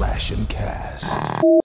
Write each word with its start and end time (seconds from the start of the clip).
Slash 0.00 0.30
and 0.30 0.48
Cast. 0.48 1.59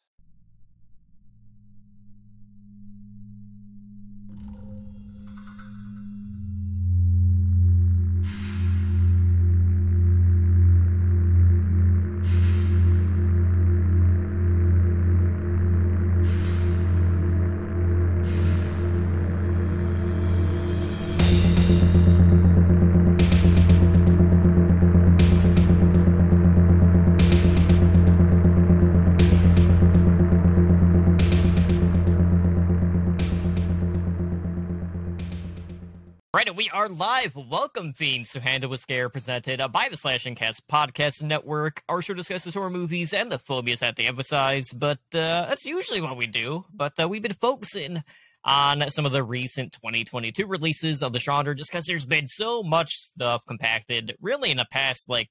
Live. 36.89 37.35
Welcome, 37.35 37.93
fiends, 37.93 38.31
to 38.31 38.39
Handle 38.39 38.69
with 38.69 38.79
Scare, 38.79 39.09
presented 39.09 39.59
by 39.71 39.87
the 39.89 39.97
Slash 39.97 40.25
and 40.25 40.35
Cast 40.35 40.67
Podcast 40.67 41.23
Network. 41.23 41.81
Our 41.89 42.01
show 42.01 42.13
discusses 42.13 42.53
horror 42.53 42.69
movies 42.69 43.11
and 43.11 43.31
the 43.31 43.39
phobias 43.39 43.79
that 43.79 43.95
they 43.95 44.05
emphasize, 44.05 44.71
but 44.71 44.99
uh, 45.13 45.47
that's 45.47 45.65
usually 45.65 45.99
what 45.99 46.15
we 46.15 46.27
do. 46.27 46.63
But 46.71 46.93
uh, 46.99 47.07
we've 47.07 47.23
been 47.23 47.33
focusing 47.33 48.03
on 48.43 48.89
some 48.91 49.05
of 49.05 49.11
the 49.11 49.23
recent 49.23 49.73
2022 49.73 50.45
releases 50.45 51.01
of 51.01 51.11
the 51.11 51.19
genre 51.19 51.55
just 51.55 51.71
because 51.71 51.85
there's 51.85 52.05
been 52.05 52.27
so 52.27 52.61
much 52.61 52.91
stuff 52.91 53.41
compacted, 53.47 54.15
really, 54.21 54.51
in 54.51 54.57
the 54.57 54.67
past, 54.71 55.09
like, 55.09 55.29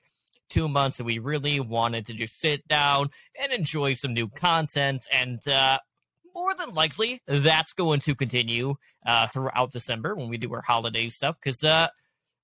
two 0.50 0.68
months 0.68 0.96
that 0.96 1.04
we 1.04 1.18
really 1.20 1.60
wanted 1.60 2.06
to 2.06 2.14
just 2.14 2.40
sit 2.40 2.66
down 2.66 3.08
and 3.40 3.52
enjoy 3.52 3.94
some 3.94 4.12
new 4.12 4.28
content. 4.28 5.06
And 5.12 5.46
uh, 5.46 5.78
more 6.34 6.54
than 6.54 6.74
likely 6.74 7.20
that's 7.26 7.72
going 7.72 8.00
to 8.00 8.14
continue 8.14 8.74
uh, 9.06 9.28
throughout 9.28 9.72
December 9.72 10.14
when 10.14 10.28
we 10.28 10.38
do 10.38 10.52
our 10.54 10.62
holiday 10.62 11.08
stuff 11.08 11.36
because 11.42 11.62
uh, 11.62 11.88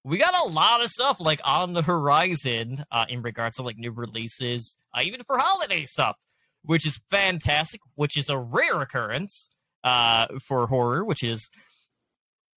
we 0.04 0.18
got 0.18 0.34
a 0.46 0.48
lot 0.48 0.82
of 0.82 0.88
stuff 0.88 1.20
like 1.20 1.40
on 1.44 1.72
the 1.72 1.82
horizon 1.82 2.84
uh, 2.90 3.06
in 3.08 3.22
regards 3.22 3.56
to 3.56 3.62
like 3.62 3.76
new 3.76 3.92
releases, 3.92 4.76
uh, 4.94 5.00
even 5.02 5.22
for 5.26 5.38
holiday 5.38 5.84
stuff, 5.84 6.16
which 6.64 6.86
is 6.86 7.00
fantastic, 7.10 7.80
which 7.96 8.16
is 8.16 8.28
a 8.28 8.38
rare 8.38 8.80
occurrence 8.80 9.48
uh, 9.84 10.26
for 10.42 10.66
horror, 10.66 11.04
which 11.04 11.22
is 11.22 11.48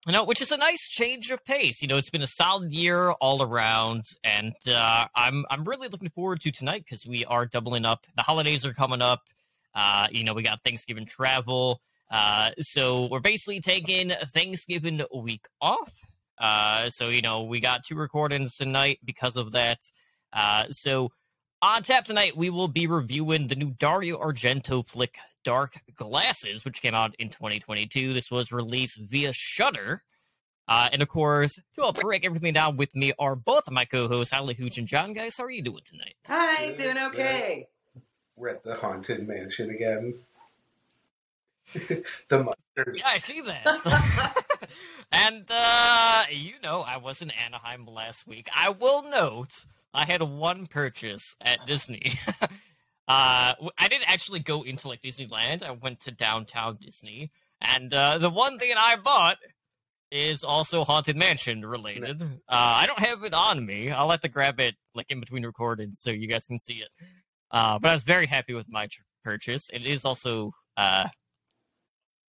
you 0.05 0.11
know, 0.11 0.25
which 0.25 0.41
is 0.41 0.51
a 0.51 0.57
nice 0.57 0.89
change 0.89 1.31
of 1.31 1.43
pace. 1.45 1.81
You 1.81 1.87
know, 1.87 1.97
it's 1.97 2.09
been 2.09 2.21
a 2.21 2.27
solid 2.27 2.73
year 2.73 3.11
all 3.11 3.41
around, 3.41 4.03
and 4.23 4.53
uh, 4.67 5.05
I'm 5.15 5.45
I'm 5.49 5.63
really 5.63 5.87
looking 5.87 6.09
forward 6.09 6.41
to 6.41 6.51
tonight 6.51 6.83
because 6.85 7.07
we 7.07 7.23
are 7.25 7.45
doubling 7.45 7.85
up. 7.85 8.05
The 8.17 8.23
holidays 8.23 8.65
are 8.65 8.73
coming 8.73 9.01
up. 9.01 9.21
Uh, 9.75 10.07
you 10.11 10.23
know, 10.23 10.33
we 10.33 10.43
got 10.43 10.61
Thanksgiving 10.63 11.05
travel. 11.05 11.81
Uh, 12.11 12.51
so 12.59 13.07
we're 13.09 13.19
basically 13.19 13.59
taking 13.59 14.11
Thanksgiving 14.33 15.01
week 15.15 15.45
off. 15.61 15.91
Uh, 16.37 16.89
so, 16.89 17.09
you 17.09 17.21
know, 17.21 17.43
we 17.43 17.59
got 17.59 17.83
two 17.85 17.95
recordings 17.95 18.55
tonight 18.55 18.99
because 19.03 19.35
of 19.35 19.51
that. 19.53 19.79
Uh, 20.31 20.65
so 20.69 21.09
on 21.61 21.81
tap 21.81 22.05
tonight, 22.05 22.35
we 22.35 22.49
will 22.49 22.67
be 22.67 22.87
reviewing 22.87 23.47
the 23.47 23.55
new 23.55 23.71
Dario 23.79 24.19
Argento 24.19 24.87
flick 24.87 25.17
Dark 25.43 25.79
Glasses, 25.95 26.65
which 26.65 26.81
came 26.81 26.93
out 26.93 27.15
in 27.19 27.29
2022. 27.29 28.13
This 28.13 28.29
was 28.29 28.51
released 28.51 28.99
via 28.99 29.31
Shudder. 29.33 30.03
Uh, 30.67 30.89
and 30.91 31.01
of 31.01 31.07
course, 31.07 31.55
to 31.55 31.81
help 31.81 31.99
break 31.99 32.25
everything 32.25 32.53
down 32.53 32.77
with 32.77 32.93
me 32.95 33.13
are 33.19 33.35
both 33.35 33.63
of 33.67 33.73
my 33.73 33.85
co-hosts, 33.85 34.33
Holly 34.33 34.53
Hooch 34.53 34.77
and 34.77 34.87
John. 34.87 35.13
Guys, 35.13 35.35
how 35.37 35.43
are 35.43 35.51
you 35.51 35.61
doing 35.61 35.83
tonight? 35.85 36.15
Hi, 36.27 36.67
Good, 36.67 36.77
doing 36.77 36.97
okay. 36.97 37.67
We're 38.35 38.49
at 38.49 38.63
the 38.63 38.75
haunted 38.75 39.27
mansion 39.27 39.69
again. 39.69 40.15
the 42.29 42.43
monster. 42.43 42.95
Yeah, 42.95 43.07
I 43.07 43.17
see 43.19 43.41
that. 43.41 44.45
and 45.11 45.45
uh 45.49 46.23
you 46.31 46.53
know, 46.63 46.81
I 46.81 46.97
was 46.97 47.21
in 47.21 47.31
Anaheim 47.31 47.85
last 47.85 48.27
week. 48.27 48.49
I 48.55 48.69
will 48.69 49.03
note 49.03 49.65
I 49.93 50.05
had 50.05 50.21
one 50.23 50.67
purchase 50.67 51.35
at 51.41 51.65
Disney. 51.67 52.01
uh 53.07 53.53
w- 53.53 53.71
I 53.77 53.87
didn't 53.87 54.11
actually 54.11 54.39
go 54.39 54.63
into 54.63 54.87
like 54.87 55.01
Disneyland. 55.01 55.63
I 55.63 55.71
went 55.71 56.01
to 56.01 56.11
downtown 56.11 56.77
Disney. 56.81 57.31
And 57.61 57.93
uh 57.93 58.17
the 58.17 58.29
one 58.29 58.57
thing 58.59 58.73
I 58.75 58.97
bought 58.97 59.37
is 60.11 60.43
also 60.43 60.83
Haunted 60.83 61.15
Mansion 61.15 61.65
related. 61.65 62.21
Uh 62.21 62.27
I 62.47 62.87
don't 62.87 62.99
have 62.99 63.23
it 63.23 63.33
on 63.33 63.65
me. 63.65 63.91
I'll 63.91 64.09
have 64.09 64.21
to 64.21 64.29
grab 64.29 64.59
it 64.59 64.75
like 64.95 65.09
in 65.11 65.19
between 65.19 65.45
recordings 65.45 65.99
so 66.01 66.09
you 66.09 66.27
guys 66.27 66.47
can 66.47 66.59
see 66.59 66.75
it. 66.75 66.89
Uh 67.53 67.79
but 67.79 67.91
I 67.91 67.93
was 67.93 68.03
very 68.03 68.25
happy 68.25 68.53
with 68.53 68.67
my 68.69 68.89
purchase. 69.23 69.69
It 69.71 69.85
is 69.85 70.03
also 70.03 70.51
uh 70.75 71.07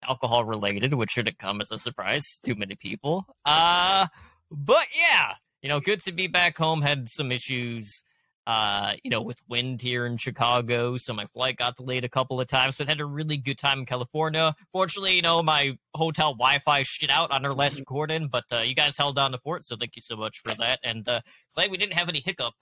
alcohol 0.07 0.45
related, 0.45 0.93
which 0.93 1.11
shouldn't 1.11 1.39
come 1.39 1.61
as 1.61 1.71
a 1.71 1.79
surprise 1.79 2.39
to 2.43 2.55
many 2.55 2.75
people. 2.75 3.25
Uh, 3.45 4.07
but 4.51 4.85
yeah, 4.95 5.33
you 5.61 5.69
know, 5.69 5.79
good 5.79 6.03
to 6.03 6.11
be 6.11 6.27
back 6.27 6.57
home. 6.57 6.81
Had 6.81 7.09
some 7.09 7.31
issues, 7.31 8.03
uh, 8.45 8.93
you 9.03 9.09
know, 9.09 9.21
with 9.21 9.37
wind 9.47 9.81
here 9.81 10.05
in 10.05 10.17
Chicago, 10.17 10.97
so 10.97 11.13
my 11.13 11.25
flight 11.27 11.57
got 11.57 11.77
delayed 11.77 12.03
a 12.03 12.09
couple 12.09 12.39
of 12.39 12.47
times. 12.47 12.75
But 12.77 12.87
had 12.87 12.99
a 13.01 13.05
really 13.05 13.37
good 13.37 13.57
time 13.57 13.79
in 13.79 13.85
California. 13.85 14.53
Fortunately, 14.71 15.15
you 15.15 15.21
know, 15.21 15.41
my 15.41 15.77
hotel 15.95 16.33
Wi-Fi 16.33 16.83
shit 16.83 17.09
out 17.09 17.31
on 17.31 17.45
our 17.45 17.53
last 17.53 17.79
recording, 17.79 18.27
but 18.27 18.43
uh, 18.51 18.59
you 18.59 18.75
guys 18.75 18.97
held 18.97 19.15
down 19.15 19.31
the 19.31 19.39
fort, 19.39 19.65
so 19.65 19.75
thank 19.75 19.95
you 19.95 20.01
so 20.01 20.15
much 20.15 20.41
for 20.43 20.53
that. 20.55 20.79
And 20.83 21.07
uh, 21.07 21.21
glad 21.55 21.71
we 21.71 21.77
didn't 21.77 21.93
have 21.93 22.09
any 22.09 22.19
hiccup. 22.19 22.53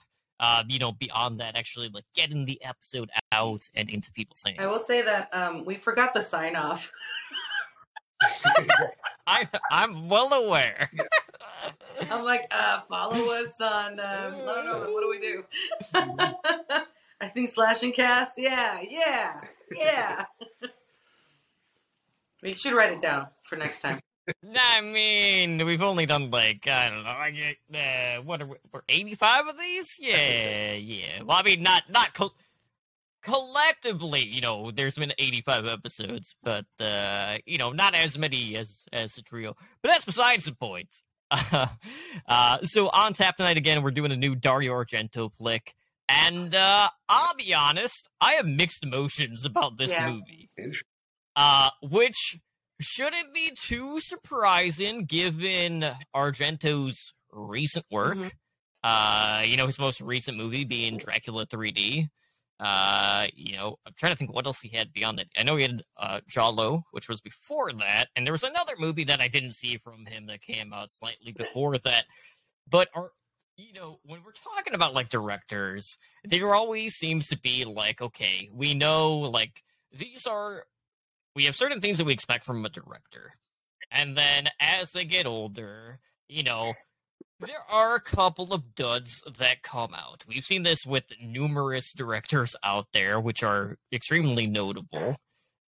Uh, 0.42 0.64
you 0.68 0.80
know, 0.80 0.92
beyond 0.94 1.40
that, 1.40 1.56
actually, 1.56 1.88
like 1.94 2.04
getting 2.16 2.46
the 2.46 2.60
episode 2.64 3.12
out 3.32 3.70
and 3.76 3.92
into 3.92 4.12
people's 4.12 4.42
hands. 4.44 4.58
I 4.60 4.66
will 4.66 4.84
say 4.84 5.04
that 5.04 5.30
um, 5.34 5.64
we 5.66 5.76
forgot 5.76 6.16
the 6.16 6.22
sign 6.22 6.56
off. 6.56 6.92
I, 9.28 9.48
I'm 9.70 10.10
well 10.10 10.34
aware. 10.34 10.90
I'm 12.10 12.24
like, 12.24 12.48
uh, 12.50 12.82
follow 12.90 13.20
us 13.34 13.54
on. 13.62 14.00
Um, 14.00 14.00
I 14.00 14.38
don't 14.40 14.66
know. 14.66 14.92
What 14.92 15.02
do 15.02 15.10
we 15.10 15.20
do? 15.20 15.44
I 17.22 17.28
think 17.28 17.50
slash 17.50 17.84
and 17.84 17.94
cast. 17.94 18.34
Yeah, 18.38 18.82
yeah, 18.82 19.42
yeah. 19.72 20.26
we 22.42 22.54
should 22.54 22.74
write 22.74 22.94
it 22.94 23.00
down 23.00 23.28
for 23.44 23.58
next 23.58 23.82
time. 23.82 24.00
I 24.58 24.82
mean, 24.82 25.66
we've 25.66 25.82
only 25.82 26.06
done 26.06 26.30
like 26.32 26.68
I 26.68 26.90
don't 26.90 27.04
know, 27.04 27.10
like 27.10 27.60
uh, 27.74 28.22
what 28.24 28.42
are 28.42 28.46
we, 28.46 28.56
we're 28.74 28.82
eighty 28.90 29.16
five 29.16 29.48
of 29.48 29.58
these? 29.60 29.96
Yeah, 30.00 30.74
yeah. 30.74 31.22
Well, 31.24 31.38
I 31.38 31.44
mean, 31.44 31.64
not 31.64 31.84
not 31.90 32.14
co- 32.14 32.34
collectively, 33.24 34.22
you 34.24 34.42
know, 34.42 34.72
there's 34.72 34.96
been 34.96 35.14
eighty 35.18 35.42
five 35.42 35.66
episodes, 35.66 36.36
but 36.44 36.66
uh, 36.80 37.38
you 37.46 37.58
know, 37.58 37.72
not 37.72 37.94
as 37.94 38.18
many 38.18 38.56
as 38.58 38.84
as 38.92 39.14
the 39.16 39.22
trio. 39.22 39.56
But 39.82 39.90
that's 39.90 40.06
besides 40.06 40.46
the 40.46 40.54
point. 40.56 40.90
uh, 41.32 42.58
so 42.64 42.90
on 42.90 43.14
tap 43.14 43.38
tonight 43.38 43.58
again, 43.58 43.84
we're 43.84 43.92
doing 43.92 44.12
a 44.12 44.18
new 44.18 44.36
Dario 44.36 44.74
Argento 44.74 45.32
flick, 45.34 45.74
and 46.10 46.54
uh, 46.54 46.90
I'll 47.08 47.36
be 47.36 47.54
honest, 47.54 48.10
I 48.20 48.34
have 48.34 48.46
mixed 48.46 48.84
emotions 48.84 49.46
about 49.46 49.78
this 49.78 49.92
Yeah. 49.92 50.12
movie 50.12 50.50
uh, 51.36 51.70
which 51.82 52.38
shouldn't 52.82 53.34
be 53.34 53.52
too 53.60 54.00
surprising 54.00 55.06
given 55.06 55.86
Argento's 56.16 57.14
recent 57.32 57.86
work. 57.92 58.18
Mhm. 58.18 58.32
Uh, 58.84 59.44
you 59.46 59.58
know, 59.58 59.68
his 59.68 59.80
most 59.80 60.02
recent 60.02 60.38
movie 60.38 60.66
being 60.66 60.98
Dracula 60.98 61.46
3D. 61.46 62.10
Uh, 62.60 63.28
you 63.34 63.56
know, 63.56 63.78
I'm 63.86 63.94
trying 63.98 64.12
to 64.12 64.18
think 64.18 64.34
what 64.34 64.46
else 64.46 64.60
he 64.62 64.70
had 64.70 64.94
beyond 64.94 65.18
that. 65.20 65.28
I 65.38 65.44
know 65.44 65.56
he 65.56 65.64
had 65.64 65.82
uh 65.98 66.22
Giallo, 66.28 66.84
which 66.92 67.10
was 67.10 67.20
before 67.22 67.72
that, 67.74 68.10
and 68.16 68.26
there 68.26 68.34
was 68.34 68.44
another 68.44 68.74
movie 68.78 69.04
that 69.06 69.20
I 69.22 69.28
didn't 69.28 69.54
see 69.56 69.78
from 69.78 70.06
him 70.06 70.28
that 70.28 70.42
came 70.42 70.72
out 70.74 70.92
slightly 70.92 71.32
before 71.32 71.78
that. 71.80 72.06
But 72.70 72.90
are 72.94 73.12
you 73.58 73.74
know, 73.74 74.00
when 74.04 74.24
we're 74.24 74.32
talking 74.32 74.74
about 74.74 74.94
like 74.94 75.10
directors, 75.10 75.98
there 76.24 76.54
always 76.56 76.96
seems 76.96 77.28
to 77.28 77.38
be 77.40 77.66
like, 77.66 78.02
okay, 78.02 78.50
we 78.54 78.74
know 78.74 79.18
like 79.20 79.62
these 79.92 80.26
are 80.26 80.66
we 81.36 81.46
have 81.46 81.56
certain 81.56 81.82
things 81.82 81.98
that 81.98 82.06
we 82.06 82.14
expect 82.14 82.46
from 82.46 82.66
a 82.66 82.70
director. 82.70 83.32
And 83.92 84.16
then 84.16 84.50
as 84.60 84.92
they 84.92 85.06
get 85.06 85.26
older, 85.26 86.00
you 86.30 86.44
know, 86.44 86.74
there 87.40 87.64
are 87.70 87.96
a 87.96 88.02
couple 88.02 88.54
of 88.54 88.76
duds 88.76 89.22
that 89.38 89.64
come 89.64 89.94
out. 89.94 90.24
We've 90.28 90.46
seen 90.46 90.64
this 90.64 90.86
with 90.86 91.06
numerous 91.22 91.92
directors 91.94 92.56
out 92.64 92.88
there, 92.94 93.20
which 93.20 93.44
are 93.44 93.78
extremely 93.92 94.48
notable. 94.48 95.16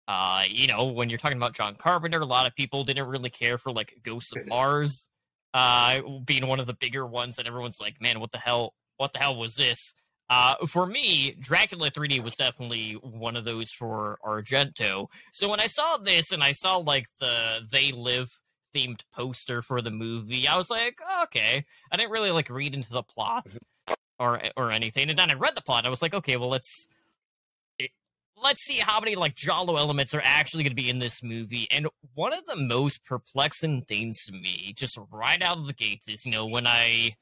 Uh, 0.08 0.44
you 0.48 0.68
know, 0.68 0.86
when 0.86 1.10
you're 1.10 1.20
talking 1.20 1.38
about 1.38 1.54
John 1.56 1.76
Carpenter, 1.76 2.20
a 2.20 2.26
lot 2.26 2.46
of 2.46 2.56
people 2.56 2.84
didn't 2.84 3.08
really 3.08 3.30
care 3.30 3.58
for 3.58 3.72
like 3.72 3.96
Ghosts 4.04 4.34
of 4.36 4.46
Mars, 4.48 5.08
uh, 5.54 6.02
being 6.26 6.48
one 6.48 6.60
of 6.60 6.68
the 6.68 6.76
bigger 6.76 7.06
ones 7.06 7.38
that 7.38 7.48
everyone's 7.48 7.80
like, 7.80 8.02
man, 8.02 8.20
what 8.20 8.32
the 8.32 8.38
hell, 8.38 8.74
what 8.98 9.14
the 9.14 9.20
hell 9.20 9.36
was 9.36 9.56
this? 9.56 9.94
Uh, 10.34 10.56
for 10.66 10.88
me, 10.88 11.36
Dracula 11.40 11.92
3D 11.92 12.24
was 12.24 12.34
definitely 12.34 12.94
one 12.94 13.36
of 13.36 13.46
those 13.46 13.72
for 13.72 14.18
Argento. 14.26 15.06
So 15.32 15.48
when 15.48 15.60
I 15.60 15.68
saw 15.68 15.98
this 15.98 16.32
and 16.32 16.44
I 16.44 16.54
saw 16.54 16.78
like 16.78 17.06
the 17.20 17.60
They 17.72 17.92
Live 17.92 18.32
themed 18.74 19.02
poster 19.14 19.62
for 19.62 19.80
the 19.80 19.92
movie, 19.92 20.48
I 20.48 20.58
was 20.58 20.72
like, 20.72 20.98
okay. 21.22 21.64
I 21.92 21.98
didn't 21.98 22.10
really 22.10 22.32
like 22.32 22.50
read 22.50 22.74
into 22.74 22.92
the 22.92 23.04
plot 23.04 23.56
or 24.18 24.42
or 24.58 24.72
anything. 24.72 25.08
And 25.08 25.20
then 25.20 25.30
I 25.30 25.36
read 25.36 25.56
the 25.56 25.62
plot. 25.62 25.86
I 25.86 25.90
was 25.90 26.02
like, 26.02 26.16
okay, 26.16 26.36
well 26.38 26.50
let's 26.50 26.88
let's 28.44 28.64
see 28.64 28.80
how 28.80 29.00
many 29.00 29.14
like 29.14 29.36
Giallo 29.36 29.78
elements 29.78 30.16
are 30.16 30.22
actually 30.24 30.64
going 30.64 30.72
to 30.72 30.84
be 30.84 30.90
in 30.90 30.98
this 30.98 31.22
movie. 31.22 31.68
And 31.70 31.88
one 32.16 32.34
of 32.34 32.44
the 32.48 32.56
most 32.56 33.06
perplexing 33.06 33.84
things 33.84 34.26
to 34.26 34.32
me, 34.32 34.74
just 34.76 34.98
right 35.12 35.44
out 35.44 35.60
of 35.60 35.68
the 35.68 35.74
gate, 35.74 36.02
is 36.08 36.26
you 36.26 36.32
know 36.32 36.48
when 36.48 36.66
I 36.66 37.18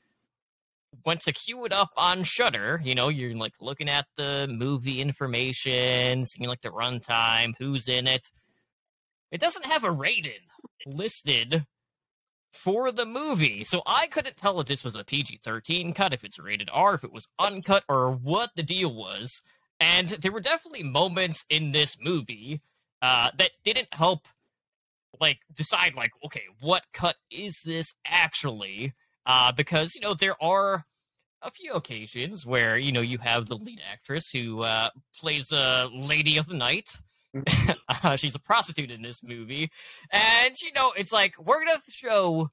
went 1.05 1.21
to 1.21 1.31
queue 1.31 1.65
it 1.65 1.73
up 1.73 1.89
on 1.97 2.23
Shudder. 2.23 2.79
You 2.83 2.95
know, 2.95 3.09
you're 3.09 3.35
like 3.35 3.53
looking 3.59 3.89
at 3.89 4.05
the 4.17 4.47
movie 4.49 5.01
information, 5.01 6.25
seeing 6.25 6.49
like 6.49 6.61
the 6.61 6.69
runtime, 6.69 7.53
who's 7.57 7.87
in 7.87 8.07
it. 8.07 8.29
It 9.31 9.39
doesn't 9.39 9.65
have 9.65 9.83
a 9.83 9.91
rating 9.91 10.41
listed 10.85 11.65
for 12.53 12.91
the 12.91 13.05
movie. 13.05 13.63
So 13.63 13.81
I 13.85 14.07
couldn't 14.07 14.37
tell 14.37 14.59
if 14.59 14.67
this 14.67 14.83
was 14.83 14.95
a 14.95 15.03
PG 15.03 15.39
13 15.43 15.93
cut, 15.93 16.13
if 16.13 16.23
it's 16.23 16.39
rated 16.39 16.69
R, 16.71 16.95
if 16.95 17.03
it 17.03 17.13
was 17.13 17.27
uncut, 17.39 17.83
or 17.87 18.11
what 18.11 18.51
the 18.55 18.63
deal 18.63 18.93
was. 18.93 19.41
And 19.79 20.09
there 20.09 20.31
were 20.31 20.41
definitely 20.41 20.83
moments 20.83 21.45
in 21.49 21.71
this 21.71 21.97
movie 21.99 22.61
uh, 23.01 23.31
that 23.37 23.51
didn't 23.63 23.93
help, 23.93 24.27
like, 25.19 25.39
decide, 25.55 25.95
like, 25.95 26.11
okay, 26.25 26.43
what 26.59 26.83
cut 26.93 27.15
is 27.31 27.61
this 27.65 27.93
actually? 28.05 28.93
Uh, 29.25 29.51
because, 29.51 29.95
you 29.95 30.01
know, 30.01 30.13
there 30.13 30.41
are 30.41 30.85
a 31.41 31.51
few 31.51 31.73
occasions 31.73 32.45
where, 32.45 32.77
you 32.77 32.91
know, 32.91 33.01
you 33.01 33.17
have 33.17 33.47
the 33.47 33.57
lead 33.57 33.81
actress 33.91 34.29
who 34.29 34.61
uh, 34.61 34.89
plays 35.17 35.47
the 35.47 35.89
lady 35.93 36.37
of 36.37 36.47
the 36.47 36.55
night. 36.55 36.89
uh, 38.03 38.15
she's 38.15 38.35
a 38.35 38.39
prostitute 38.39 38.91
in 38.91 39.01
this 39.01 39.23
movie, 39.23 39.71
and 40.11 40.53
you 40.61 40.69
know 40.73 40.91
it's 40.97 41.13
like 41.13 41.33
we're 41.39 41.59
gonna 41.63 41.79
show 41.87 42.49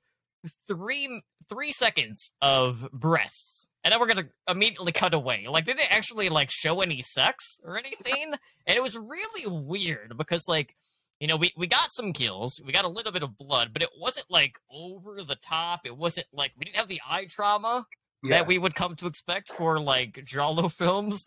three 0.68 1.20
three 1.48 1.72
seconds 1.72 2.30
of 2.40 2.88
breasts, 2.92 3.66
and 3.82 3.90
then 3.90 3.98
we're 3.98 4.06
gonna 4.06 4.28
immediately 4.48 4.92
cut 4.92 5.14
away. 5.14 5.46
Like 5.48 5.64
they 5.64 5.72
didn't 5.72 5.92
actually 5.92 6.28
like 6.28 6.50
show 6.50 6.80
any 6.80 7.02
sex 7.02 7.58
or 7.64 7.76
anything, 7.76 8.34
and 8.66 8.76
it 8.76 8.80
was 8.82 8.96
really 8.96 9.46
weird 9.46 10.16
because 10.16 10.46
like 10.46 10.76
you 11.20 11.26
know 11.26 11.36
we 11.36 11.52
we 11.56 11.66
got 11.66 11.90
some 11.90 12.12
kills, 12.12 12.60
we 12.64 12.72
got 12.72 12.84
a 12.84 12.88
little 12.88 13.12
bit 13.12 13.22
of 13.22 13.36
blood, 13.36 13.70
but 13.72 13.82
it 13.82 13.90
wasn't 13.98 14.26
like 14.30 14.58
over 14.70 15.22
the 15.22 15.36
top. 15.36 15.80
It 15.84 15.96
wasn't 15.96 16.26
like 16.32 16.52
we 16.56 16.64
didn't 16.64 16.76
have 16.76 16.88
the 16.88 17.00
eye 17.08 17.26
trauma 17.28 17.86
Yeah. 18.22 18.38
that 18.38 18.46
we 18.46 18.58
would 18.58 18.74
come 18.74 18.94
to 18.96 19.06
expect 19.06 19.48
for 19.52 19.78
like 19.80 20.22
Giallo 20.24 20.68
films. 20.78 21.24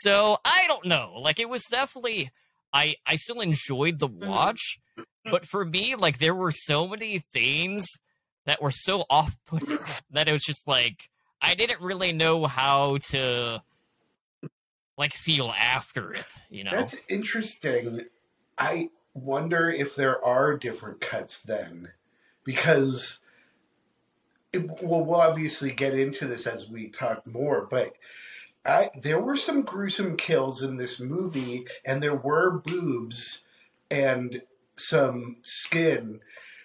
So 0.00 0.38
I 0.44 0.64
don't 0.68 0.86
know. 0.86 1.14
Like 1.20 1.38
it 1.38 1.48
was 1.48 1.62
definitely 1.70 2.30
I 2.72 2.96
I 3.06 3.16
still 3.16 3.40
enjoyed 3.40 3.98
the 4.00 4.08
Mhm. 4.08 4.26
watch, 4.26 4.78
but 5.24 5.46
for 5.46 5.64
me, 5.64 5.94
like 5.94 6.18
there 6.18 6.34
were 6.34 6.50
so 6.50 6.88
many 6.88 7.20
things 7.20 7.86
that 8.46 8.60
were 8.60 8.72
so 8.72 9.04
off 9.10 9.36
putting 9.46 9.78
that 10.10 10.28
it 10.28 10.32
was 10.32 10.42
just 10.42 10.66
like 10.66 11.08
I 11.40 11.54
didn't 11.54 11.80
really 11.80 12.12
know 12.12 12.46
how 12.46 12.98
to 13.10 13.62
like 14.96 15.12
feel 15.12 15.50
after 15.50 16.12
it, 16.14 16.24
you 16.50 16.64
know. 16.64 16.70
That's 16.70 16.96
interesting. 17.08 18.00
I 18.56 18.88
wonder 19.14 19.70
if 19.70 19.94
there 19.94 20.22
are 20.24 20.56
different 20.56 21.00
cuts 21.00 21.40
then, 21.40 21.92
because 22.44 23.20
it, 24.52 24.68
well, 24.82 25.04
we'll 25.04 25.20
obviously 25.20 25.72
get 25.72 25.94
into 25.94 26.26
this 26.26 26.46
as 26.46 26.68
we 26.68 26.88
talk 26.88 27.26
more. 27.26 27.66
But 27.68 27.94
I, 28.64 28.90
there 29.00 29.20
were 29.20 29.36
some 29.36 29.62
gruesome 29.62 30.16
kills 30.16 30.62
in 30.62 30.76
this 30.76 31.00
movie, 31.00 31.64
and 31.84 32.02
there 32.02 32.14
were 32.14 32.58
boobs 32.58 33.42
and 33.90 34.42
some 34.76 35.36
skin. 35.42 36.20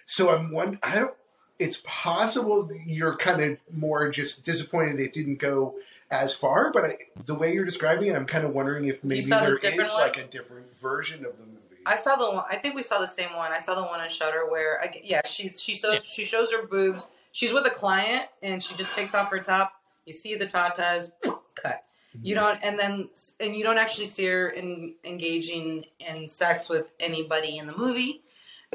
So 0.06 0.36
I'm 0.36 0.52
one. 0.52 0.80
I 0.82 0.96
don't. 0.96 1.16
It's 1.58 1.84
possible 1.86 2.70
you're 2.86 3.18
kind 3.18 3.42
of 3.42 3.58
more 3.76 4.10
just 4.12 4.46
disappointed 4.46 5.02
it 5.02 5.12
didn't 5.12 5.40
go 5.40 5.76
as 6.10 6.34
far, 6.34 6.72
but 6.72 6.86
I, 6.86 6.98
the 7.26 7.36
way 7.36 7.54
you're 7.54 7.66
describing 7.66 8.08
it, 8.08 8.16
I'm 8.16 8.26
kind 8.26 8.46
of 8.46 8.54
wondering 8.54 8.86
if 8.86 9.04
maybe 9.04 9.26
there 9.26 9.58
is 9.58 9.78
one? 9.78 10.02
like 10.02 10.18
a 10.18 10.24
different 10.24 10.80
version 10.80 11.26
of 11.26 11.38
the. 11.38 11.49
I 11.90 11.96
saw 11.98 12.16
the 12.16 12.30
one. 12.32 12.46
I 12.50 12.56
think 12.56 12.76
we 12.76 12.84
saw 12.84 13.00
the 13.00 13.08
same 13.08 13.36
one. 13.36 13.52
I 13.52 13.60
saw 13.60 13.74
the 13.76 13.84
one 13.84 14.00
on 14.00 14.10
Shudder 14.10 14.50
where, 14.50 14.80
I, 14.82 15.02
yeah, 15.04 15.22
she's 15.26 15.62
she 15.62 15.74
shows 15.74 15.96
Yeah. 15.96 16.00
she 16.06 16.24
shows 16.24 16.52
her 16.52 16.66
boobs. 16.68 17.08
She's 17.32 17.54
with 17.54 17.66
a 17.66 17.72
client 17.72 18.26
and 18.44 18.64
she 18.64 18.76
just 18.76 18.94
takes 18.94 19.14
off 19.16 19.30
her 19.32 19.40
top. 19.40 19.74
You 20.06 20.14
see 20.14 20.36
the 20.36 20.48
tatas, 20.48 21.12
cut. 21.56 21.84
You 22.22 22.36
don't, 22.36 22.60
and 22.64 22.78
then 22.78 23.10
and 23.40 23.56
you 23.56 23.64
don't 23.64 23.78
actually 23.78 24.08
see 24.08 24.26
her 24.26 24.50
in, 24.50 24.96
engaging 25.04 25.86
in 26.00 26.28
sex 26.28 26.68
with 26.68 26.92
anybody 27.00 27.58
in 27.58 27.66
the 27.68 27.78
movie. 27.78 28.24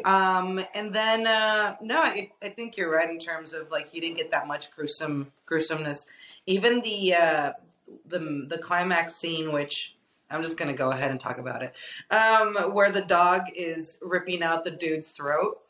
Um, 0.05 0.65
and 0.75 0.93
then 0.93 1.27
uh, 1.27 1.77
no, 1.81 2.01
I, 2.01 2.31
I 2.43 2.49
think 2.49 2.77
you're 2.77 2.91
right 2.91 3.09
in 3.11 3.19
terms 3.19 3.53
of 3.53 3.71
like 3.71 3.95
you 3.95 4.01
didn't 4.01 4.17
get 4.17 4.31
that 4.33 4.47
much 4.47 4.71
gruesome 4.73 5.33
gruesomeness. 5.47 6.07
Even 6.47 6.81
the 6.81 7.15
uh, 7.15 7.53
the 8.07 8.47
the 8.49 8.59
climax 8.59 9.15
scene, 9.17 9.53
which 9.53 9.94
I'm 10.35 10.43
just 10.43 10.57
gonna 10.57 10.75
go 10.75 10.91
ahead 10.91 11.11
and 11.11 11.21
talk 11.21 11.39
about 11.39 11.63
it, 11.63 11.75
um, 12.11 12.57
where 12.73 12.91
the 12.91 13.03
dog 13.03 13.43
is 13.55 13.99
ripping 14.03 14.43
out 14.43 14.65
the 14.65 14.71
dude's 14.71 15.13
throat. 15.13 15.61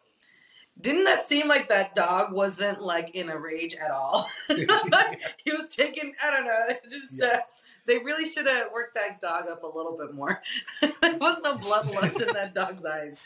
Didn't 0.80 1.04
that 1.04 1.28
seem 1.28 1.46
like 1.46 1.68
that 1.68 1.94
dog 1.94 2.32
wasn't 2.32 2.82
like 2.82 3.14
in 3.14 3.28
a 3.30 3.38
rage 3.38 3.74
at 3.74 3.90
all? 3.90 4.28
he 4.48 5.52
was 5.52 5.68
taking, 5.74 6.14
I 6.22 6.30
don't 6.30 6.44
know, 6.46 6.76
just 6.90 7.12
Yeah. 7.14 7.26
uh, 7.26 7.38
they 7.86 7.98
really 7.98 8.28
should 8.28 8.46
have 8.48 8.72
worked 8.72 8.94
that 8.94 9.20
dog 9.20 9.44
up 9.50 9.62
a 9.62 9.66
little 9.66 9.96
bit 9.96 10.14
more. 10.14 10.42
there 10.80 11.18
was 11.18 11.40
no 11.42 11.56
bloodlust 11.56 12.20
in 12.26 12.32
that 12.32 12.54
dog's 12.54 12.84
eyes. 12.84 13.18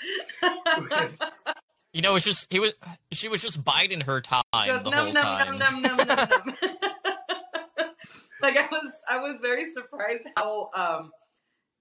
you 1.93 2.03
know, 2.03 2.17
it's 2.17 2.25
just 2.25 2.53
he 2.53 2.59
was 2.61 2.73
she 3.13 3.29
was 3.29 3.41
just 3.41 3.63
biding 3.65 4.01
her 4.01 4.21
time 4.21 4.43
goes 4.67 4.83
the 4.83 4.91
num 4.91 5.05
whole 5.05 5.13
num 5.13 5.25
time. 5.25 5.59
num 5.59 5.83
num 5.83 5.97
num 5.97 6.07
num 6.07 6.29
num. 6.51 6.55
like 8.43 8.57
I 8.57 8.67
was, 8.71 8.93
I 9.09 9.19
was 9.19 9.41
very 9.41 9.71
surprised 9.73 10.25
how 10.37 10.71
um, 10.75 11.13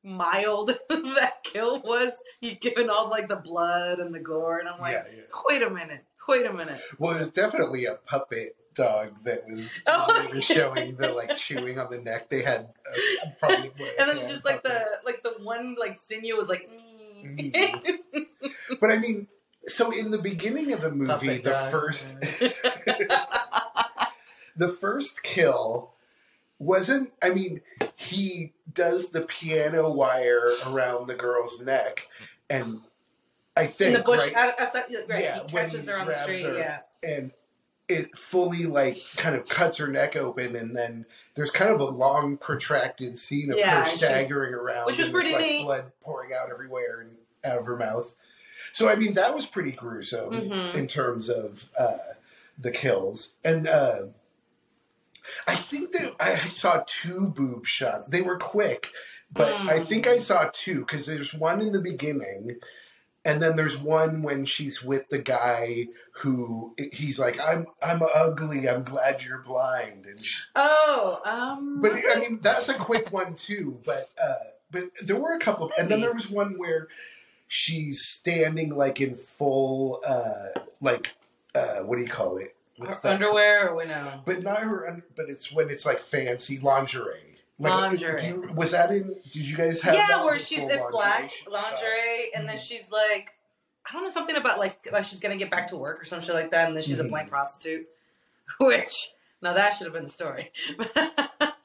mild 0.07 0.71
that 0.89 1.43
kill 1.43 1.81
was. 1.81 2.13
He'd 2.39 2.61
given 2.61 2.89
all 2.89 3.09
like 3.09 3.27
the 3.27 3.35
blood 3.35 3.99
and 3.99 4.13
the 4.13 4.19
gore, 4.19 4.59
and 4.59 4.69
I'm 4.69 4.79
like, 4.79 4.93
yeah, 4.93 5.03
yeah. 5.15 5.23
wait 5.47 5.61
a 5.61 5.69
minute, 5.69 6.05
wait 6.27 6.45
a 6.45 6.53
minute. 6.53 6.81
Well, 6.97 7.15
it 7.15 7.19
was 7.19 7.31
definitely 7.31 7.85
a 7.85 7.95
puppet 7.95 8.55
dog 8.73 9.23
that 9.25 9.47
was, 9.49 9.81
Oh, 9.87 10.23
they 10.23 10.35
were 10.35 10.41
showing 10.41 10.95
the 10.95 11.09
like 11.09 11.35
chewing 11.35 11.77
on 11.79 11.91
the 11.91 11.99
neck. 11.99 12.29
They 12.29 12.43
had 12.43 12.69
uh, 12.89 13.29
probably 13.39 13.71
and 13.99 14.09
then 14.09 14.29
just 14.29 14.45
like 14.45 14.63
the 14.63 14.85
like 15.05 15.23
the 15.23 15.35
one 15.43 15.75
like 15.79 15.99
sinew 15.99 16.37
was 16.37 16.49
like. 16.49 16.69
Mm. 17.23 17.97
But 18.79 18.91
I 18.91 18.99
mean, 18.99 19.27
so 19.67 19.91
in 19.91 20.11
the 20.11 20.17
beginning 20.17 20.71
of 20.73 20.81
the 20.81 20.91
movie, 20.91 21.07
Puppet 21.07 21.43
the 21.43 21.49
dog. 21.49 21.71
first 21.71 22.07
the 24.55 24.67
first 24.67 25.23
kill 25.23 25.93
wasn't. 26.59 27.11
I 27.21 27.29
mean, 27.29 27.61
he 27.95 28.53
does 28.73 29.11
the 29.11 29.21
piano 29.21 29.91
wire 29.91 30.51
around 30.67 31.07
the 31.07 31.15
girl's 31.15 31.61
neck, 31.61 32.07
and 32.49 32.79
I 33.55 33.63
in 33.63 33.67
think 33.69 33.97
the 33.97 34.03
bush, 34.03 34.19
right, 34.19 34.35
out- 34.35 34.59
outside, 34.59 34.85
right? 35.07 35.23
Yeah, 35.23 35.43
he 35.43 35.49
catches 35.49 35.85
he 35.85 35.91
her 35.91 35.99
on 35.99 36.07
the 36.07 36.13
street. 36.21 36.43
her. 36.43 36.53
Yeah, 36.57 36.79
and 37.03 37.31
it 37.87 38.17
fully 38.17 38.65
like 38.65 38.99
kind 39.15 39.35
of 39.35 39.47
cuts 39.47 39.77
her 39.77 39.87
neck 39.87 40.15
open, 40.15 40.55
and 40.55 40.75
then 40.75 41.05
there's 41.35 41.51
kind 41.51 41.71
of 41.71 41.79
a 41.79 41.85
long 41.85 42.37
protracted 42.37 43.17
scene 43.17 43.51
of 43.51 43.57
Yeah, 43.57 43.83
her 43.83 43.89
staggering 43.89 44.53
around, 44.53 44.87
which 44.87 44.99
was 44.99 45.09
pretty 45.09 45.31
like, 45.33 45.41
neat. 45.41 45.63
blood 45.63 45.91
pouring 46.01 46.31
out 46.33 46.49
everywhere 46.51 46.99
and 47.01 47.15
out 47.45 47.59
of 47.59 47.65
her 47.65 47.77
mouth. 47.77 48.15
So 48.73 48.89
I 48.89 48.95
mean, 48.95 49.13
that 49.13 49.33
was 49.33 49.45
pretty 49.45 49.71
gruesome 49.71 50.31
Mhm. 50.31 50.73
in 50.75 50.87
terms 50.87 51.29
of 51.29 51.69
uh, 51.79 51.97
the 52.57 52.71
kills, 52.71 53.35
and 53.43 53.67
uh, 53.67 54.07
I 55.47 55.55
think 55.55 55.91
that 55.93 56.15
I 56.19 56.47
saw 56.49 56.83
two 56.85 57.27
boob 57.29 57.65
shots. 57.65 58.07
They 58.07 58.21
were 58.21 58.37
quick, 58.37 58.91
but 59.31 59.53
I 59.69 59.79
Mm. 59.79 59.85
think 59.85 60.07
I 60.07 60.17
saw 60.19 60.49
two 60.53 60.79
because 60.81 61.05
there's 61.05 61.33
one 61.33 61.61
in 61.61 61.71
the 61.71 61.81
beginning. 61.81 62.57
And 63.25 63.41
then 63.41 63.57
there's 63.57 63.77
one 63.77 64.21
when 64.21 64.45
she's 64.45 64.81
with 64.81 65.09
the 65.09 65.17
guy 65.21 65.87
who 66.21 66.73
he's 66.93 67.19
like, 67.19 67.37
"I'm 67.41 67.67
I'm 67.81 68.01
ugly. 68.15 68.69
I'm 68.69 68.83
glad 68.83 69.21
you're 69.21 69.39
blind." 69.39 70.05
And 70.05 70.23
she, 70.23 70.39
Oh, 70.55 71.19
um. 71.25 71.81
but 71.81 71.91
I 72.09 72.19
mean, 72.21 72.39
that's 72.41 72.69
a 72.69 72.73
quick 72.75 73.11
one 73.11 73.35
too. 73.35 73.81
But 73.85 74.09
uh, 74.21 74.51
but 74.71 74.83
there 75.01 75.17
were 75.19 75.35
a 75.35 75.39
couple, 75.39 75.71
and 75.77 75.89
then 75.89 75.99
there 75.99 76.13
was 76.13 76.29
one 76.29 76.57
where 76.57 76.87
she's 77.49 78.01
standing 78.01 78.69
like 78.73 79.01
in 79.01 79.15
full, 79.15 80.01
uh, 80.07 80.59
like 80.79 81.13
uh, 81.53 81.79
what 81.79 81.97
do 81.97 82.03
you 82.03 82.09
call 82.09 82.37
it? 82.37 82.55
What's 82.77 83.01
her 83.01 83.09
underwear 83.09 83.69
or 83.69 83.75
what? 83.75 83.87
No. 83.87 84.21
But 84.25 84.43
not 84.43 84.59
her. 84.59 84.87
un- 84.87 85.03
But 85.15 85.29
it's 85.29 85.51
when 85.51 85.69
it's 85.69 85.85
like 85.85 86.01
fancy 86.01 86.59
lingerie. 86.59 87.35
Like, 87.59 87.73
Lingerie. 87.73 88.21
do 88.21 88.27
you- 88.27 88.51
was 88.53 88.71
that 88.71 88.91
in? 88.91 89.15
Did 89.31 89.35
you 89.35 89.57
guys 89.57 89.81
have? 89.81 89.95
yeah, 89.95 90.05
that, 90.07 90.23
where 90.25 90.37
she's 90.37 90.59
full 90.59 90.69
it's 90.69 90.83
black 90.91 91.19
lingerie 91.21 91.29
shot? 91.43 91.51
lingerie, 91.51 92.31
and 92.35 92.47
then 92.47 92.55
Mhm. 92.57 92.67
she's 92.67 92.91
like, 92.91 93.31
I 93.89 93.93
don't 93.93 94.03
know 94.03 94.09
something 94.09 94.35
about 94.35 94.59
like 94.59 94.87
like 94.91 95.05
she's 95.05 95.19
gonna 95.19 95.37
get 95.37 95.49
back 95.49 95.67
to 95.69 95.75
work 95.77 95.99
or 96.01 96.05
some 96.05 96.21
shit 96.21 96.35
like 96.35 96.51
that, 96.51 96.67
and 96.67 96.75
then 96.75 96.83
she's 96.83 96.99
a 96.99 97.03
Mhm. 97.03 97.09
blank 97.09 97.29
prostitute. 97.29 97.87
Which 98.59 98.93
now 99.41 99.53
that 99.53 99.71
should 99.73 99.85
have 99.85 99.93
been 99.93 100.03
the 100.03 100.09
story. 100.11 100.51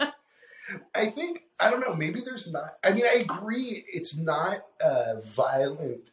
I 0.94 1.06
think 1.06 1.42
I 1.60 1.70
don't 1.70 1.80
know. 1.80 1.94
Maybe 1.94 2.20
there's 2.20 2.50
not. 2.50 2.78
I 2.82 2.92
mean, 2.92 3.04
I 3.04 3.16
agree. 3.20 3.84
It's 3.88 4.16
not 4.16 4.64
uh, 4.82 5.20
violent 5.24 6.10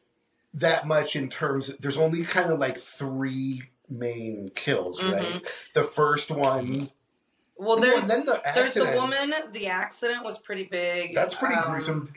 that 0.53 0.85
much 0.87 1.15
in 1.15 1.29
terms. 1.29 1.69
Of, 1.69 1.79
there's 1.79 1.97
only 1.97 2.23
kind 2.23 2.51
of 2.51 2.59
like 2.59 2.77
three 2.77 3.63
main 3.89 4.51
kills, 4.55 4.99
Mhm. 4.99 5.13
right? 5.13 5.51
The 5.73 5.83
first 5.83 6.31
one. 6.31 6.91
well, 7.55 7.77
there's 7.77 8.07
then 8.07 8.25
the 8.25 8.41
there's 8.55 8.73
the 8.73 8.85
woman. 8.91 9.33
The 9.51 9.67
accident 9.67 10.23
was 10.23 10.37
pretty 10.37 10.63
big. 10.65 11.13
That's 11.15 11.35
pretty 11.35 11.55
Um, 11.55 11.71
gruesome. 11.71 12.13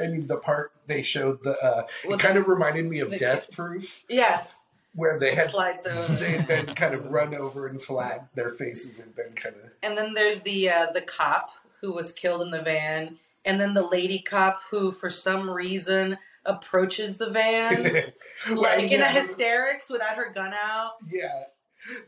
I 0.00 0.06
mean, 0.08 0.26
the 0.26 0.38
part 0.38 0.72
they 0.86 1.02
showed 1.02 1.42
the 1.44 1.58
uh, 1.62 1.86
Well, 2.04 2.14
it 2.14 2.20
kind 2.20 2.36
of 2.38 2.48
reminded 2.48 2.86
me 2.86 2.98
of 3.00 3.10
the- 3.10 3.18
Death 3.18 3.50
Proof, 3.52 4.04
Yes. 4.08 4.60
where 4.94 5.18
they 5.18 5.34
had 5.34 5.50
Slides 5.50 5.86
over. 5.86 6.14
they 6.16 6.32
had 6.32 6.46
been 6.46 6.74
kind 6.74 6.94
of 6.94 7.06
run 7.10 7.34
over 7.34 7.66
and 7.66 7.80
flat. 7.82 8.26
Their 8.34 8.50
faces 8.50 8.98
had 8.98 9.14
been 9.16 9.32
kind 9.34 9.56
of 9.56 9.70
And 9.82 9.96
then 9.98 10.14
there's 10.14 10.42
the 10.42 10.68
uh, 10.70 10.86
the 10.92 11.00
cop 11.02 11.50
who 11.80 11.92
was 11.92 12.12
killed 12.12 12.42
in 12.42 12.50
the 12.50 12.62
van, 12.62 13.18
and 13.44 13.60
then 13.60 13.74
the 13.74 13.82
lady 13.86 14.18
cop 14.20 14.60
who, 14.70 14.90
for 14.92 15.10
some 15.10 15.50
reason, 15.50 16.18
approaches 16.46 17.16
the 17.16 17.30
van 17.30 18.12
like 18.50 18.90
in 18.90 19.00
a 19.00 19.08
hysterics 19.08 19.90
without 19.90 20.16
her 20.16 20.32
gun 20.32 20.52
out. 20.54 20.92
Yeah. 21.10 21.44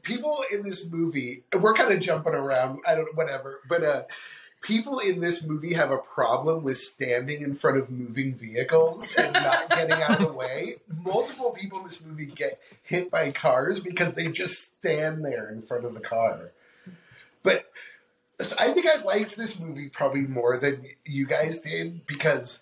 People 0.03 0.45
in 0.51 0.63
this 0.63 0.87
movie, 0.91 1.45
we're 1.59 1.75
kind 1.75 1.93
of 1.93 2.01
jumping 2.01 2.35
around, 2.35 2.81
I 2.87 2.95
don't 2.95 3.15
whatever, 3.15 3.61
but 3.69 3.83
uh 3.83 4.03
people 4.63 4.99
in 4.99 5.21
this 5.21 5.45
movie 5.45 5.75
have 5.75 5.91
a 5.91 5.99
problem 5.99 6.65
with 6.65 6.79
standing 6.79 7.43
in 7.43 7.55
front 7.55 7.79
of 7.79 7.91
moving 7.91 8.35
vehicles 8.35 9.15
and 9.15 9.33
not 9.33 9.71
getting 9.71 10.03
out 10.03 10.21
of 10.21 10.27
the 10.27 10.33
way. 10.33 10.77
Multiple 11.05 11.53
people 11.53 11.79
in 11.79 11.85
this 11.85 12.03
movie 12.05 12.27
get 12.27 12.61
hit 12.83 13.11
by 13.11 13.31
cars 13.31 13.81
because 13.81 14.15
they 14.15 14.29
just 14.29 14.61
stand 14.79 15.25
there 15.25 15.49
in 15.51 15.63
front 15.63 15.85
of 15.85 15.95
the 15.95 16.01
car. 16.01 16.51
But 17.43 17.71
so 18.41 18.57
I 18.59 18.73
think 18.73 18.87
I 18.87 19.03
liked 19.03 19.37
this 19.37 19.59
movie 19.59 19.89
probably 19.89 20.23
more 20.23 20.59
than 20.59 20.85
you 21.05 21.27
guys 21.27 21.61
did 21.61 22.07
because 22.07 22.61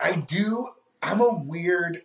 I 0.00 0.16
do 0.16 0.70
I'm 1.02 1.20
a 1.20 1.34
weird 1.34 2.02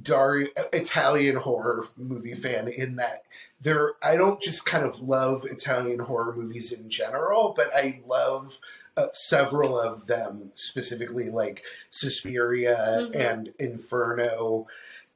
Dario 0.00 0.48
Italian 0.72 1.36
horror 1.36 1.86
movie 1.96 2.34
fan 2.34 2.68
in 2.68 2.96
that 2.96 3.22
there 3.60 3.92
I 4.02 4.16
don't 4.16 4.40
just 4.42 4.66
kind 4.66 4.84
of 4.84 5.00
love 5.00 5.44
Italian 5.46 6.00
horror 6.00 6.34
movies 6.34 6.70
in 6.72 6.90
general, 6.90 7.54
but 7.56 7.68
I 7.74 8.00
love 8.06 8.58
uh, 8.96 9.08
several 9.12 9.78
of 9.78 10.06
them 10.06 10.52
specifically 10.54 11.28
like 11.30 11.62
Suspiria 11.90 13.08
Mhm. 13.10 13.14
and 13.16 13.54
Inferno 13.58 14.66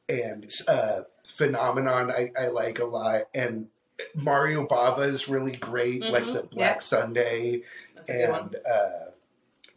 and 0.09 0.51
uh, 0.69 1.03
Phenomenon 1.27 2.11
I, 2.11 2.31
I 2.39 2.49
like 2.49 2.79
a 2.79 2.85
lot 2.85 3.23
and 3.35 3.69
Mario 4.15 4.67
Bava 4.67 5.01
is 5.07 5.29
really 5.29 5.57
great 5.57 6.03
like 6.03 6.25
Mhm. 6.25 6.35
the 6.35 6.43
Black 6.45 6.77
Yeah. 6.77 6.81
Sunday 6.81 7.63
That's 7.95 8.09
a 8.09 8.13
good 8.13 8.31
one. 8.31 8.41
and 8.41 8.57
uh, 8.67 9.11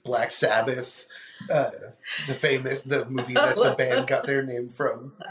Black 0.04 0.32
Sabbath, 0.34 1.08
uh, 1.52 1.72
the 2.28 2.34
famous 2.34 2.82
the 2.84 3.06
movie 3.06 3.34
that 3.34 3.56
the 3.56 3.76
band 3.78 4.08
got 4.08 4.26
their 4.26 4.44
name 4.44 4.70
from. 4.70 5.14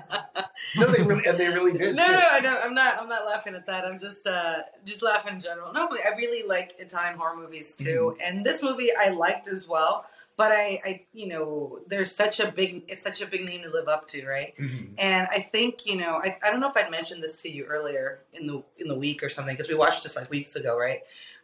No, 0.77 0.87
they 0.87 1.03
really 1.03 1.27
and 1.27 1.37
they 1.39 1.49
really 1.49 1.77
did 1.77 1.97
No, 1.97 2.07
too. 2.07 2.13
no, 2.13 2.39
no, 2.41 2.61
I'm 2.63 2.73
not. 2.73 2.99
I'm 3.01 3.09
not 3.09 3.27
laughing 3.27 3.55
at 3.57 3.67
that. 3.67 3.85
I'm 3.85 3.99
just, 3.99 4.27
uh, 4.29 4.59
just 4.85 5.03
laughing 5.03 5.35
in 5.35 5.41
general. 5.41 5.73
No, 5.73 5.89
but 5.89 5.99
I 6.07 6.15
really 6.17 6.47
like 6.47 6.75
Italian 6.79 7.19
horror 7.19 7.37
movies 7.37 7.75
too, 7.75 8.15
Mm-hmm. 8.15 8.21
and 8.37 8.47
this 8.47 8.63
movie 8.63 8.91
I 8.97 9.09
liked 9.09 9.49
as 9.49 9.67
well. 9.69 10.07
But 10.37 10.53
I, 10.53 10.81
I, 10.85 11.07
you 11.13 11.27
know, 11.27 11.81
there's 11.89 12.15
such 12.15 12.41
a 12.41 12.51
big, 12.51 12.85
it's 12.89 13.03
such 13.03 13.21
a 13.21 13.27
big 13.27 13.45
name 13.45 13.63
to 13.65 13.71
live 13.71 13.87
up 13.89 14.09
to, 14.09 14.27
right? 14.27 14.55
Mhm. 14.59 14.95
And 14.99 15.29
I 15.31 15.41
think, 15.41 15.85
you 15.85 15.97
know, 15.97 16.21
I, 16.25 16.39
I 16.43 16.51
don't 16.51 16.59
know 16.61 16.71
if 16.71 16.77
I'd 16.77 16.91
mentioned 16.91 17.23
this 17.23 17.37
to 17.43 17.51
you 17.51 17.65
earlier 17.65 18.21
in 18.33 18.47
the 18.47 18.63
in 18.79 18.89
the 18.89 18.95
week 18.97 19.23
or 19.23 19.29
something 19.29 19.55
because 19.55 19.69
we 19.69 19.75
watched 19.75 20.05
this 20.05 20.17
like 20.17 20.31
weeks 20.31 20.57
ago, 20.57 20.79
right? 20.79 21.01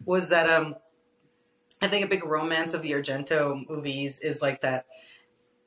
Was 0.07 0.29
that 0.31 0.49
um, 0.49 0.77
I 1.81 1.89
think 1.89 2.05
a 2.05 2.09
big 2.09 2.25
romance 2.25 2.75
of 2.75 2.83
the 2.83 2.93
Argento 2.93 3.69
movies 3.69 4.19
is 4.19 4.43
like 4.43 4.61
that 4.63 4.87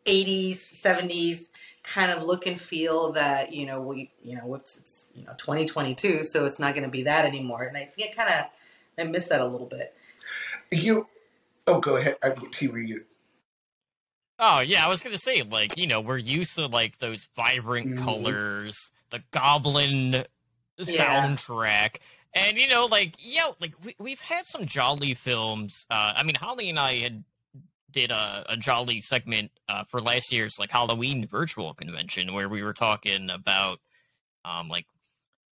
80s, 0.05 0.55
70s 0.55 1.47
kind 1.83 2.11
of 2.11 2.23
look 2.23 2.45
and 2.45 2.59
feel 2.61 3.11
that 3.13 3.51
you 3.53 3.65
know 3.65 3.81
we 3.81 4.11
you 4.23 4.35
know 4.35 4.53
it's, 4.53 4.77
it's 4.77 5.05
you 5.15 5.23
know 5.25 5.33
2022 5.37 6.21
so 6.23 6.45
it's 6.45 6.59
not 6.59 6.75
going 6.75 6.83
to 6.83 6.89
be 6.89 7.01
that 7.01 7.25
anymore 7.25 7.63
and 7.63 7.75
i 7.75 7.85
think 7.85 8.11
i 8.11 8.15
kind 8.23 8.29
of 8.29 8.45
i 8.99 9.03
miss 9.09 9.29
that 9.29 9.41
a 9.41 9.45
little 9.45 9.65
bit 9.65 9.95
You 10.69 11.07
oh 11.65 11.79
go 11.79 11.95
ahead. 11.97 12.17
I 12.21 12.29
T 12.51 12.67
were 12.67 12.77
you 12.79 13.05
Oh 14.37 14.59
yeah, 14.59 14.85
I 14.85 14.89
was 14.89 15.03
gonna 15.03 15.17
say 15.17 15.43
like 15.43 15.77
you 15.77 15.87
know 15.87 16.01
we're 16.01 16.17
used 16.17 16.55
to 16.55 16.67
like 16.67 16.97
those 16.97 17.27
vibrant 17.35 17.95
Mhm. 17.95 17.97
colors, 17.97 18.91
the 19.09 19.23
Goblin 19.31 20.25
Yeah. 20.77 21.35
And 22.33 22.57
you 22.57 22.67
know 22.67 22.85
like 22.85 23.15
yeah, 23.19 23.49
like 23.59 23.73
we, 23.83 23.95
we've 23.99 24.21
had 24.21 24.45
some 24.45 24.65
giallo 24.65 25.13
films. 25.15 25.85
Uh, 25.89 26.13
I 26.15 26.23
mean 26.23 26.35
Holly 26.35 26.69
and 26.69 26.79
I 26.79 26.95
had 26.99 27.23
did 27.91 28.11
a, 28.11 28.45
a 28.49 28.57
giallo 28.57 28.93
segment 28.99 29.51
uh, 29.67 29.83
for 29.83 30.01
last 30.01 30.31
year's 30.31 30.57
like 30.57 30.71
Halloween 30.71 31.27
virtual 31.27 31.73
convention 31.73 32.33
where 32.33 32.49
we 32.49 32.63
were 32.63 32.73
talking 32.73 33.29
about 33.29 33.79
um 34.45 34.69
like 34.69 34.85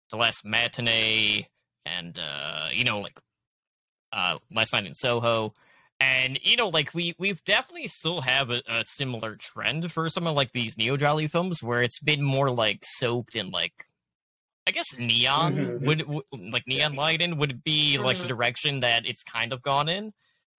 the 0.10 0.18
last 0.18 0.46
matinee 0.46 1.48
and 1.86 2.18
uh 2.18 2.70
you 2.72 2.84
know 2.84 3.00
like 3.00 3.20
uh 4.14 4.38
last 4.52 4.74
night 4.74 4.86
in 4.86 4.96
Soho 4.96 5.54
and 6.00 6.40
you 6.44 6.56
know 6.56 6.70
like 6.70 6.94
we 6.94 7.14
we've 7.20 7.44
definitely 7.44 7.88
still 7.88 8.22
have 8.22 8.50
a, 8.50 8.62
a 8.68 8.84
similar 8.86 9.36
trend 9.36 9.92
for 9.92 10.10
some 10.10 10.26
of 10.28 10.36
like 10.36 10.52
these 10.52 10.78
neo 10.78 10.98
giallo 10.98 11.28
films 11.28 11.62
where 11.62 11.82
it's 11.82 12.00
been 12.00 12.24
more 12.24 12.50
like 12.50 12.80
soaked 12.84 13.36
in 13.36 13.52
like 13.52 13.86
I 14.70 14.72
guess 14.72 14.96
neon 15.00 15.56
Mhm. 15.56 15.82
would, 15.84 16.08
would 16.08 16.24
like 16.54 16.68
neon 16.68 16.94
lighting 16.94 17.38
would 17.40 17.64
be 17.64 17.98
like 17.98 18.20
the 18.20 18.26
Mhm. 18.26 18.28
direction 18.28 18.80
that 18.82 19.04
it's 19.08 19.24
kind 19.24 19.52
of 19.52 19.64
gone 19.64 19.90
in. 19.90 20.14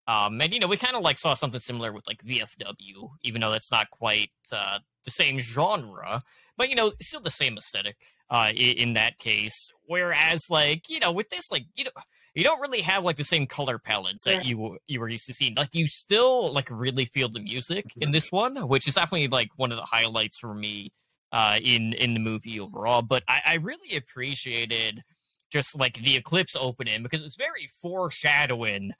Um, 0.08 0.40
and 0.40 0.52
you 0.52 0.58
know, 0.58 0.66
we 0.66 0.76
kind 0.76 0.96
of 0.96 1.02
like 1.02 1.16
saw 1.16 1.34
something 1.34 1.60
similar 1.60 1.92
with 1.92 2.04
like 2.08 2.20
VFW, 2.24 3.10
even 3.22 3.40
though 3.40 3.52
that's 3.52 3.70
not 3.70 3.88
quite 3.90 4.30
uh, 4.50 4.80
the 5.04 5.12
same 5.12 5.38
genre, 5.38 6.22
but 6.56 6.68
you 6.70 6.74
know, 6.74 6.92
still 7.00 7.20
the 7.20 7.30
same 7.30 7.56
aesthetic 7.56 7.94
uh, 8.32 8.48
i- 8.48 8.76
in 8.84 8.94
that 8.94 9.18
case. 9.18 9.70
Whereas, 9.86 10.40
like 10.50 10.90
you 10.90 10.98
know, 10.98 11.12
with 11.12 11.28
this, 11.28 11.48
like 11.52 11.66
you 11.76 11.84
know, 11.84 11.92
you 12.34 12.42
don't 12.42 12.60
really 12.60 12.80
have 12.80 13.04
like 13.04 13.16
the 13.16 13.22
same 13.22 13.46
color 13.46 13.78
palettes 13.78 14.24
that 14.24 14.42
Yeah. 14.42 14.42
you 14.42 14.78
you 14.88 14.98
were 14.98 15.08
used 15.08 15.26
to 15.26 15.34
seeing. 15.34 15.54
Like 15.56 15.72
you 15.76 15.86
still 15.86 16.52
like 16.52 16.68
really 16.68 17.04
feel 17.04 17.28
the 17.28 17.38
music 17.38 17.84
in 18.00 18.10
this 18.10 18.32
one, 18.32 18.56
which 18.66 18.88
is 18.88 18.94
definitely 18.96 19.28
like 19.28 19.50
one 19.54 19.70
of 19.70 19.76
the 19.78 19.84
highlights 19.84 20.38
for 20.40 20.52
me 20.52 20.90
uh, 21.32 21.58
in 21.62 21.92
in 21.94 22.14
the 22.14 22.20
movie 22.20 22.60
overall. 22.60 23.02
But 23.02 23.22
I, 23.28 23.40
I 23.46 23.54
really 23.54 23.96
appreciated 23.96 25.02
just 25.50 25.76
like 25.78 25.94
the 26.02 26.16
eclipse 26.16 26.54
opening 26.58 27.02
because 27.02 27.22
it's 27.22 27.36
very 27.36 27.68
foreshadowing 27.82 28.92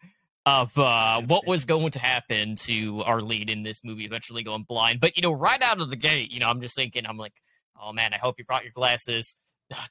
of 0.47 0.77
uh, 0.79 1.21
what 1.23 1.47
was 1.47 1.65
going 1.65 1.93
to 1.93 1.99
happen 1.99 2.57
to 2.57 3.03
our 3.03 3.21
lead 3.21 3.51
in 3.51 3.63
this 3.63 3.83
movie 3.85 4.05
eventually 4.05 4.43
going 4.43 4.65
blind. 4.65 5.01
But 5.01 5.17
you 5.17 5.23
know, 5.23 5.33
right 5.33 5.63
out 5.63 5.81
of 5.81 5.91
the 5.91 5.97
gate, 5.97 6.31
you 6.31 6.41
know, 6.41 6.49
I'm 6.49 6.61
just 6.61 6.75
thinking, 6.75 7.07
I'm 7.07 7.19
like, 7.19 7.35
oh 7.81 7.93
man, 7.93 8.15
I 8.15 8.19
hope 8.19 8.37
you 8.39 8.45
brought 8.45 8.65
your 8.65 8.73
glasses. 8.73 9.37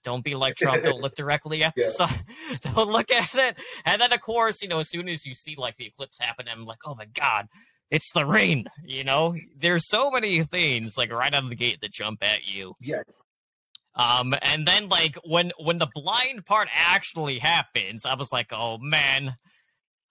Don't 0.04 0.26
be 0.26 0.36
like 0.36 0.56
Trump. 0.56 0.84
Don't 0.84 1.02
look 1.02 1.16
directly 1.16 1.64
at 1.64 1.74
the 1.76 1.82
Yeah. 1.82 1.88
sun. 1.88 2.14
Don't 2.76 2.92
look 2.92 3.12
at 3.12 3.34
it. 3.34 3.58
And 3.86 4.02
then, 4.02 4.12
of 4.12 4.20
course, 4.22 4.62
you 4.62 4.68
know, 4.68 4.80
as 4.80 4.90
soon 4.90 5.08
as 5.08 5.26
you 5.26 5.34
see 5.34 5.56
like 5.58 5.78
the 5.78 5.86
eclipse 5.86 6.18
happen, 6.20 6.48
I'm 6.52 6.66
like, 6.66 6.80
oh 6.86 6.96
my 6.96 7.06
god, 7.06 7.48
it's 7.92 8.12
the 8.14 8.26
rain. 8.26 8.66
You 8.86 9.04
know, 9.04 9.36
there's 9.58 9.88
so 9.88 10.12
many 10.12 10.44
things 10.44 10.98
like 10.98 11.12
right 11.12 11.34
out 11.34 11.44
of 11.44 11.50
the 11.50 11.56
gate 11.56 11.80
that 11.82 11.92
jump 11.92 12.24
at 12.24 12.46
you. 12.46 12.76
Yeah. 12.80 13.02
Um, 13.96 14.34
and 14.42 14.66
then 14.66 14.88
like 14.88 15.16
when 15.26 15.52
when 15.60 15.78
the 15.78 15.90
blind 15.94 16.46
part 16.46 16.70
actually 16.74 17.40
happens, 17.40 18.06
I 18.06 18.16
was 18.16 18.32
like, 18.32 18.48
oh 18.52 18.78
man, 18.78 19.36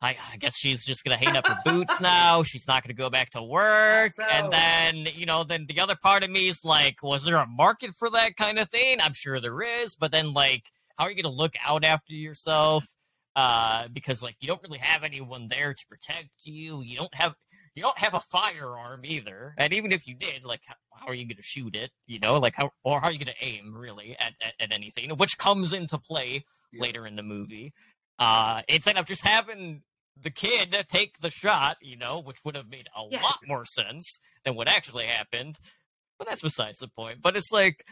I, 0.02 0.16
I 0.32 0.36
guess 0.36 0.54
she's 0.56 0.84
just 0.84 1.04
gonna 1.04 1.16
hang 1.16 1.36
up 1.36 1.46
her 1.46 1.58
boots 1.64 2.00
now. 2.00 2.42
She's 2.42 2.66
not 2.66 2.82
gonna 2.82 2.94
go 2.94 3.08
back 3.10 3.30
to 3.30 3.42
work. 3.42 4.12
so. 4.14 4.24
And 4.24 4.52
then 4.52 5.06
you 5.14 5.26
know, 5.26 5.44
then 5.44 5.66
the 5.66 5.80
other 5.80 5.96
part 5.96 6.22
of 6.24 6.30
me 6.30 6.48
is 6.48 6.64
like, 6.64 7.02
was 7.02 7.24
there 7.24 7.36
a 7.36 7.46
market 7.46 7.92
for 7.98 8.10
that 8.10 8.36
kind 8.36 8.58
of 8.58 8.68
thing? 8.68 8.98
I'm 9.00 9.14
sure 9.14 9.40
there 9.40 9.62
is, 9.62 9.96
but 9.98 10.10
then 10.10 10.32
like, 10.32 10.64
how 10.96 11.04
are 11.04 11.10
you 11.10 11.22
gonna 11.22 11.34
look 11.34 11.54
out 11.64 11.84
after 11.84 12.12
yourself? 12.12 12.84
Uh, 13.36 13.86
because 13.92 14.20
like 14.20 14.34
you 14.40 14.48
don't 14.48 14.62
really 14.64 14.78
have 14.78 15.04
anyone 15.04 15.46
there 15.48 15.72
to 15.72 15.86
protect 15.88 16.28
you. 16.42 16.82
You 16.82 16.96
don't 16.96 17.14
have 17.14 17.34
you 17.78 17.82
don't 17.84 17.98
have 17.98 18.14
a 18.14 18.20
firearm 18.20 19.02
either. 19.04 19.54
And 19.56 19.72
even 19.72 19.92
if 19.92 20.06
you 20.06 20.14
did, 20.14 20.44
like, 20.44 20.62
how, 20.66 20.74
how 20.92 21.06
are 21.06 21.14
you 21.14 21.24
going 21.24 21.36
to 21.36 21.42
shoot 21.42 21.74
it? 21.76 21.90
You 22.06 22.18
know, 22.18 22.38
like 22.38 22.54
how 22.56 22.70
or 22.84 23.00
how 23.00 23.06
are 23.06 23.12
you 23.12 23.18
going 23.18 23.34
to 23.38 23.44
aim 23.44 23.74
really 23.76 24.16
at, 24.18 24.34
at, 24.44 24.54
at 24.60 24.72
anything, 24.72 25.10
which 25.10 25.38
comes 25.38 25.72
into 25.72 25.96
play 25.98 26.44
Yeah. 26.72 26.82
later 26.82 27.06
in 27.06 27.16
the 27.16 27.22
movie. 27.22 27.72
Uh, 28.18 28.62
instead 28.68 28.96
of 28.96 29.06
just 29.06 29.24
having 29.24 29.82
the 30.20 30.30
kid 30.30 30.74
take 30.90 31.18
the 31.18 31.30
shot, 31.30 31.76
you 31.80 31.96
know, 31.96 32.20
which 32.20 32.38
would 32.44 32.56
have 32.56 32.68
made 32.68 32.88
a 32.96 33.02
Yeah. 33.08 33.22
lot 33.22 33.38
more 33.46 33.64
sense 33.64 34.18
than 34.44 34.56
what 34.56 34.66
actually 34.68 35.04
happened. 35.06 35.56
But 36.18 36.26
that's 36.26 36.42
besides 36.42 36.80
the 36.80 36.88
point. 36.88 37.22
But 37.22 37.36
it's 37.36 37.52
like 37.52 37.84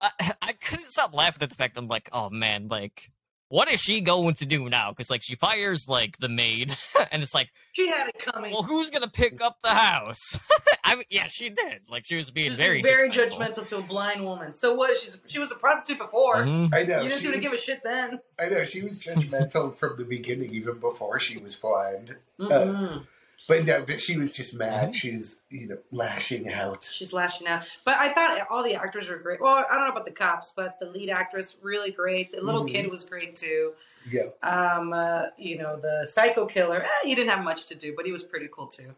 I, 0.00 0.10
I 0.40 0.52
couldn't 0.52 0.90
stop 0.92 1.12
laughing 1.12 1.42
at 1.42 1.48
the 1.48 1.56
fact 1.56 1.74
that 1.74 1.80
I'm 1.80 1.88
like, 1.88 2.08
oh 2.12 2.30
man, 2.30 2.68
like 2.68 3.10
what 3.48 3.70
is 3.72 3.80
she 3.80 4.00
going 4.00 4.34
to 4.34 4.46
do 4.46 4.68
now? 4.68 4.90
Because 4.90 5.10
like 5.10 5.22
she 5.22 5.34
fires 5.36 5.88
like 5.88 6.18
the 6.18 6.28
maid, 6.28 6.76
and 7.12 7.22
it's 7.22 7.34
like, 7.34 7.48
she 7.72 7.88
had 7.88 8.08
it 8.08 8.18
coming 8.18 8.52
well, 8.52 8.62
who's 8.62 8.90
gonna 8.90 9.08
pick 9.08 9.40
up 9.40 9.60
the 9.62 9.70
house? 9.70 10.38
I 10.84 10.94
mean, 10.96 11.04
yeah, 11.10 11.26
she 11.28 11.50
did. 11.50 11.82
Like 11.88 12.04
she 12.06 12.16
was 12.16 12.30
being 12.30 12.48
She's 12.48 12.56
very, 12.56 12.80
very 12.82 13.10
judgmental. 13.10 13.38
judgmental. 13.54 13.66
to 13.68 13.76
a 13.78 13.82
blind 13.82 14.24
woman 14.24 14.54
so 14.54 14.74
what 14.74 14.96
she's 14.96 15.18
she 15.26 15.38
was 15.38 15.52
a 15.52 15.54
prostitute 15.54 15.98
before 15.98 16.36
Mhm. 16.44 16.74
I 16.74 16.82
know. 16.84 17.02
you 17.02 17.08
didn't 17.10 17.22
seem 17.22 17.30
to 17.32 17.36
was- 17.36 17.42
give 17.44 17.52
a 17.52 17.58
shit 17.58 17.80
then 17.84 18.20
I 18.38 18.48
know 18.48 18.64
she 18.64 18.82
was 18.82 19.02
judgmental 19.02 19.76
from 19.76 19.96
the 19.98 20.04
beginning, 20.04 20.54
even 20.54 20.78
before 20.78 21.18
she 21.20 21.38
was 21.38 21.54
blind. 21.56 22.16
Mm-mm. 22.40 23.06
But 23.46 23.64
no, 23.64 23.82
but 23.82 24.00
she 24.00 24.16
was 24.18 24.32
just 24.32 24.52
mad. 24.54 24.90
Mhm. 24.90 24.94
She's 24.94 25.40
you 25.50 25.66
know 25.68 25.78
lashing 25.92 26.52
out. 26.52 26.82
she's 26.84 27.12
lashing 27.12 27.46
out 27.46 27.62
but 27.84 27.94
i 27.98 28.12
thought 28.12 28.46
all 28.50 28.62
the 28.62 28.74
actors 28.74 29.08
were 29.08 29.16
great 29.16 29.40
well 29.40 29.64
i 29.70 29.74
don't 29.74 29.84
know 29.86 29.92
about 29.92 30.04
the 30.04 30.10
cops 30.12 30.52
but 30.54 30.78
the 30.80 30.86
lead 30.86 31.08
actress 31.08 31.56
really 31.62 31.90
great 31.90 32.30
the 32.32 32.40
little 32.42 32.64
Mhm. 32.64 32.72
kid 32.72 32.90
was 32.90 33.04
great 33.04 33.34
too 33.36 33.72
Yeah, 34.10 34.28
um 34.42 34.92
uh, 34.92 35.26
you 35.38 35.56
know 35.58 35.76
the 35.76 36.06
psycho 36.10 36.44
killer 36.46 36.82
eh, 36.82 36.88
he 37.08 37.14
didn't 37.14 37.30
have 37.30 37.42
much 37.44 37.66
to 37.66 37.74
do 37.74 37.94
but 37.96 38.04
he 38.06 38.12
was 38.12 38.22
pretty 38.22 38.48
cool 38.52 38.66
too 38.66 38.94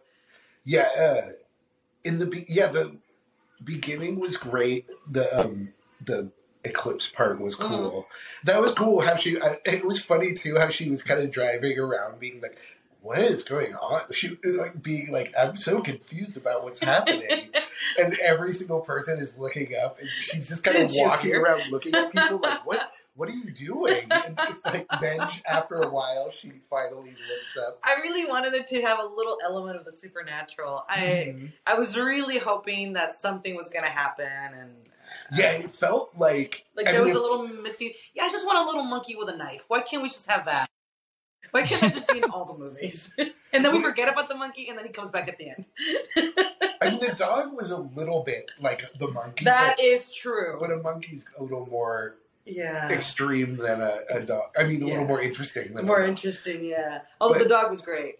yeah. 0.64 0.88
Uh, 0.98 1.32
in 2.04 2.18
the 2.18 2.26
be- 2.26 2.46
yeah 2.48 2.66
the 2.68 2.96
beginning 3.64 4.18
was 4.20 4.36
great. 4.36 4.86
The 5.08 5.24
um 5.38 5.72
the 6.04 6.30
eclipse 6.64 7.08
part 7.08 7.40
was 7.40 7.54
cool. 7.54 8.06
That 8.44 8.60
was 8.60 8.72
cool. 8.74 9.00
How 9.00 9.16
she 9.16 9.40
I, 9.40 9.58
it 9.64 9.84
was 9.84 10.02
funny 10.02 10.34
too. 10.34 10.58
How 10.58 10.68
she 10.68 10.88
was 10.90 11.02
kind 11.02 11.20
of 11.22 11.30
driving 11.30 11.78
around, 11.78 12.20
being 12.20 12.40
like. 12.40 12.58
What 13.02 13.18
is 13.18 13.42
going 13.44 13.74
on? 13.74 14.02
She 14.12 14.38
was 14.44 14.56
like 14.56 14.82
being 14.82 15.10
like, 15.10 15.32
I'm 15.38 15.56
so 15.56 15.80
confused 15.80 16.36
about 16.36 16.64
what's 16.64 16.80
happening. 16.80 17.50
and 17.98 18.18
every 18.20 18.52
single 18.54 18.80
person 18.80 19.18
is 19.18 19.38
looking 19.38 19.72
up 19.82 19.98
and 19.98 20.08
she's 20.20 20.48
just 20.48 20.62
kind 20.64 20.78
of 20.78 20.90
walking 20.94 21.34
around 21.34 21.62
looking 21.70 21.94
at 21.94 22.12
people 22.12 22.38
like 22.38 22.64
what 22.66 22.92
what 23.14 23.28
are 23.28 23.32
you 23.32 23.50
doing 23.50 24.04
and 24.10 24.38
it's 24.48 24.64
like 24.66 24.86
then 25.00 25.18
after 25.50 25.76
a 25.76 25.88
while 25.88 26.30
she 26.30 26.52
finally 26.68 27.10
looks 27.10 27.56
up 27.66 27.78
I 27.82 27.94
really 28.02 28.26
wanted 28.26 28.52
it 28.54 28.66
to 28.68 28.82
have 28.82 28.98
a 28.98 29.04
little 29.06 29.38
element 29.44 29.76
of 29.76 29.84
the 29.86 29.92
supernatural. 29.92 30.84
I 30.88 30.98
Mhm. 31.34 31.52
I 31.66 31.74
was 31.74 31.96
really 31.96 32.38
hoping 32.38 32.92
that 32.94 33.14
something 33.14 33.56
was 33.56 33.70
going 33.70 33.84
to 33.84 33.90
happen, 33.90 34.26
and 34.28 34.72
uh, 35.32 35.36
yeah 35.36 35.52
it 35.52 35.70
felt 35.70 36.12
like 36.18 36.64
like 36.76 36.86
I 36.86 36.92
there 36.92 37.04
mean, 37.04 37.14
was 37.14 37.18
a 37.18 37.22
little 37.26 37.48
missing. 37.48 37.92
Yeah, 38.14 38.24
I 38.24 38.28
just 38.28 38.46
want 38.46 38.58
a 38.58 38.64
little 38.64 38.84
monkey 38.84 39.16
with 39.16 39.28
a 39.30 39.36
knife. 39.36 39.62
Why 39.68 39.80
can't 39.80 40.02
we 40.02 40.08
just 40.10 40.30
have 40.30 40.44
that? 40.44 40.68
Why 41.50 41.62
can't 41.62 41.80
that 41.80 41.94
just 41.94 42.08
be 42.08 42.18
in 42.18 42.24
all 42.24 42.44
the 42.44 42.58
movies? 42.58 43.12
and 43.52 43.64
then 43.64 43.72
we 43.72 43.82
forget 43.82 44.08
about 44.08 44.28
the 44.28 44.36
monkey, 44.36 44.68
and 44.68 44.78
then 44.78 44.86
he 44.86 44.92
comes 44.92 45.10
back 45.10 45.28
at 45.28 45.38
the 45.38 45.48
end. 45.50 45.66
I 46.82 46.90
mean 46.90 47.00
the 47.00 47.14
dog 47.16 47.54
was 47.54 47.70
a 47.70 47.76
little 47.78 48.22
bit 48.22 48.50
like 48.60 48.82
the 48.98 49.08
monkey 49.08 49.44
that 49.44 49.76
but, 49.76 49.84
is 49.84 50.10
true. 50.10 50.56
but 50.60 50.70
a 50.70 50.76
monkey's 50.76 51.28
a 51.38 51.42
little 51.42 51.66
more 51.66 52.16
yeah, 52.46 52.88
extreme 52.90 53.56
than 53.58 53.82
a, 53.82 53.98
a 54.08 54.22
dog 54.22 54.44
I 54.58 54.64
mean 54.64 54.82
a 54.82 54.86
Yeah. 54.86 54.92
little 54.92 55.06
more 55.08 55.20
interesting 55.20 55.74
than 55.74 55.84
a 55.84 55.86
more 55.86 56.00
interesting. 56.00 56.64
Yeah, 56.64 57.00
although 57.20 57.34
But- 57.34 57.42
the 57.42 57.48
dog 57.48 57.70
was 57.70 57.80
great. 57.80 58.16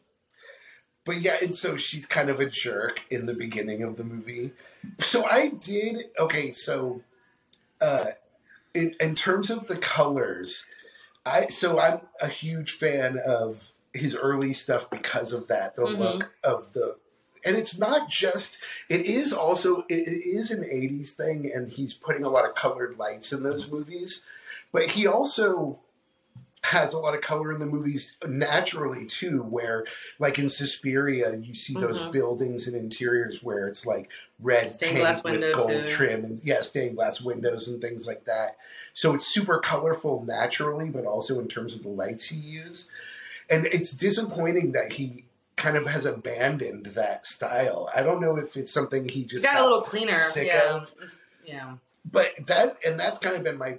But 1.07 1.23
yeah, 1.23 1.39
and 1.41 1.55
so 1.55 1.77
she's 1.79 2.05
kind 2.05 2.29
of 2.29 2.39
a 2.41 2.49
jerk 2.49 3.01
in 3.11 3.25
the 3.25 3.33
beginning 3.35 3.83
of 3.83 3.97
the 3.97 4.05
movie. 4.05 4.53
So 4.99 5.25
I 5.25 5.49
did 5.49 5.97
okay. 6.19 6.53
So, 6.53 7.01
uh, 7.81 8.09
in 8.75 8.95
in 9.01 9.15
terms 9.15 9.49
of 9.51 9.67
the 9.67 9.77
colors, 9.77 10.67
I 11.27 11.49
so 11.49 11.79
I'm 11.79 12.01
a 12.21 12.29
huge 12.29 12.73
fan 12.73 13.19
of 13.25 13.73
his 13.93 14.15
early 14.17 14.55
stuff 14.55 14.89
because 14.91 15.33
of 15.33 15.49
that. 15.49 15.77
The 15.77 15.83
Mhm. 15.83 15.99
look 15.99 16.31
of 16.45 16.73
the, 16.73 16.97
and 17.45 17.57
it's 17.57 17.77
not 17.79 18.09
just. 18.09 18.57
It 18.89 19.03
is 19.07 19.33
also 19.33 19.85
it, 19.89 19.95
is 20.09 20.51
an 20.51 20.65
'80s 20.65 21.15
thing, 21.15 21.51
and 21.53 21.71
he's 21.71 21.95
putting 21.95 22.25
a 22.25 22.29
lot 22.31 22.49
of 22.49 22.55
colored 22.55 22.99
lights 22.99 23.33
in 23.33 23.43
those 23.43 23.71
movies. 23.71 24.25
But 24.73 24.91
he 24.91 25.07
also 25.07 25.81
has 26.63 26.93
a 26.93 26.99
lot 26.99 27.15
of 27.15 27.23
color 27.23 27.51
in 27.53 27.59
the 27.59 27.65
movies 27.65 28.19
naturally 28.29 29.07
too 29.07 29.43
where 29.43 29.87
like 30.19 30.39
in 30.39 30.51
Suspiria 30.51 31.35
you 31.37 31.55
see 31.55 31.73
those 31.75 31.99
Mhm. 32.01 32.13
buildings 32.13 32.67
and 32.69 32.77
interiors 32.77 33.43
where 33.43 33.67
it's 33.67 33.87
like 33.87 34.11
red 34.39 34.71
Stained 34.71 34.93
paint 34.97 35.05
glass 35.05 35.25
with 35.25 35.57
gold 35.57 35.87
too. 35.87 35.89
trim 35.89 36.23
and 36.23 36.39
yeah 36.41 36.61
stained 36.61 36.97
glass 36.97 37.23
windows 37.23 37.67
and 37.69 37.81
things 37.81 38.07
like 38.07 38.27
that 38.27 38.59
so 39.01 39.15
it's 39.15 39.27
super 39.27 39.59
colorful 39.59 40.25
naturally 40.27 40.89
but 40.91 41.05
also 41.07 41.39
in 41.41 41.49
terms 41.49 41.75
of 41.75 41.83
the 41.83 41.89
lights 41.89 42.25
he 42.27 42.37
used 42.37 42.91
and 43.49 43.67
it's 43.67 43.93
disappointing 43.93 44.73
that 44.73 44.93
he 44.93 45.25
kind 45.57 45.77
of 45.77 45.87
has 45.87 46.05
abandoned 46.07 46.87
that 46.95 47.27
style 47.27 47.89
i 47.95 48.03
don't 48.03 48.21
know 48.21 48.37
if 48.37 48.57
it's 48.57 48.73
something 48.73 49.09
he 49.09 49.25
just 49.25 49.45
got 49.45 49.61
a 49.61 49.63
little 49.63 49.83
cleaner. 49.83 50.19
sick 50.19 50.49
yeah, 50.49 50.75
of. 50.77 50.95
Yeah. 51.45 51.75
but 52.11 52.29
that 52.47 52.77
and 52.87 52.99
that's 53.01 53.19
kind 53.19 53.37
of 53.37 53.45
been 53.45 53.59
my 53.59 53.79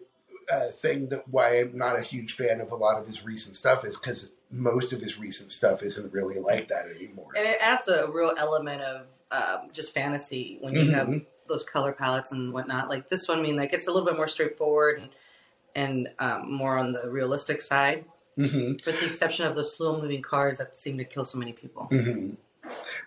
uh, 0.52 0.68
thing 0.72 1.08
that 1.10 1.28
why 1.30 1.60
I'm 1.62 1.78
not 1.78 1.98
a 1.98 2.02
huge 2.02 2.34
fan 2.34 2.60
of 2.60 2.72
a 2.72 2.76
lot 2.76 3.00
of 3.00 3.08
his 3.08 3.24
recent 3.24 3.56
stuff 3.56 3.86
is 3.86 3.96
because 3.96 4.32
most 4.50 4.92
of 4.92 5.00
his 5.00 5.18
recent 5.18 5.52
stuff 5.54 5.82
isn't 5.82 6.12
really 6.12 6.40
like 6.40 6.68
that 6.68 6.88
anymore. 6.94 7.30
And 7.38 7.48
it 7.48 7.58
adds 7.62 7.88
a 7.88 8.10
real 8.12 8.34
element 8.38 8.82
of 8.82 9.06
um, 9.32 9.70
just 9.72 9.94
fantasy 9.94 10.58
when 10.60 10.76
you 10.76 10.92
have 10.92 11.08
Mhm. 11.08 11.26
Those 11.52 11.64
color 11.64 11.92
palettes 11.92 12.32
and 12.32 12.54
whatnot. 12.54 12.90
Like 12.90 13.10
this 13.10 13.28
one, 13.28 13.40
I 13.40 13.42
mean, 13.42 13.58
like 13.58 13.74
it's 13.74 13.88
a 13.88 13.92
little 13.92 14.08
bit 14.08 14.16
more 14.16 14.28
straightforward 14.28 15.02
and, 15.02 15.10
and 15.76 16.10
um, 16.20 16.54
more 16.54 16.78
on 16.78 16.92
the 16.92 17.10
realistic 17.10 17.62
side, 17.62 18.06
hmm 18.36 18.74
with 18.86 19.00
the 19.00 19.06
exception 19.06 19.46
of 19.46 19.56
those 19.56 19.76
slow 19.76 20.02
moving 20.02 20.22
cars 20.22 20.58
that 20.58 20.80
seem 20.80 20.98
to 20.98 21.06
kill 21.06 21.24
so 21.24 21.38
many 21.38 21.54
people. 21.54 21.86
hmm 21.86 22.32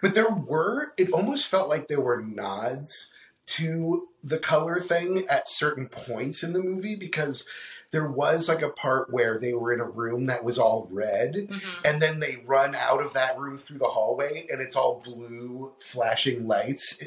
But 0.02 0.14
there 0.14 0.30
were, 0.30 0.92
it 0.96 1.12
almost 1.12 1.48
felt 1.48 1.68
like 1.68 1.88
there 1.88 2.00
were 2.00 2.22
nods 2.22 3.10
to 3.46 4.08
the 4.22 4.38
color 4.38 4.80
thing 4.80 5.26
at 5.28 5.48
certain 5.48 5.88
points 5.88 6.42
in 6.42 6.52
the 6.52 6.62
movie 6.62 6.96
because 6.96 7.46
there 7.94 8.08
was 8.10 8.48
like 8.48 8.60
a 8.62 8.68
part 8.68 9.12
where 9.12 9.38
they 9.38 9.52
were 9.54 9.72
in 9.72 9.80
a 9.80 9.84
room 9.84 10.26
that 10.26 10.42
was 10.44 10.58
all 10.58 10.88
red 10.90 11.34
Mm-hmm. 11.34 11.58
and 11.84 12.02
then 12.02 12.18
they 12.20 12.42
run 12.44 12.74
out 12.74 13.00
of 13.02 13.12
that 13.14 13.38
room 13.38 13.56
through 13.56 13.78
the 13.78 13.86
hallway 13.96 14.46
and 14.50 14.60
it's 14.60 14.74
all 14.76 15.00
blue 15.04 15.72
flashing 15.78 16.46
lights 16.48 16.98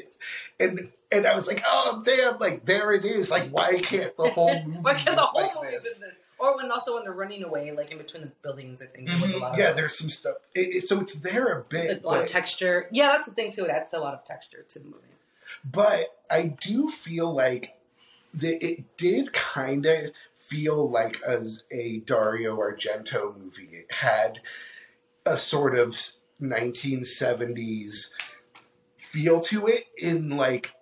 and 0.58 0.90
and 1.12 1.26
i 1.26 1.34
was 1.36 1.46
like 1.46 1.62
oh 1.66 2.02
damn 2.04 2.38
like 2.38 2.64
there 2.64 2.92
it 2.92 3.04
is 3.04 3.30
like 3.30 3.50
why 3.50 3.78
can't 3.80 4.16
the 4.16 4.28
whole 4.30 4.62
movie 4.64 4.78
Why 4.82 4.94
can't 4.94 5.16
the 5.16 5.22
whole 5.22 5.42
like 5.42 5.54
movie 5.54 5.76
this? 5.82 6.02
Or 6.40 6.56
when 6.56 6.70
also 6.70 6.94
when 6.94 7.02
they're 7.02 7.12
running 7.12 7.42
away, 7.42 7.72
like 7.72 7.90
in 7.90 7.98
between 7.98 8.22
the 8.22 8.30
buildings, 8.44 8.80
I 8.80 8.86
think 8.86 9.08
there 9.08 9.18
was 9.20 9.32
a 9.32 9.38
lot 9.38 9.54
Mhm. 9.54 9.58
yeah 9.58 9.70
of 9.70 9.76
there's 9.76 9.98
some 9.98 10.08
stuff 10.08 10.36
it, 10.54 10.76
it- 10.76 10.88
so 10.88 11.00
it's 11.00 11.14
there 11.14 11.48
a 11.58 11.64
bit. 11.64 12.04
a 12.04 12.06
lot 12.06 12.20
of 12.20 12.26
texture. 12.26 12.88
Yeah, 12.92 13.08
that's 13.08 13.24
the 13.24 13.32
thing 13.32 13.50
too. 13.50 13.64
It 13.64 13.70
adds 13.70 13.92
a 13.92 13.98
lot 13.98 14.14
of 14.14 14.24
texture 14.24 14.64
to 14.68 14.78
the 14.78 14.84
movie. 14.84 15.16
but 15.64 16.04
i 16.30 16.42
do 16.68 16.90
feel 16.90 17.32
like 17.34 17.74
that 18.34 18.64
it 18.64 18.96
did 18.96 19.32
kind 19.32 19.84
of 19.86 20.12
feel 20.48 20.90
like 20.90 21.20
as 21.26 21.64
a 21.70 22.00
dario 22.00 22.56
argento 22.56 23.36
movie 23.38 23.68
it 23.72 23.92
had 23.92 24.40
a 25.26 25.38
sort 25.38 25.76
of 25.78 25.96
1970s 26.40 28.10
feel 28.96 29.40
to 29.40 29.66
it 29.66 29.84
in 29.96 30.30
like 30.30 30.74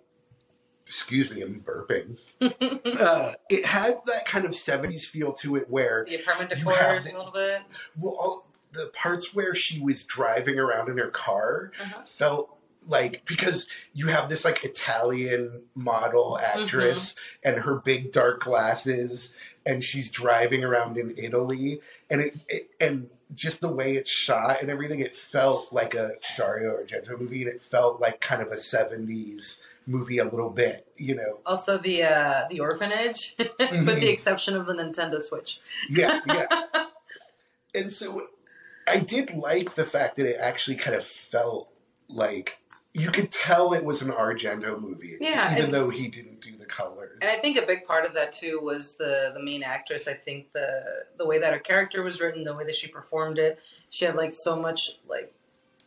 excuse 0.85 1.29
me 1.31 1.41
i'm 1.41 1.61
burping 1.61 2.17
uh, 2.99 3.33
it 3.49 3.65
had 3.65 3.97
that 4.05 4.25
kind 4.25 4.45
of 4.45 4.51
70s 4.51 5.03
feel 5.03 5.33
to 5.33 5.55
it 5.55 5.69
where 5.69 6.05
The 6.07 6.15
apartment 6.21 6.49
decor 6.49 6.73
a 6.73 7.01
little 7.03 7.31
bit. 7.31 7.61
well 7.99 8.15
all, 8.19 8.47
the 8.71 8.89
parts 8.93 9.33
where 9.33 9.55
she 9.55 9.79
was 9.79 10.05
driving 10.05 10.59
around 10.59 10.89
in 10.89 10.97
her 10.97 11.09
car 11.09 11.71
Uh-huh. 11.81 12.03
felt 12.05 12.53
like 12.87 13.23
because 13.25 13.67
you 13.93 14.07
have 14.07 14.29
this 14.29 14.45
like 14.45 14.63
italian 14.63 15.63
model 15.75 16.39
actress 16.41 17.15
and 17.43 17.57
her 17.59 17.75
big 17.79 18.11
dark 18.13 18.39
glasses 18.41 19.33
and 19.67 19.83
she's 19.83 20.11
driving 20.11 20.63
around 20.63 20.97
in 20.97 21.13
italy 21.17 21.79
and 22.09 22.21
it, 22.21 22.37
it 22.47 22.69
and 22.79 23.09
just 23.35 23.59
the 23.59 23.71
way 23.71 23.95
it's 23.95 24.09
shot 24.09 24.61
and 24.61 24.71
everything 24.71 24.99
it 24.99 25.15
felt 25.15 25.71
like 25.71 25.93
a 25.93 26.11
dario 26.37 26.77
argento 26.77 27.19
movie 27.19 27.43
and 27.43 27.51
it 27.51 27.61
felt 27.61 27.99
like 27.99 28.21
kind 28.21 28.41
of 28.41 28.47
a 28.47 28.55
70s 28.55 29.59
movie 29.85 30.17
a 30.17 30.23
little 30.23 30.49
bit 30.49 30.87
you 30.97 31.15
know? 31.15 31.39
Also 31.45 31.77
the 31.77 32.03
uh, 32.03 32.45
the 32.49 32.59
orphanage, 32.59 33.35
with 33.39 33.59
the 33.59 34.09
exception 34.09 34.55
of 34.55 34.65
the 34.65 34.73
Nintendo 34.73 35.21
Switch. 35.21 35.59
yeah 35.89 36.21
yeah. 36.27 36.47
And 37.75 37.93
so 37.93 38.23
i 38.87 38.97
did 38.97 39.35
like 39.35 39.75
the 39.75 39.83
fact 39.83 40.15
that 40.15 40.25
it 40.25 40.37
actually 40.39 40.77
kind 40.77 40.95
of 40.95 41.03
felt 41.05 41.69
like 42.09 42.57
you 42.99 43.11
could 43.11 43.31
tell 43.31 43.73
it 43.73 43.83
was 43.85 44.01
an 44.01 44.09
argento 44.09 44.79
movie 44.81 45.17
Yeah, 45.21 45.55
even 45.57 45.71
though 45.71 45.89
he 45.89 46.07
didn't 46.09 46.41
do 46.41 46.57
the 46.57 46.65
colors 46.65 47.19
And 47.21 47.29
I 47.29 47.35
think 47.35 47.55
a 47.57 47.65
big 47.65 47.85
part 47.85 48.05
of 48.05 48.13
that 48.15 48.31
too 48.33 48.59
was 48.61 48.93
the 48.93 49.31
the 49.33 49.41
main 49.43 49.63
actress. 49.63 50.07
I 50.07 50.13
think 50.13 50.51
the 50.53 50.69
the 51.17 51.25
way 51.25 51.37
that 51.39 51.53
her 51.53 51.59
character 51.59 52.01
was 52.03 52.19
written, 52.19 52.43
the 52.43 52.55
way 52.55 52.65
that 52.65 52.75
she 52.75 52.87
performed 52.87 53.37
it, 53.37 53.59
she 53.89 54.05
had 54.05 54.15
like 54.15 54.33
so 54.33 54.59
much 54.59 54.97
like 55.07 55.31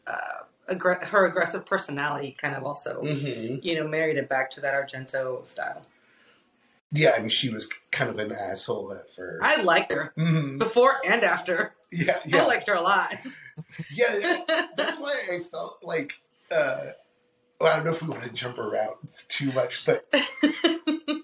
uh, 0.07 0.44
aggr- 0.70 1.03
her 1.05 1.27
aggressive 1.27 1.66
personality, 1.66 2.31
kind 2.38 2.55
of 2.55 2.64
also 2.64 3.01
hmm 3.03 3.57
you 3.62 3.75
know 3.75 3.87
married 3.88 4.16
it 4.16 4.29
back 4.29 4.51
to 4.53 4.61
that 4.61 4.75
Argento 4.75 5.46
style. 5.46 5.85
yeah 6.92 7.14
and 7.18 7.31
she 7.33 7.49
was 7.51 7.68
kind 7.90 8.11
of 8.11 8.18
an 8.18 8.33
asshole 8.33 8.92
at 8.92 9.09
first 9.14 9.44
I 9.44 9.62
liked 9.62 9.92
her 9.92 10.12
Mhm. 10.16 10.59
before 10.59 10.94
and 11.05 11.23
after. 11.25 11.75
yeah 11.90 12.18
I 12.33 12.44
liked 12.46 12.66
her 12.68 12.75
a 12.75 12.81
lot. 12.83 13.16
yeah 13.90 14.42
that's 14.77 14.99
why 14.99 15.14
i 15.33 15.38
felt 15.40 15.79
like 15.83 16.14
uh 16.51 16.92
well, 17.61 17.73
I 17.73 17.77
don't 17.77 17.85
know 17.85 17.90
if 17.92 18.03
we 18.03 18.09
want 18.09 18.23
to 18.25 18.31
jump 18.31 18.59
around 18.59 18.94
too 19.29 19.53
much, 19.53 19.85
but 19.87 20.07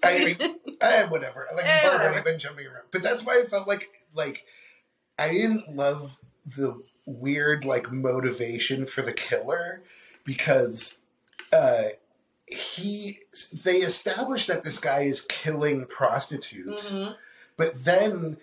I 0.03 0.35
mean, 0.39 0.55
eh, 0.81 1.05
whatever. 1.07 1.47
Like 1.55 1.65
Eh, 1.65 1.89
we've 1.89 1.99
already 1.99 2.21
been 2.23 2.39
jumping 2.39 2.67
around, 2.67 2.85
but 2.91 3.01
that's 3.03 3.23
why 3.25 3.39
I 3.41 3.45
felt 3.45 3.67
like 3.67 3.89
like 4.13 4.45
I 5.19 5.29
didn't 5.31 5.75
love 5.75 6.17
the 6.45 6.81
weird 7.05 7.65
like 7.65 7.91
motivation 7.91 8.85
for 8.85 9.01
the 9.01 9.13
killer 9.13 9.81
because 10.23 10.99
uh 11.53 11.83
he 12.45 13.19
they 13.51 13.77
established 13.77 14.47
that 14.47 14.63
this 14.63 14.79
guy 14.79 15.01
is 15.01 15.21
killing 15.21 15.85
prostitutes, 15.85 16.93
Mhm. 16.93 17.15
but 17.57 17.83
then 17.83 18.37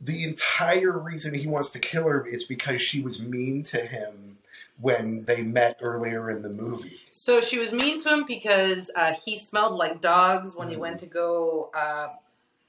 the 0.00 0.24
entire 0.24 0.98
reason 0.98 1.34
he 1.34 1.46
wants 1.46 1.70
to 1.70 1.78
kill 1.78 2.08
her 2.08 2.26
is 2.26 2.44
because 2.44 2.80
she 2.80 3.00
was 3.02 3.20
mean 3.20 3.62
to 3.64 3.78
him 3.86 4.38
when 4.80 5.24
they 5.24 5.42
met 5.42 5.78
earlier 5.80 6.30
in 6.30 6.42
the 6.42 6.48
movie. 6.48 6.96
So 7.10 7.40
she 7.40 7.58
was 7.58 7.72
mean 7.72 7.98
to 8.00 8.08
him 8.12 8.24
because 8.26 8.90
uh, 8.96 9.12
he 9.12 9.38
smelled 9.38 9.74
like 9.76 10.00
dogs 10.00 10.56
when 10.56 10.68
he 10.70 10.76
Mhm. 10.76 10.80
went 10.80 10.98
to 11.00 11.06
go 11.06 11.70
uh, 11.74 12.08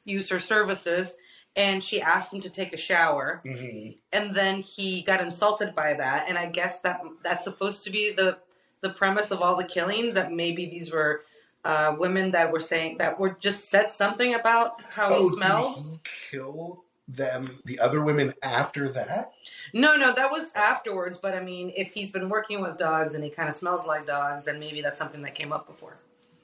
use 0.04 0.30
her 0.30 0.40
services, 0.40 1.16
and 1.56 1.84
she 1.84 2.02
asked 2.02 2.34
him 2.34 2.42
to 2.42 2.50
take 2.50 2.74
a 2.74 2.78
shower, 2.78 3.42
Mm-hmm. 3.46 3.92
and 4.12 4.34
then 4.34 4.58
he 4.62 5.04
got 5.04 5.22
insulted 5.22 5.76
by 5.76 5.94
that. 5.94 6.28
And 6.28 6.38
I 6.38 6.48
guess 6.48 6.80
that 6.80 7.02
that's 7.24 7.44
supposed 7.44 7.84
to 7.86 7.90
be 7.92 8.12
the 8.12 8.38
the 8.82 8.90
premise 8.90 9.30
of 9.30 9.42
all 9.44 9.56
the 9.56 9.68
killings 9.68 10.16
that 10.16 10.32
maybe 10.32 10.66
these 10.66 10.92
were 10.92 11.24
uh, 11.64 11.96
women 12.00 12.32
that 12.32 12.52
were 12.52 12.60
saying 12.60 12.98
that 12.98 13.20
were 13.20 13.30
just 13.40 13.70
said 13.70 13.92
something 13.92 14.34
about 14.34 14.82
how 14.82 15.14
Oh, 15.14 15.30
he 15.30 15.36
smelled. 15.36 15.76
did 15.76 15.84
he 15.84 16.00
kill 16.32 16.84
them, 17.16 17.60
the 17.66 17.80
other 17.80 18.02
women 18.02 18.34
after 18.44 18.88
that? 18.90 19.34
No, 19.74 19.96
no, 19.96 20.14
that 20.14 20.32
was 20.32 20.52
afterwards. 20.56 21.18
But 21.18 21.34
I 21.36 21.40
mean, 21.42 21.72
if 21.76 21.94
he's 21.94 22.12
been 22.12 22.30
working 22.30 22.62
with 22.62 22.78
dogs 22.78 23.14
and 23.14 23.24
he 23.24 23.30
kind 23.30 23.50
of 23.50 23.56
smells 23.56 23.86
like 23.86 24.06
dogs, 24.06 24.46
then 24.46 24.60
maybe 24.60 24.82
that's 24.82 24.98
something 25.00 25.22
that 25.24 25.36
came 25.36 25.52
up 25.52 25.68
before. 25.68 25.98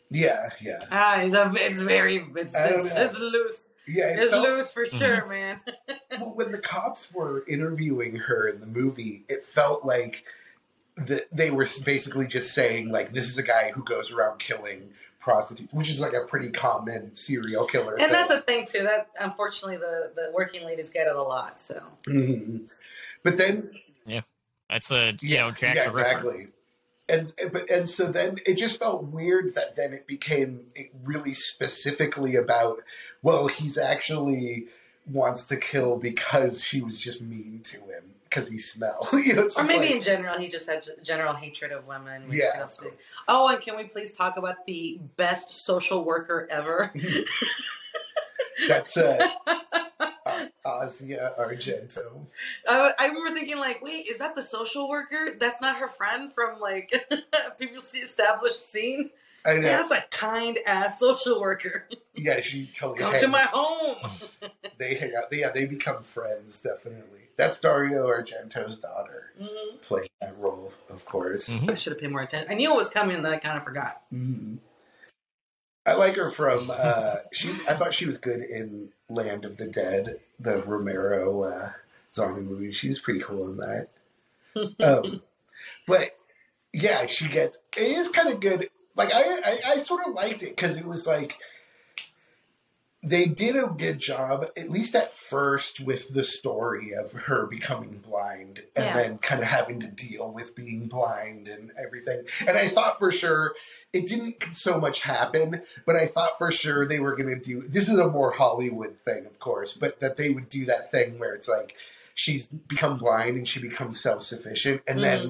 Yeah, 0.10 0.50
yeah, 0.62 0.80
Ah, 0.90 1.20
it's 1.22 1.36
a, 1.36 1.52
it's 1.58 1.82
very, 1.82 2.26
it's, 2.38 2.54
it's, 2.56 2.96
it's 2.96 3.20
loose. 3.20 3.68
yeah. 3.86 4.12
It 4.12 4.20
It's 4.20 4.32
felt, 4.32 4.48
loose 4.48 4.72
for 4.72 4.86
sure, 4.86 5.26
man. 5.28 5.60
well, 6.20 6.32
when 6.34 6.54
the 6.54 6.60
cops 6.62 7.14
were 7.14 7.44
interviewing 7.46 8.16
her 8.16 8.48
in 8.48 8.62
the 8.62 8.68
movie, 8.68 9.26
it 9.28 9.44
felt 9.44 9.84
like 9.84 10.24
that 10.96 11.28
they 11.34 11.52
were 11.52 11.68
basically 11.84 12.26
just 12.26 12.54
saying 12.54 12.90
like, 12.90 13.12
"This 13.12 13.28
is 13.28 13.38
a 13.38 13.44
guy 13.44 13.72
who 13.72 13.84
goes 13.84 14.10
around 14.12 14.40
killing 14.40 14.92
prostitutes," 15.28 15.74
which 15.74 15.90
is 15.90 16.00
like 16.00 16.14
a 16.14 16.22
pretty 16.22 16.50
common 16.50 17.14
serial 17.14 17.66
killer. 17.66 18.00
And 18.00 18.12
that's 18.12 18.30
the 18.30 18.40
thing 18.40 18.66
too. 18.66 18.84
That 18.84 19.10
unfortunately, 19.20 19.76
the 19.78 20.12
the 20.16 20.32
working 20.34 20.66
ladies 20.66 20.90
get 20.90 21.08
it 21.08 21.16
a 21.16 21.22
lot. 21.22 21.60
So 21.60 21.84
hmm 22.06 22.60
But 23.24 23.38
then 23.38 23.72
yeah, 24.06 24.22
That's 24.70 24.90
a 24.90 25.18
you 25.20 25.38
know 25.38 25.52
Jack 25.52 25.76
yeah, 25.76 25.88
exactly. 25.88 26.48
And 27.10 27.34
but 27.52 27.70
and 27.70 27.90
so 27.90 28.12
then 28.12 28.38
it 28.46 28.56
just 28.56 28.80
felt 28.80 29.04
weird 29.04 29.54
that 29.56 29.76
then 29.76 29.94
it 29.94 30.08
became 30.08 30.68
really 31.04 31.34
specifically 31.34 32.36
about 32.36 32.80
well 33.22 33.48
he's 33.48 33.78
actually 33.78 34.68
wants 35.10 35.46
to 35.46 35.58
kill 35.58 35.98
because 35.98 36.64
she 36.64 36.82
was 36.82 37.00
just 37.00 37.22
mean 37.22 37.62
to 37.64 37.78
him 37.78 38.16
because 38.30 38.50
he 38.50 38.58
smelled 38.58 39.08
you 39.14 39.34
know 39.34 39.50
or 39.58 39.64
maybe 39.64 39.86
like- 39.88 39.92
in 39.96 40.02
general, 40.02 40.38
he 40.38 40.48
just 40.48 40.68
had 40.70 40.84
general 41.04 41.34
hatred 41.34 41.72
of 41.72 41.86
women. 41.88 42.28
Which 42.28 42.40
Yeah. 42.40 42.66
Oh, 43.28 43.48
and 43.48 43.62
can 43.62 43.76
we 43.78 43.86
please 43.86 44.12
talk 44.12 44.38
about 44.38 44.66
the 44.66 45.00
best 45.18 45.50
social 45.66 46.04
worker 46.04 46.48
ever? 46.50 46.92
that's 48.68 48.98
uh, 48.98 49.28
uh, 49.48 50.46
Asia 50.66 51.34
Argento 51.40 52.26
I, 52.68 52.94
I 53.00 53.08
remember 53.08 53.34
thinking, 53.34 53.58
like, 53.60 53.82
wait, 53.84 54.08
is 54.08 54.18
that 54.18 54.36
the 54.36 54.42
social 54.42 54.90
worker? 54.90 55.30
That's 55.40 55.62
not 55.62 55.78
her 55.78 55.88
friend 55.88 56.34
from 56.34 56.60
like 56.60 56.92
previously 57.58 58.02
established 58.02 58.62
scene. 58.62 59.12
I 59.46 59.54
know 59.54 59.62
that's 59.62 59.92
a 59.92 60.04
kind 60.10 60.58
ass 60.66 61.00
social 61.00 61.40
worker. 61.40 61.88
yeah 62.16 62.42
she 62.42 62.70
totally 62.76 63.00
Come 63.00 63.20
to 63.20 63.28
my 63.28 63.44
home. 63.44 63.96
they 64.78 64.96
hang 64.96 65.14
out 65.16 65.26
yeah 65.32 65.52
they 65.52 65.66
become 65.66 66.04
friends 66.04 66.60
definitely 66.60 67.27
that's 67.38 67.60
Dario 67.60 68.08
Argento's 68.08 68.78
daughter 68.80 69.32
Mhm. 69.40 69.82
playing 69.82 70.10
that 70.22 70.38
role 70.38 70.74
of 70.90 71.06
course. 71.06 71.50
Mhm. 71.50 71.72
I 71.72 71.76
should 71.76 71.94
have 71.94 72.02
paid 72.02 72.12
more 72.12 72.22
attention. 72.22 72.52
I 72.52 72.56
knew 72.56 72.72
it 72.72 72.76
was 72.76 72.90
coming, 72.90 73.16
and 73.16 73.24
then 73.26 73.34
I 73.34 73.38
kind 73.38 73.58
of 73.58 73.64
forgot. 73.64 74.02
Mhm. 74.14 74.58
I 75.86 75.94
like 75.94 76.16
her 76.16 76.30
from. 76.32 76.70
Uh, 76.74 77.18
she's. 77.32 77.66
I 77.68 77.74
thought 77.74 77.94
she 77.94 78.06
was 78.06 78.18
good 78.18 78.42
in 78.42 78.90
Land 79.10 79.46
of 79.46 79.58
the 79.58 79.68
Dead, 79.68 80.20
the 80.40 80.62
Romero 80.64 81.44
uh, 81.44 81.72
zombie 82.14 82.42
movie. 82.42 82.72
She 82.74 82.90
was 82.90 83.00
pretty 83.00 83.22
cool 83.22 83.48
in 83.50 83.58
that. 83.58 83.88
Um, 84.80 85.22
but 85.86 86.18
yeah, 86.74 87.06
she 87.06 87.28
gets. 87.28 87.58
It 87.78 87.84
is 87.96 88.10
kind 88.10 88.30
of 88.30 88.40
good. 88.40 88.70
Like 88.96 89.14
I, 89.14 89.22
I, 89.22 89.60
I 89.74 89.78
sort 89.78 90.08
of 90.08 90.14
liked 90.16 90.42
it 90.42 90.56
because 90.56 90.78
it 90.78 90.86
was 90.86 91.06
like 91.06 91.38
they 93.10 93.26
did 93.26 93.56
a 93.56 93.68
good 93.68 94.00
job, 94.00 94.50
at 94.56 94.70
least 94.70 94.96
at 94.96 95.14
first, 95.14 95.80
with 95.80 96.14
the 96.14 96.24
story 96.24 96.94
of 96.94 97.14
her 97.14 97.46
becoming 97.46 98.04
blind 98.06 98.64
and 98.76 98.86
Yeah. 98.86 98.94
then 98.94 99.18
kind 99.20 99.42
of 99.42 99.48
having 99.48 99.80
to 99.80 99.88
deal 99.88 100.32
with 100.32 100.56
being 100.56 100.88
blind 100.88 101.48
and 101.48 101.72
everything. 101.78 102.24
And 102.48 102.58
I 102.58 102.68
thought 102.68 103.00
for 103.00 103.12
sure 103.12 103.56
it 103.94 104.08
didn't 104.08 104.44
so 104.52 104.80
much 104.80 105.02
happen, 105.02 105.64
but 105.86 105.96
I 105.96 106.08
thought 106.08 106.38
for 106.38 106.52
sure 106.52 106.88
they 106.88 107.00
were 107.00 107.16
going 107.16 107.30
to 107.30 107.40
do 107.42 107.68
this 107.68 107.88
is 107.90 107.98
a 107.98 108.08
more 108.08 108.32
Hollywood 108.32 108.98
thing, 109.06 109.26
of 109.26 109.40
course, 109.40 109.74
but 109.74 110.00
that 110.02 110.18
they 110.18 110.30
would 110.30 110.50
do 110.50 110.66
that 110.66 110.92
thing 110.92 111.18
where 111.20 111.34
it's 111.34 111.48
like 111.48 111.74
she's 112.14 112.48
become 112.48 112.98
blind 112.98 113.38
and 113.38 113.48
she 113.48 113.62
becomes 113.62 114.00
self 114.00 114.24
sufficient, 114.24 114.82
and 114.88 115.04
then 115.04 115.30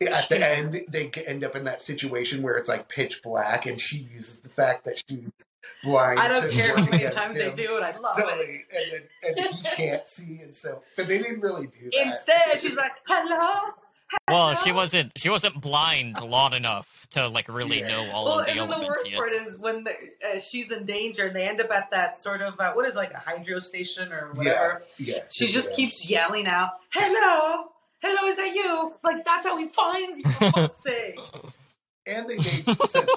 mm-hmm. 0.00 0.14
at 0.14 0.28
the 0.28 0.46
end 0.46 0.84
they 0.88 1.10
end 1.26 1.42
up 1.42 1.56
in 1.56 1.64
that 1.64 1.82
situation 1.82 2.42
where 2.42 2.56
it's 2.56 2.68
like 2.68 2.88
pitch 2.88 3.22
black, 3.22 3.66
and 3.66 3.80
she 3.80 4.08
uses 4.14 4.40
the 4.40 4.48
fact 4.48 4.84
that 4.84 5.02
she's 5.08 5.28
blind. 5.84 6.18
I 6.20 6.28
don't 6.28 6.50
care 6.50 6.76
how 6.76 6.84
many 6.84 6.96
against 6.98 7.16
times 7.16 7.34
they 7.36 7.50
do 7.52 7.76
it. 7.76 7.82
I 7.82 7.96
love 7.98 8.14
it. 8.18 8.66
And 8.72 8.92
then 8.92 9.46
and 9.46 9.54
he 9.56 9.62
can't 9.76 10.06
see, 10.08 10.40
and 10.42 10.54
so 10.54 10.82
but 10.96 11.08
they 11.08 11.18
didn't 11.18 11.40
really 11.40 11.66
do 11.66 11.90
that. 11.92 12.06
Instead, 12.06 12.60
she's 12.60 12.74
like, 12.76 12.92
"Hello." 13.06 13.72
Well, 14.26 14.54
she 14.54 14.72
wasn't 14.72 15.12
she 15.18 15.28
wasn't 15.28 15.60
blind 15.60 16.18
long 16.22 16.54
enough 16.54 17.06
to 17.10 17.28
like 17.28 17.46
really 17.48 17.80
Yeah. 17.80 17.88
know 17.88 18.10
all 18.10 18.24
Well, 18.24 18.38
of 18.40 18.46
the 18.46 18.52
and 18.52 18.60
then 18.72 18.80
the 18.80 18.86
worst 18.86 19.10
yet. 19.10 19.18
part 19.18 19.32
is 19.32 19.58
when 19.58 19.84
the, 19.84 19.90
uh, 20.26 20.38
she's 20.40 20.72
in 20.72 20.86
danger 20.86 21.26
and 21.26 21.36
they 21.36 21.46
end 21.46 21.60
up 21.60 21.70
at 21.70 21.90
that 21.90 22.20
sort 22.22 22.40
of 22.40 22.58
uh, 22.58 22.72
what 22.72 22.86
is 22.86 22.94
like 22.94 23.12
a 23.12 23.18
hydro 23.18 23.58
station 23.58 24.10
or 24.10 24.32
whatever. 24.32 24.82
yeah, 24.96 25.20
She 25.30 25.52
just 25.52 25.70
yeah. 25.70 25.76
keeps 25.76 26.08
yelling 26.08 26.46
out, 26.46 26.70
"Hello, 26.90 27.66
hello, 28.00 28.28
is 28.28 28.36
that 28.36 28.54
you?" 28.54 28.94
Like 29.04 29.26
that's 29.26 29.44
how 29.46 29.58
he 29.58 29.68
finds 29.68 30.18
you. 30.18 30.24
For 30.32 30.50
fuck's 30.52 30.82
sake. 30.86 31.20
And 32.08 32.26
they 32.28 32.36
made 32.38 32.66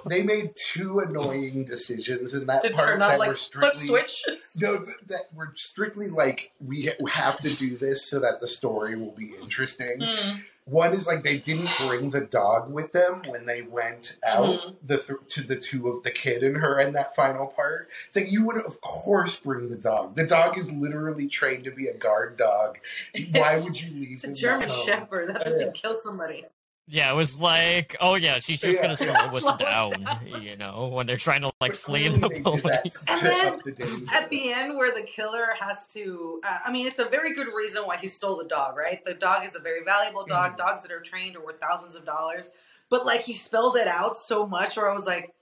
they 0.08 0.24
made 0.24 0.54
two 0.56 1.00
annoying 1.00 1.64
decisions 1.66 2.34
in 2.34 2.46
that 2.48 2.64
To 2.64 2.72
part 2.72 3.00
that 3.00 3.20
like 3.20 3.30
were 3.30 3.36
strictly 3.36 3.88
switches. 3.88 4.54
no 4.58 4.78
th- 4.84 4.98
that 5.08 5.34
were 5.34 5.54
strictly 5.56 6.10
like 6.10 6.52
we 6.60 6.92
have 7.10 7.40
to 7.40 7.54
do 7.56 7.78
this 7.78 8.06
so 8.10 8.20
that 8.20 8.42
the 8.42 8.48
story 8.48 8.96
will 8.98 9.12
be 9.12 9.34
interesting. 9.42 10.00
Mm. 10.00 10.42
One 10.66 10.94
is 10.94 11.08
like 11.08 11.24
they 11.24 11.38
didn't 11.40 11.70
bring 11.88 12.12
the 12.12 12.22
dog 12.22 12.72
with 12.72 12.92
them 12.94 13.24
when 13.28 13.46
they 13.48 13.64
went 13.64 14.18
out 14.24 14.46
Mhm. 14.62 14.76
the 14.84 14.98
th- 14.98 15.20
to 15.30 15.42
the 15.42 15.56
two 15.60 15.90
of 15.90 16.04
the 16.04 16.12
kid 16.12 16.44
and 16.44 16.58
her 16.58 16.80
in 16.80 16.94
that 16.94 17.16
final 17.16 17.48
part. 17.48 17.90
It's 18.10 18.16
like 18.18 18.32
you 18.32 18.46
would 18.46 18.58
of 18.64 18.80
course 18.82 19.40
bring 19.40 19.70
the 19.70 19.76
dog. 19.76 20.16
The 20.16 20.28
dog 20.28 20.58
is 20.60 20.72
literally 20.72 21.28
trained 21.28 21.64
to 21.64 21.72
be 21.72 21.88
a 21.88 21.94
guard 21.96 22.38
dog. 22.38 22.78
Why 23.34 23.60
would 23.60 23.82
you 23.82 23.90
leave? 23.92 24.24
It's 24.24 24.24
a 24.26 24.34
German? 24.34 24.70
Shepherd. 24.70 25.36
That 25.36 25.48
Yeah. 25.48 25.64
can 25.66 25.74
kill 25.74 26.00
somebody. 26.04 26.46
Yeah, 26.88 27.12
it 27.12 27.16
was 27.16 27.40
like, 27.40 27.96
oh 28.02 28.16
yeah, 28.16 28.40
she's 28.40 28.60
just 28.60 28.76
Yeah. 28.78 28.82
gonna 28.82 28.98
slow 28.98 29.14
us 29.14 29.42
Slow 29.44 29.52
us 29.52 29.58
down, 29.60 30.04
down. 30.04 30.20
you 30.42 30.58
know, 30.58 30.88
when 30.88 31.06
they're 31.06 31.16
trying 31.18 31.42
to 31.42 31.48
like 31.62 31.72
But 31.72 31.76
flee 31.78 32.08
the 32.10 32.30
police. 32.44 33.04
And 33.08 33.22
then 33.26 33.60
the. 33.66 34.10
At 34.14 34.30
the 34.30 34.52
end, 34.52 34.78
where 34.78 34.92
the 34.94 35.04
killer 35.04 35.50
has 35.58 35.88
to, 35.90 36.42
uh, 36.44 36.60
I 36.66 36.72
mean, 36.72 36.88
it's 36.88 37.00
a 37.00 37.06
very 37.06 37.34
good 37.34 37.48
reason 37.56 37.84
why 37.84 37.98
he 37.98 38.08
stole 38.08 38.38
the 38.38 38.46
dog, 38.46 38.76
right? 38.76 39.04
The 39.06 39.14
dog 39.14 39.46
is 39.46 39.56
a 39.56 39.60
very 39.60 39.84
valuable 39.86 40.26
dog. 40.26 40.54
Mhm. 40.54 40.58
Dogs 40.58 40.82
that 40.82 40.92
are 40.92 41.00
trained 41.00 41.38
are 41.38 41.46
worth 41.46 41.62
thousands 41.62 41.96
of 41.96 42.04
dollars. 42.06 42.50
But 42.90 43.06
like 43.06 43.22
he 43.22 43.34
spelled 43.34 43.78
it 43.78 43.88
out 43.88 44.18
so 44.18 44.46
much, 44.46 44.76
where 44.76 44.90
I 44.90 44.94
was 44.94 45.06
like, 45.06 45.34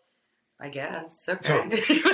I 0.59 0.69
guess 0.69 1.27
okay. 1.27 1.67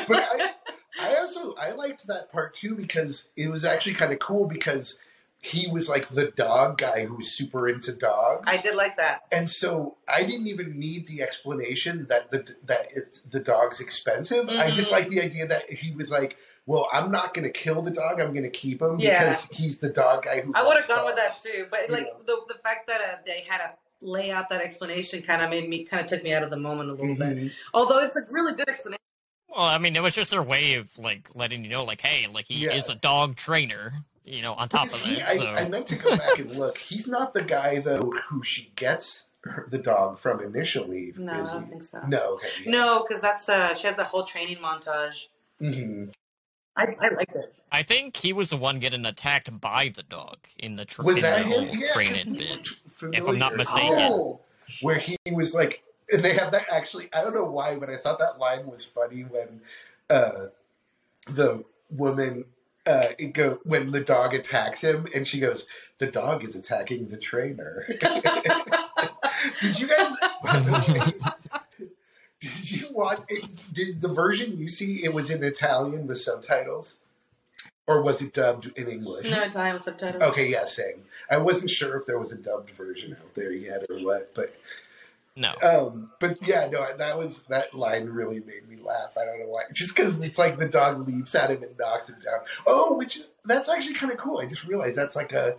But 0.07 0.27
I, 0.31 0.51
I 1.01 1.15
also 1.17 1.55
I 1.55 1.71
liked 1.71 2.07
that 2.07 2.31
part 2.31 2.53
too 2.53 2.75
because 2.75 3.27
it 3.35 3.49
was 3.49 3.65
actually 3.65 3.95
kind 3.95 4.13
of 4.13 4.19
cool 4.19 4.45
because 4.47 4.97
he 5.45 5.69
was 5.71 5.87
like 5.87 6.07
the 6.09 6.31
dog 6.31 6.77
guy 6.77 7.05
who 7.05 7.15
was 7.15 7.31
super 7.31 7.67
into 7.67 7.93
dogs. 7.93 8.43
I 8.47 8.57
did 8.57 8.75
like 8.75 8.97
that. 8.97 9.21
and 9.31 9.49
so 9.49 9.97
I 10.07 10.23
didn't 10.23 10.47
even 10.47 10.79
need 10.79 11.07
the 11.07 11.21
explanation 11.21 12.07
that 12.09 12.31
the 12.31 12.55
that 12.65 12.87
it's 12.93 13.21
the 13.21 13.39
dog's 13.39 13.79
expensive. 13.79 14.49
I 14.49 14.71
just 14.71 14.89
Mhm. 14.89 14.93
like 14.93 15.09
the 15.09 15.21
idea 15.21 15.47
that 15.47 15.69
he 15.71 15.91
was 15.91 16.09
like, 16.11 16.37
"Well, 16.65 16.87
I'm 16.91 17.11
not 17.11 17.33
going 17.33 17.43
to 17.43 17.51
kill 17.51 17.81
the 17.81 17.91
dog. 17.91 18.19
I'm 18.19 18.31
going 18.33 18.43
to 18.43 18.49
keep 18.49 18.81
him 18.81 18.99
Yeah. 18.99 19.23
because 19.29 19.45
he's 19.51 19.79
the 19.79 19.89
dog 19.89 20.23
guy 20.25 20.41
who." 20.41 20.51
I 20.55 20.63
would 20.65 20.77
have 20.77 20.87
gone 20.87 21.05
with 21.05 21.15
that 21.17 21.33
too, 21.43 21.67
but 21.69 21.87
You 21.89 21.93
like 21.93 22.05
know. 22.05 22.21
the 22.47 22.53
the 22.53 22.59
fact 22.61 22.87
that 22.87 23.01
uh, 23.01 23.17
they 23.25 23.41
had 23.47 23.59
to 23.59 23.73
lay 24.01 24.31
out 24.31 24.49
that 24.49 24.61
explanation 24.61 25.21
kind 25.21 25.41
of 25.41 25.49
made 25.49 25.67
me 25.69 25.83
kind 25.83 26.03
of 26.03 26.07
took 26.09 26.21
me 26.23 26.33
out 26.33 26.43
of 26.43 26.49
the 26.49 26.57
moment 26.57 26.89
a 26.89 26.93
little 26.93 27.15
bit. 27.15 27.37
Mhm. 27.37 27.51
Although 27.73 27.99
it's 27.99 28.15
a 28.15 28.21
really 28.29 28.53
good 28.53 28.67
explanation. 28.69 28.99
Well, 29.47 29.61
I 29.65 29.77
mean, 29.77 29.95
it 29.95 30.01
was 30.03 30.13
just 30.13 30.31
their 30.31 30.43
way 30.43 30.73
of 30.75 30.97
like 30.97 31.29
letting 31.33 31.63
you 31.63 31.69
know, 31.69 31.83
like, 31.85 32.01
hey, 32.01 32.27
like 32.27 32.45
he 32.45 32.65
Yeah. 32.65 32.73
is 32.73 32.89
a 32.89 32.95
dog 32.95 33.35
trainer, 33.37 33.93
you 34.25 34.41
know, 34.41 34.53
on 34.53 34.69
top 34.69 34.85
of 34.87 34.93
he- 35.01 35.15
it. 35.15 35.23
I, 35.27 35.37
So 35.37 35.45
I 35.47 35.67
meant 35.69 35.87
to 35.87 35.95
go 35.95 36.15
back 36.17 36.39
and 36.39 36.53
look. 36.55 36.77
He's 36.77 37.07
not 37.07 37.33
the 37.33 37.43
guy 37.43 37.79
though 37.79 38.11
who 38.29 38.43
she 38.43 38.71
gets 38.75 39.27
her, 39.43 39.67
the 39.69 39.77
dog 39.77 40.17
from 40.17 40.41
initially. 40.41 41.13
No, 41.17 41.33
I 41.33 41.37
don't 41.37 41.63
he? 41.65 41.69
think 41.69 41.83
so. 41.83 42.01
No, 42.07 42.33
okay, 42.33 42.47
yeah. 42.65 42.71
No, 42.71 43.03
because 43.07 43.21
that's 43.21 43.47
uh, 43.49 43.73
she 43.75 43.87
has 43.87 43.97
a 43.99 44.03
whole 44.03 44.23
training 44.23 44.57
montage. 44.57 45.27
Mhm. 45.61 46.11
I, 46.75 46.87
I 46.99 47.09
liked 47.09 47.35
it. 47.35 47.53
I 47.71 47.83
think 47.83 48.17
he 48.17 48.33
was 48.33 48.49
the 48.49 48.57
one 48.57 48.79
getting 48.79 49.05
attacked 49.05 49.59
by 49.61 49.89
the 49.95 50.03
dog 50.03 50.37
in 50.57 50.75
the, 50.75 50.85
tra- 50.85 51.05
Was 51.05 51.17
in 51.17 51.21
that 51.23 51.37
the 51.37 51.43
him? 51.43 51.51
whole 51.51 51.75
Yeah, 51.75 51.87
'cause 51.87 51.93
training 51.93 52.33
bit. 52.33 52.67
If 53.13 53.27
I'm 53.27 53.39
not 53.39 53.55
mistaken. 53.55 53.93
Oh, 54.11 54.39
where 54.81 54.97
he 54.99 55.17
was 55.31 55.53
like, 55.53 55.83
and 56.11 56.23
they 56.23 56.33
have 56.33 56.51
that 56.51 56.65
actually. 56.71 57.09
I 57.13 57.21
don't 57.21 57.33
know 57.35 57.45
why, 57.45 57.77
but 57.77 57.89
I 57.89 57.97
thought 57.97 58.19
that 58.19 58.39
line 58.39 58.65
was 58.67 58.83
funny 58.85 59.21
when 59.23 59.61
uh, 60.09 60.47
the 61.29 61.63
woman. 61.89 62.45
Uh, 62.85 63.07
go 63.33 63.59
when 63.63 63.91
the 63.91 64.01
dog 64.01 64.33
attacks 64.33 64.83
him, 64.83 65.07
and 65.13 65.27
she 65.27 65.39
goes, 65.39 65.67
"The 65.97 66.07
dog 66.07 66.43
is 66.43 66.55
attacking 66.55 67.07
the 67.07 67.17
trainer." 67.17 67.85
Did 69.61 69.79
you 69.79 69.87
guys? 69.87 70.15
way, 70.87 71.13
Did 72.39 72.71
you 72.71 72.87
watch? 72.91 73.19
Did 73.73 74.01
the 74.01 74.13
version 74.13 74.57
you 74.59 74.69
see? 74.69 75.03
It 75.03 75.13
was 75.13 75.29
in 75.29 75.43
Italian 75.43 76.05
with 76.05 76.19
subtitles, 76.19 76.99
or 77.87 78.01
was 78.01 78.21
it 78.21 78.33
dubbed 78.33 78.71
in 78.75 78.87
English? 78.87 79.29
No 79.29 79.43
Italian 79.43 79.73
with 79.73 79.83
subtitles. 79.83 80.21
Okay, 80.21 80.49
yeah, 80.49 80.65
same. 80.65 81.05
I 81.29 81.37
wasn't 81.37 81.71
sure 81.71 81.97
if 81.97 82.05
there 82.05 82.19
was 82.19 82.31
a 82.31 82.37
dubbed 82.37 82.69
version 82.71 83.17
out 83.19 83.33
there 83.33 83.51
yet 83.51 83.85
or 83.89 83.97
what, 83.97 84.33
but 84.35 84.55
No. 85.37 85.53
Um, 85.61 86.11
but 86.21 86.37
yeah, 86.47 86.69
no, 86.71 86.87
that 86.97 87.17
was 87.17 87.43
that 87.49 87.73
line 87.73 88.05
really 88.07 88.39
made 88.39 88.69
me 88.69 88.77
laugh. 88.81 89.17
I 89.19 89.25
don't 89.25 89.39
know 89.39 89.47
why. 89.47 89.63
Just 89.73 89.95
because 89.95 90.19
it's 90.21 90.39
like 90.39 90.57
the 90.57 90.69
dog 90.69 91.05
leaps 91.07 91.35
at 91.35 91.51
him 91.51 91.61
and 91.63 91.77
knocks 91.77 92.07
him 92.09 92.15
down. 92.23 92.39
Oh, 92.65 92.95
which 92.97 93.17
is 93.17 93.33
that's 93.43 93.67
actually 93.67 93.95
kind 93.95 94.11
of 94.13 94.17
cool. 94.17 94.39
I 94.39 94.45
just 94.45 94.65
realized 94.65 94.95
that's 94.97 95.15
like 95.15 95.33
a 95.33 95.57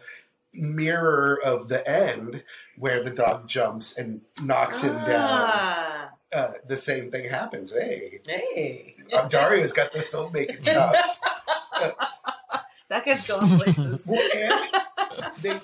mirror 0.54 1.38
of 1.44 1.68
the 1.68 1.86
end 1.86 2.42
where 2.78 3.02
the 3.02 3.10
dog 3.10 3.46
jumps 3.48 3.94
and 3.98 4.22
knocks 4.42 4.80
him 4.82 4.94
down. 5.04 5.50
Ah, 5.52 6.10
Uh, 6.32 6.52
the 6.66 6.76
same 6.78 7.10
thing 7.10 7.28
happens. 7.28 7.70
Hey, 7.72 8.20
hey, 8.26 8.94
uh, 9.12 9.28
Dario's 9.28 9.72
got 9.74 9.92
the 9.92 9.98
filmmaking 10.00 10.62
chops. 10.64 11.20
that 12.88 13.04
guy's 13.04 13.26
going 13.26 13.58
places. 13.58 14.00
Well, 14.06 14.66
they 15.42 15.60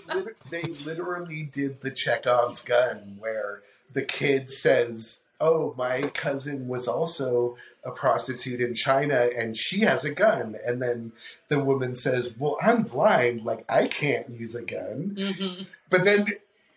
they 0.51 0.63
literally 0.85 1.45
did 1.45 1.81
the 1.81 1.91
Chekhov's 1.91 2.63
gun 2.63 3.17
where 3.19 3.63
the 3.93 4.03
kid 4.05 4.49
says, 4.49 5.21
"Oh, 5.41 5.75
my 5.77 6.03
cousin 6.15 6.69
was 6.69 6.87
also 6.89 7.57
a 7.85 7.91
prostitute 7.91 8.61
in 8.61 8.75
China, 8.75 9.29
and 9.37 9.57
she 9.57 9.81
has 9.81 10.05
a 10.05 10.15
gun." 10.15 10.57
And 10.65 10.81
then 10.81 11.13
the 11.49 11.63
woman 11.63 11.95
says, 11.97 12.35
"Well, 12.39 12.57
I'm 12.63 12.83
blind, 12.85 13.45
like 13.45 13.65
I 13.69 13.87
can't 13.89 14.31
use 14.31 14.55
a 14.55 14.63
gun." 14.63 15.17
hmm 15.19 15.63
But 15.91 16.05
then, 16.05 16.27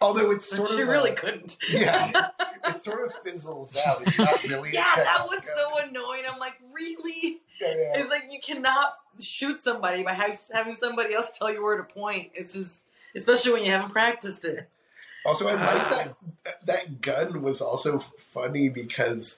although 0.01 0.31
it's 0.31 0.45
sort 0.49 0.69
she 0.69 0.75
of 0.75 0.79
she 0.79 0.83
really 0.83 1.11
a- 1.11 1.15
couldn't. 1.15 1.57
yeah, 1.71 2.11
it 2.67 2.79
sort 2.79 3.05
of 3.05 3.13
fizzles 3.23 3.75
out. 3.85 4.01
It's 4.05 4.17
not 4.17 4.43
really. 4.49 4.69
a 4.71 4.73
Yeah, 4.73 4.91
that 4.95 5.25
was 5.27 5.43
so 5.43 5.87
annoying. 5.87 6.23
I'm 6.31 6.39
like, 6.39 6.55
really? 6.73 7.41
Yeah, 7.61 7.69
yeah. 7.69 7.97
It's 7.99 8.09
like 8.09 8.25
you 8.31 8.39
cannot 8.41 8.97
shoot 9.19 9.61
somebody 9.61 10.03
by 10.03 10.11
having 10.13 10.75
somebody 10.75 11.13
else 11.13 11.37
tell 11.37 11.53
you 11.53 11.63
where 11.63 11.77
to 11.77 11.83
point. 11.83 12.31
It's 12.33 12.51
just, 12.51 12.81
especially 13.15 13.53
when 13.53 13.63
you 13.63 13.71
haven't 13.71 13.91
practiced 13.91 14.43
it. 14.43 14.67
Also, 15.25 15.47
I 15.47 15.53
like 15.53 15.61
Ah. 15.63 15.89
that 16.45 16.65
that 16.65 17.01
gun 17.01 17.41
was 17.41 17.59
also 17.61 17.99
funny 17.99 18.69
because 18.69 19.37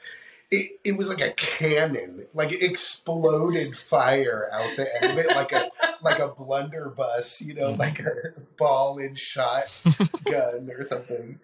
it, 0.51 0.79
it 0.83 0.97
was 0.97 1.09
like 1.09 1.21
a 1.21 1.31
cannon, 1.31 2.25
like 2.33 2.51
it 2.51 2.61
exploded 2.63 3.77
fire 3.77 4.49
out 4.53 4.75
the 4.77 4.87
end 5.03 5.11
of 5.13 5.25
it, 5.25 5.27
like 5.35 5.51
a 5.53 5.71
like 6.01 6.19
a 6.19 6.27
blunderbuss, 6.27 7.41
you 7.41 7.53
know, 7.53 7.73
Mhm. 7.73 7.79
like 7.79 7.99
a 7.99 8.33
ball 8.57 8.97
and 8.99 9.17
shot 9.17 9.63
gun 10.25 10.69
or 10.69 10.83
something. 10.83 11.39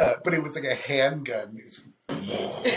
Uh, 0.00 0.14
but 0.24 0.34
it 0.34 0.42
was 0.42 0.54
like 0.54 0.64
a 0.64 0.74
handgun. 0.74 1.56
It 1.58 1.64
was- 1.64 1.86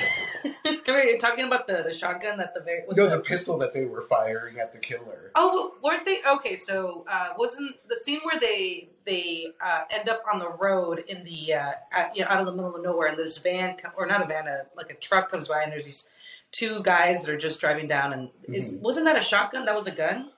Wait, 0.87 1.09
you're 1.09 1.17
talking 1.17 1.45
about 1.45 1.67
the, 1.67 1.83
the 1.83 1.93
shotgun 1.93 2.37
that 2.37 2.53
the 2.53 2.61
very 2.61 2.83
no, 2.91 3.07
the 3.09 3.19
pistol 3.19 3.57
that 3.57 3.73
they 3.73 3.85
were 3.85 4.03
firing 4.03 4.59
at 4.59 4.71
the 4.73 4.79
killer. 4.79 5.31
Oh, 5.35 5.73
weren't 5.83 6.05
they 6.05 6.19
okay? 6.27 6.55
So 6.55 7.05
uh, 7.11 7.29
wasn't 7.37 7.75
the 7.89 7.97
scene 8.03 8.19
where 8.23 8.39
they 8.39 8.89
they 9.05 9.47
uh, 9.63 9.81
end 9.91 10.07
up 10.09 10.23
on 10.31 10.39
the 10.39 10.49
road 10.49 11.03
in 11.07 11.23
the 11.23 11.53
uh, 11.53 11.71
at, 11.91 12.15
you 12.15 12.23
know, 12.23 12.29
out 12.29 12.39
of 12.39 12.45
the 12.45 12.53
middle 12.53 12.75
of 12.75 12.81
nowhere, 12.83 13.07
and 13.07 13.17
this 13.17 13.37
van 13.37 13.75
or 13.97 14.05
not 14.05 14.23
a 14.23 14.27
van, 14.27 14.47
a, 14.47 14.63
like 14.77 14.89
a 14.91 14.95
truck 14.95 15.29
comes 15.29 15.47
by, 15.47 15.61
and 15.61 15.71
there's 15.71 15.85
these 15.85 16.05
two 16.51 16.81
guys 16.83 17.23
that 17.23 17.31
are 17.31 17.37
just 17.37 17.59
driving 17.59 17.87
down, 17.87 18.13
and 18.13 18.29
is 18.47 18.73
Mhm. 18.73 18.79
wasn't 18.81 19.05
that 19.05 19.17
a 19.17 19.21
shotgun? 19.21 19.65
That 19.65 19.75
was 19.75 19.87
a 19.87 19.91
gun. 19.91 20.31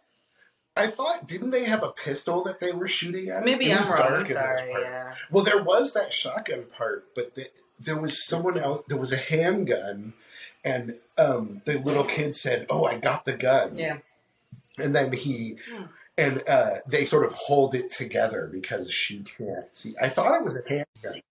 I 0.76 0.88
thought, 0.88 1.28
didn't 1.28 1.50
they 1.52 1.64
have 1.66 1.82
a 1.84 1.92
pistol 1.92 2.44
that 2.44 2.60
they 2.60 2.72
were 2.72 2.88
shooting 2.88 3.30
at? 3.30 3.44
Maybe 3.44 3.70
It 3.70 3.74
I'm 3.74 3.80
was 3.80 3.88
wrong. 3.90 3.98
dark 3.98 4.20
I'm 4.20 4.26
sorry. 4.34 4.72
Yeah. 4.80 5.14
Well, 5.32 5.44
there 5.44 5.62
was 5.64 5.94
that 5.94 6.14
shotgun 6.14 6.66
part, 6.78 7.16
but 7.16 7.34
the, 7.36 7.48
there 7.80 8.00
was 8.00 8.26
someone 8.26 8.58
else. 8.58 8.84
There 8.88 8.98
was 8.98 9.12
a 9.12 9.18
handgun, 9.18 10.14
and 10.64 10.94
um, 11.18 11.62
the 11.66 11.80
little 11.80 12.04
kid 12.04 12.36
said, 12.36 12.66
"Oh, 12.70 12.86
I 12.86 12.98
got 12.98 13.26
the 13.26 13.34
gun." 13.34 13.76
Yeah. 13.78 13.98
And 14.78 14.96
then 14.96 15.12
he 15.14 15.58
Hmm. 15.72 15.84
and 16.18 16.44
uh, 16.48 16.76
they 16.88 17.06
sort 17.06 17.26
of 17.26 17.34
hold 17.34 17.74
it 17.76 17.90
together 17.92 18.50
because 18.52 18.92
she 18.92 19.20
can't 19.38 19.66
see. 19.76 19.94
I 20.02 20.10
thought 20.10 20.40
it 20.40 20.44
was 20.44 20.56
a 20.56 20.62
handgun. 20.68 21.22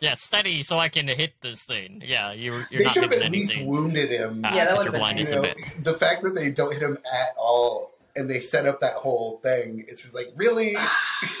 Yeah, 0.00 0.14
steady 0.14 0.62
so 0.62 0.78
I 0.78 0.88
can 0.90 1.08
hit 1.08 1.32
this 1.40 1.64
thing. 1.64 2.02
Yeah, 2.06 2.32
you're 2.32 2.66
you're 2.70 2.80
they 2.80 2.84
not 2.84 2.92
should 2.94 3.02
have 3.04 3.12
hitting 3.12 3.26
at 3.26 3.32
least 3.32 3.52
anything. 3.52 3.68
wounded 3.68 4.10
him. 4.10 4.42
Ah, 4.44 4.54
Yeah, 4.54 4.64
that 4.64 4.70
because 4.72 4.86
would've 4.92 5.16
been 5.16 5.18
you 5.18 5.34
know, 5.76 5.82
the 5.82 5.94
fact 5.94 6.22
that 6.22 6.34
they 6.34 6.50
don't 6.50 6.72
hit 6.72 6.82
him 6.82 6.98
at 7.12 7.34
all, 7.38 7.92
and 8.14 8.28
they 8.28 8.40
set 8.40 8.66
up 8.66 8.80
that 8.80 8.94
whole 8.94 9.38
thing. 9.42 9.84
It's 9.88 10.02
just 10.02 10.14
like 10.14 10.28
really. 10.36 10.76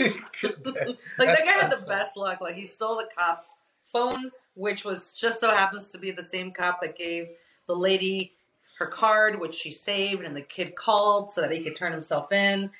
Like 0.42 0.56
that 0.82 0.96
That's 1.18 1.44
guy 1.44 1.50
had 1.52 1.70
the 1.70 1.84
best 1.86 2.16
luck. 2.16 2.40
Like 2.40 2.54
he 2.54 2.64
stole 2.66 2.96
the 2.96 3.08
cop's 3.16 3.56
phone, 3.92 4.30
which 4.54 4.84
was 4.84 5.14
just 5.14 5.40
so 5.40 5.50
happens 5.50 5.90
to 5.90 5.98
be 5.98 6.10
the 6.10 6.24
same 6.24 6.50
cop 6.52 6.80
that 6.82 6.96
gave 6.96 7.28
the 7.66 7.74
lady 7.74 8.32
her 8.78 8.86
card, 8.86 9.38
which 9.38 9.54
she 9.54 9.70
saved, 9.70 10.22
and 10.24 10.34
the 10.34 10.40
kid 10.40 10.74
called 10.74 11.32
so 11.32 11.42
that 11.42 11.50
he 11.50 11.62
could 11.62 11.76
turn 11.76 11.92
himself 11.92 12.32
in. 12.32 12.70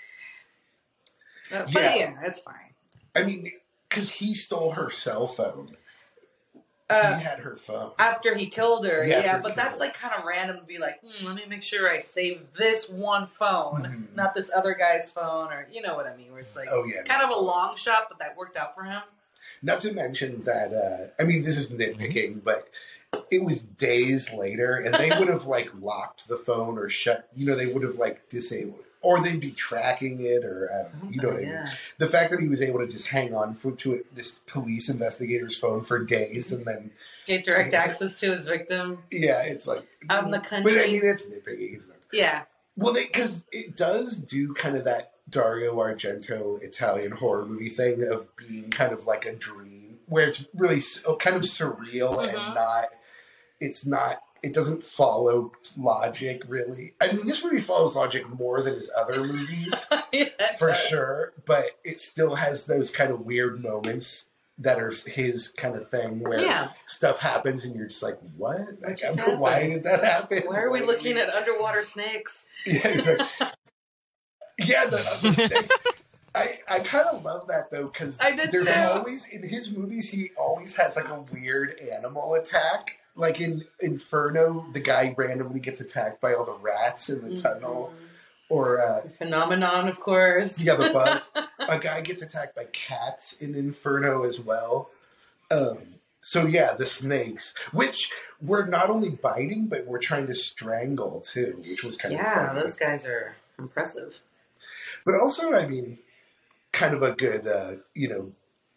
Uh, 1.52 1.62
but 1.64 1.72
Yeah. 1.74 1.94
yeah, 1.94 2.14
it's 2.24 2.40
fine. 2.40 2.74
I 3.16 3.24
mean, 3.24 3.52
because 3.88 4.10
he 4.10 4.34
stole 4.34 4.72
her 4.72 4.90
cell 4.90 5.26
phone. 5.26 5.76
Uh, 6.88 7.16
he 7.16 7.22
had 7.22 7.38
her 7.40 7.54
phone. 7.54 7.92
after 8.00 8.34
he 8.34 8.48
killed 8.48 8.84
her, 8.84 9.04
Yeah, 9.06 9.20
yeah, 9.22 9.38
but 9.38 9.54
that's 9.54 9.74
her. 9.74 9.80
like 9.80 9.94
kind 9.94 10.12
of 10.14 10.24
random 10.24 10.56
to 10.58 10.64
be 10.64 10.78
like, 10.78 11.00
hmm, 11.02 11.24
let 11.24 11.36
me 11.36 11.44
make 11.46 11.62
sure 11.62 11.88
I 11.88 11.98
save 12.00 12.52
this 12.58 12.88
one 12.88 13.28
phone, 13.28 13.82
Mhm. 14.10 14.16
not 14.16 14.34
this 14.34 14.50
other 14.52 14.74
guy's 14.74 15.08
phone, 15.10 15.52
or 15.52 15.68
you 15.70 15.82
know 15.82 15.94
what 15.94 16.06
I 16.08 16.16
mean, 16.16 16.32
where 16.32 16.40
it's 16.40 16.56
like 16.56 16.66
Oh 16.70 16.84
yeah, 16.84 17.02
kind 17.02 17.22
of 17.22 17.30
a 17.30 17.38
long 17.40 17.76
shot, 17.76 18.06
but 18.08 18.18
that 18.18 18.36
worked 18.36 18.56
out 18.56 18.74
for 18.74 18.82
him. 18.82 19.02
Not 19.62 19.80
to 19.82 19.92
mention 19.92 20.44
that, 20.44 20.72
uh, 20.72 21.22
I 21.22 21.26
mean, 21.26 21.44
this 21.44 21.56
is 21.58 21.70
nitpicking, 21.70 22.42
but 22.44 22.68
it 23.30 23.44
was 23.44 23.62
days 23.62 24.32
later, 24.32 24.74
and 24.76 24.94
they 24.94 25.10
would 25.18 25.28
have 25.28 25.46
like 25.46 25.70
locked 25.80 26.28
the 26.28 26.36
phone 26.36 26.78
or 26.78 26.88
shut. 26.88 27.28
You 27.34 27.46
know, 27.46 27.56
they 27.56 27.66
would 27.66 27.82
have 27.82 27.96
like 27.96 28.28
disabled, 28.28 28.84
or 29.02 29.20
they'd 29.20 29.40
be 29.40 29.50
tracking 29.50 30.20
it, 30.20 30.44
or 30.44 30.70
uh, 30.72 31.08
you 31.10 31.20
know 31.20 31.28
what 31.30 31.38
I 31.38 31.46
mean. 31.46 31.70
The 31.98 32.06
fact 32.06 32.30
that 32.30 32.40
he 32.40 32.48
was 32.48 32.62
able 32.62 32.78
to 32.80 32.86
just 32.86 33.08
hang 33.08 33.34
on 33.34 33.54
for, 33.54 33.72
to 33.72 33.94
it, 33.94 34.14
this 34.14 34.38
police 34.46 34.88
investigator's 34.88 35.58
phone 35.58 35.82
for 35.84 35.98
days, 35.98 36.52
and 36.52 36.64
then 36.64 36.90
Get 37.26 37.44
direct 37.44 37.74
access 37.74 38.18
to 38.20 38.32
his 38.32 38.44
victim. 38.44 38.98
yeah, 39.10 39.42
it's 39.42 39.66
like 39.66 39.86
Out 40.08 40.24
in 40.24 40.30
the 40.30 40.40
country. 40.40 40.72
But 40.72 40.82
I 40.82 40.86
mean, 40.86 41.00
it's 41.04 41.28
nitpicking. 41.28 41.74
It? 41.76 41.82
Yeah. 42.12 42.42
Well, 42.76 42.94
because 42.94 43.44
it 43.52 43.76
does 43.76 44.18
do 44.18 44.54
kind 44.54 44.74
of 44.76 44.84
that 44.84 45.12
Dario 45.30 45.76
Argento 45.76 46.60
Italian 46.62 47.12
horror 47.12 47.46
movie 47.46 47.68
thing 47.70 48.02
of 48.10 48.34
being 48.36 48.70
kind 48.70 48.92
of 48.92 49.06
like 49.06 49.24
a 49.26 49.32
dream, 49.34 49.98
where 50.06 50.28
it's 50.28 50.44
really 50.54 50.80
oh, 51.06 51.16
kind 51.16 51.36
of 51.36 51.42
surreal 51.42 52.16
Mhm. 52.16 52.28
and 52.28 52.54
not. 52.54 52.84
It's 53.60 53.86
not. 53.86 54.22
It 54.42 54.54
doesn't 54.54 54.82
follow 54.82 55.52
logic 55.76 56.42
really. 56.48 56.94
I 57.00 57.12
mean, 57.12 57.26
this 57.26 57.44
movie 57.44 57.60
follows 57.60 57.94
logic 57.94 58.28
more 58.28 58.62
than 58.62 58.76
his 58.76 58.90
other 58.96 59.22
movies, 59.24 59.86
Yeah, 60.12 60.28
for 60.58 60.68
does. 60.68 60.80
sure. 60.80 61.32
But 61.46 61.66
it 61.84 62.00
still 62.00 62.36
has 62.36 62.66
those 62.66 62.90
kind 62.90 63.10
of 63.10 63.20
weird 63.20 63.62
moments 63.62 64.26
that 64.56 64.78
are 64.78 64.92
his 65.06 65.48
kind 65.48 65.74
of 65.76 65.88
thing 65.90 66.20
where 66.20 66.40
Yeah. 66.40 66.70
stuff 66.86 67.18
happens 67.20 67.64
and 67.64 67.74
you're 67.74 67.86
just 67.86 68.02
like, 68.02 68.18
"What? 68.36 68.58
Like, 68.82 68.96
just 68.98 69.18
why 69.38 69.68
did 69.68 69.84
that 69.84 70.04
happen? 70.04 70.42
Why 70.46 70.60
are 70.60 70.70
we 70.70 70.80
Why- 70.80 70.86
looking 70.86 71.16
at 71.18 71.30
underwater 71.34 71.80
snakes? 71.82 72.44
Yeah, 72.66 72.88
exactly. 72.88 73.46
Yeah, 74.66 74.86
the, 74.86 75.18
the 75.22 75.32
snake. 75.32 75.70
I, 76.34 76.60
I 76.68 76.78
kind 76.80 77.06
of 77.12 77.24
love 77.24 77.48
that 77.48 77.70
though 77.70 77.88
because 77.88 78.18
there's 78.18 78.66
too. 78.66 78.72
always 78.72 79.28
in 79.28 79.48
his 79.48 79.76
movies 79.76 80.10
he 80.10 80.30
always 80.38 80.76
has 80.76 80.96
like 80.96 81.08
a 81.08 81.24
weird 81.32 81.78
animal 81.78 82.34
attack. 82.34 82.96
Like 83.16 83.40
in 83.40 83.64
Inferno, 83.80 84.66
the 84.72 84.80
guy 84.80 85.14
randomly 85.16 85.60
gets 85.60 85.80
attacked 85.80 86.20
by 86.20 86.34
all 86.34 86.44
the 86.44 86.54
rats 86.54 87.10
in 87.10 87.28
the 87.28 87.40
tunnel, 87.40 87.92
or 88.48 88.80
uh. 88.80 89.08
Phenomenon, 89.18 89.88
of 89.88 89.98
course. 89.98 90.62
yeah, 90.62 90.76
the 90.76 90.92
bugs. 90.92 91.32
a 91.58 91.78
guy 91.78 92.00
gets 92.00 92.22
attacked 92.22 92.54
by 92.54 92.64
cats 92.72 93.32
in 93.34 93.56
Inferno 93.56 94.22
as 94.22 94.38
well. 94.38 94.90
Um, 95.50 95.78
so 96.22 96.46
yeah, 96.46 96.74
the 96.74 96.86
snakes, 96.86 97.54
which 97.72 98.10
were 98.40 98.66
not 98.66 98.88
only 98.88 99.10
biting 99.10 99.66
but 99.66 99.86
were 99.86 99.98
trying 99.98 100.28
to 100.28 100.34
strangle 100.34 101.20
too, 101.20 101.60
which 101.68 101.82
was 101.82 101.96
kind 101.96 102.14
of 102.14 102.20
Yeah, 102.20 102.52
those 102.54 102.76
guys 102.76 103.04
are 103.04 103.34
impressive. 103.58 104.20
But 105.04 105.14
also, 105.20 105.54
I 105.54 105.66
mean, 105.66 105.98
kind 106.72 106.94
of 106.94 107.02
a 107.02 107.12
good, 107.12 107.46
uh, 107.46 107.72
you 107.94 108.08
know, 108.08 108.32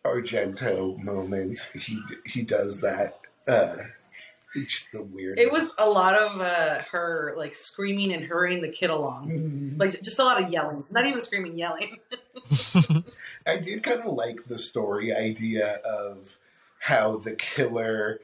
Argento 0.06 1.02
moment. 1.02 1.60
He 1.74 2.00
he 2.26 2.42
does 2.42 2.82
that. 2.82 3.20
Uh, 3.48 3.76
it's 4.56 4.74
just 4.74 4.92
the 4.92 5.02
weird. 5.02 5.40
It 5.40 5.52
was 5.52 5.74
a 5.78 5.90
lot 5.90 6.16
of 6.16 6.42
uh, 6.42 6.82
her 6.92 7.34
like 7.38 7.56
screaming 7.56 8.14
and 8.14 8.24
hurrying 8.26 8.62
the 8.62 8.70
kid 8.70 8.90
along. 8.90 9.30
Mm-hmm. 9.30 9.80
Like 9.80 10.02
just 10.02 10.20
a 10.20 10.24
lot 10.24 10.42
of 10.42 10.50
yelling. 10.50 10.84
Not 10.92 11.08
even 11.08 11.24
screaming, 11.24 11.58
yelling. 11.58 11.98
I 13.48 13.58
did 13.58 13.84
kind 13.84 14.02
of 14.02 14.14
like 14.14 14.46
the 14.46 14.60
story 14.60 15.14
idea 15.14 15.76
of 15.86 16.38
how 16.80 17.18
the 17.18 17.34
killer 17.34 18.20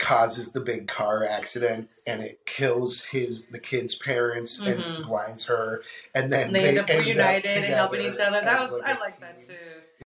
causes 0.00 0.50
the 0.52 0.60
big 0.60 0.88
car 0.88 1.24
accident 1.24 1.88
and 2.06 2.22
it 2.22 2.44
kills 2.46 3.04
his 3.04 3.46
the 3.46 3.58
kid's 3.60 3.94
parents 3.94 4.60
and 4.66 4.82
Mhm. 4.82 5.06
blinds 5.06 5.46
her, 5.46 5.82
and 6.14 6.32
then 6.32 6.48
And 6.48 6.56
they, 6.56 6.68
end 6.70 6.78
up 6.78 6.88
reunited 6.88 7.56
and 7.64 7.64
helping 7.66 8.00
each 8.00 8.18
other. 8.18 8.40
That 8.40 8.60
was 8.60 8.72
like, 8.80 8.96
I 8.96 8.98
like 8.98 9.20
that 9.20 9.40
too. 9.40 9.54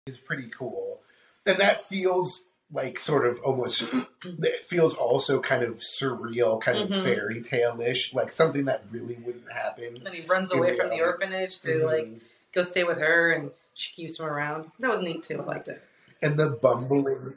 it's 0.05 0.17
pretty 0.19 0.49
cool. 0.49 0.99
And 1.45 1.57
that 1.57 1.83
feels 1.85 2.45
like 2.71 2.97
sort 2.99 3.25
of 3.27 3.39
almost 3.43 3.83
it 4.23 4.65
feels 4.65 4.95
also 4.95 5.39
kind 5.39 5.63
of 5.63 5.77
surreal, 5.77 6.59
kind 6.59 6.79
of 6.79 6.89
Mhm. 6.89 7.03
fairy 7.03 7.41
tale 7.41 7.79
ish, 7.79 8.13
like 8.13 8.31
something 8.31 8.65
that 8.65 8.83
really 8.91 9.15
wouldn't 9.15 9.51
happen. 9.51 9.97
And 9.97 10.05
then 10.05 10.13
he 10.13 10.21
runs 10.25 10.51
away 10.51 10.75
from 10.75 10.89
the 10.89 11.01
orphanage 11.01 11.59
to 11.61 11.85
like 11.85 12.05
Mhm. 12.05 12.21
go 12.53 12.63
stay 12.63 12.83
with 12.83 12.97
her, 12.97 13.31
and 13.31 13.51
she 13.75 13.93
keeps 13.93 14.19
him 14.19 14.25
around. 14.25 14.71
That 14.79 14.89
was 14.91 15.01
neat 15.01 15.23
too. 15.23 15.41
I 15.41 15.45
liked 15.45 15.67
it. 15.67 15.81
and 16.21 16.39
the 16.39 16.51
bumbling 16.51 17.33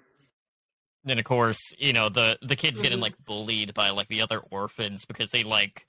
then 1.10 1.18
of 1.18 1.24
course, 1.24 1.58
you 1.78 1.92
know, 1.92 2.08
the 2.08 2.38
the 2.42 2.56
kid's 2.56 2.80
getting 2.80 2.98
Mhm. 2.98 3.02
like 3.02 3.14
bullied 3.24 3.74
by 3.74 3.90
like 3.90 4.08
the 4.08 4.20
other 4.22 4.40
orphans 4.50 5.04
because 5.04 5.30
they 5.30 5.44
like 5.44 5.86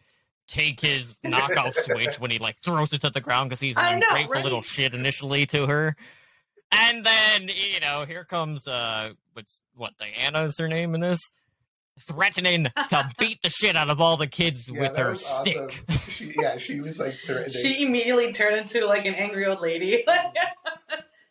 take 0.48 0.80
his 0.80 1.18
knockoff 1.26 1.74
switch 1.76 2.20
when 2.20 2.32
he 2.32 2.40
like 2.40 2.58
throws 2.62 2.94
it 2.94 3.02
to 3.02 3.10
the 3.10 3.20
ground 3.22 3.50
because 3.50 3.60
he's 3.60 3.76
an 3.78 3.84
I 3.84 3.92
know, 3.94 4.06
ungrateful 4.08 4.34
right? 4.36 4.44
little 4.44 4.62
shit 4.62 4.94
initially 4.94 5.46
to 5.48 5.68
her. 5.68 5.96
And 6.72 7.06
then, 7.06 7.50
you 7.50 7.80
know, 7.80 8.06
here 8.06 8.24
comes 8.24 8.68
uh 8.68 9.12
what's 9.34 9.62
what 9.76 9.94
Diana 9.98 10.44
is 10.44 10.58
her 10.58 10.68
name 10.68 10.96
in 10.96 11.02
this? 11.02 11.20
Threatening 12.00 12.68
to 12.90 13.10
beat 13.20 13.42
the 13.42 13.50
shit 13.50 13.76
out 13.76 13.90
of 13.90 14.00
all 14.00 14.18
the 14.18 14.28
kids 14.28 14.70
Yeah, 14.70 14.82
with 14.82 14.96
her 14.98 15.10
was 15.10 15.26
stick. 15.26 15.58
awesome. 15.58 16.00
She, 16.12 16.34
yeah, 16.38 16.58
she 16.58 16.80
was 16.80 17.00
like 17.00 17.16
threatening. 17.26 17.52
She 17.52 17.84
immediately 17.84 18.32
turned 18.34 18.56
into 18.58 18.86
like 18.86 19.06
an 19.06 19.16
angry 19.16 19.46
old 19.48 19.62
lady. 19.62 20.06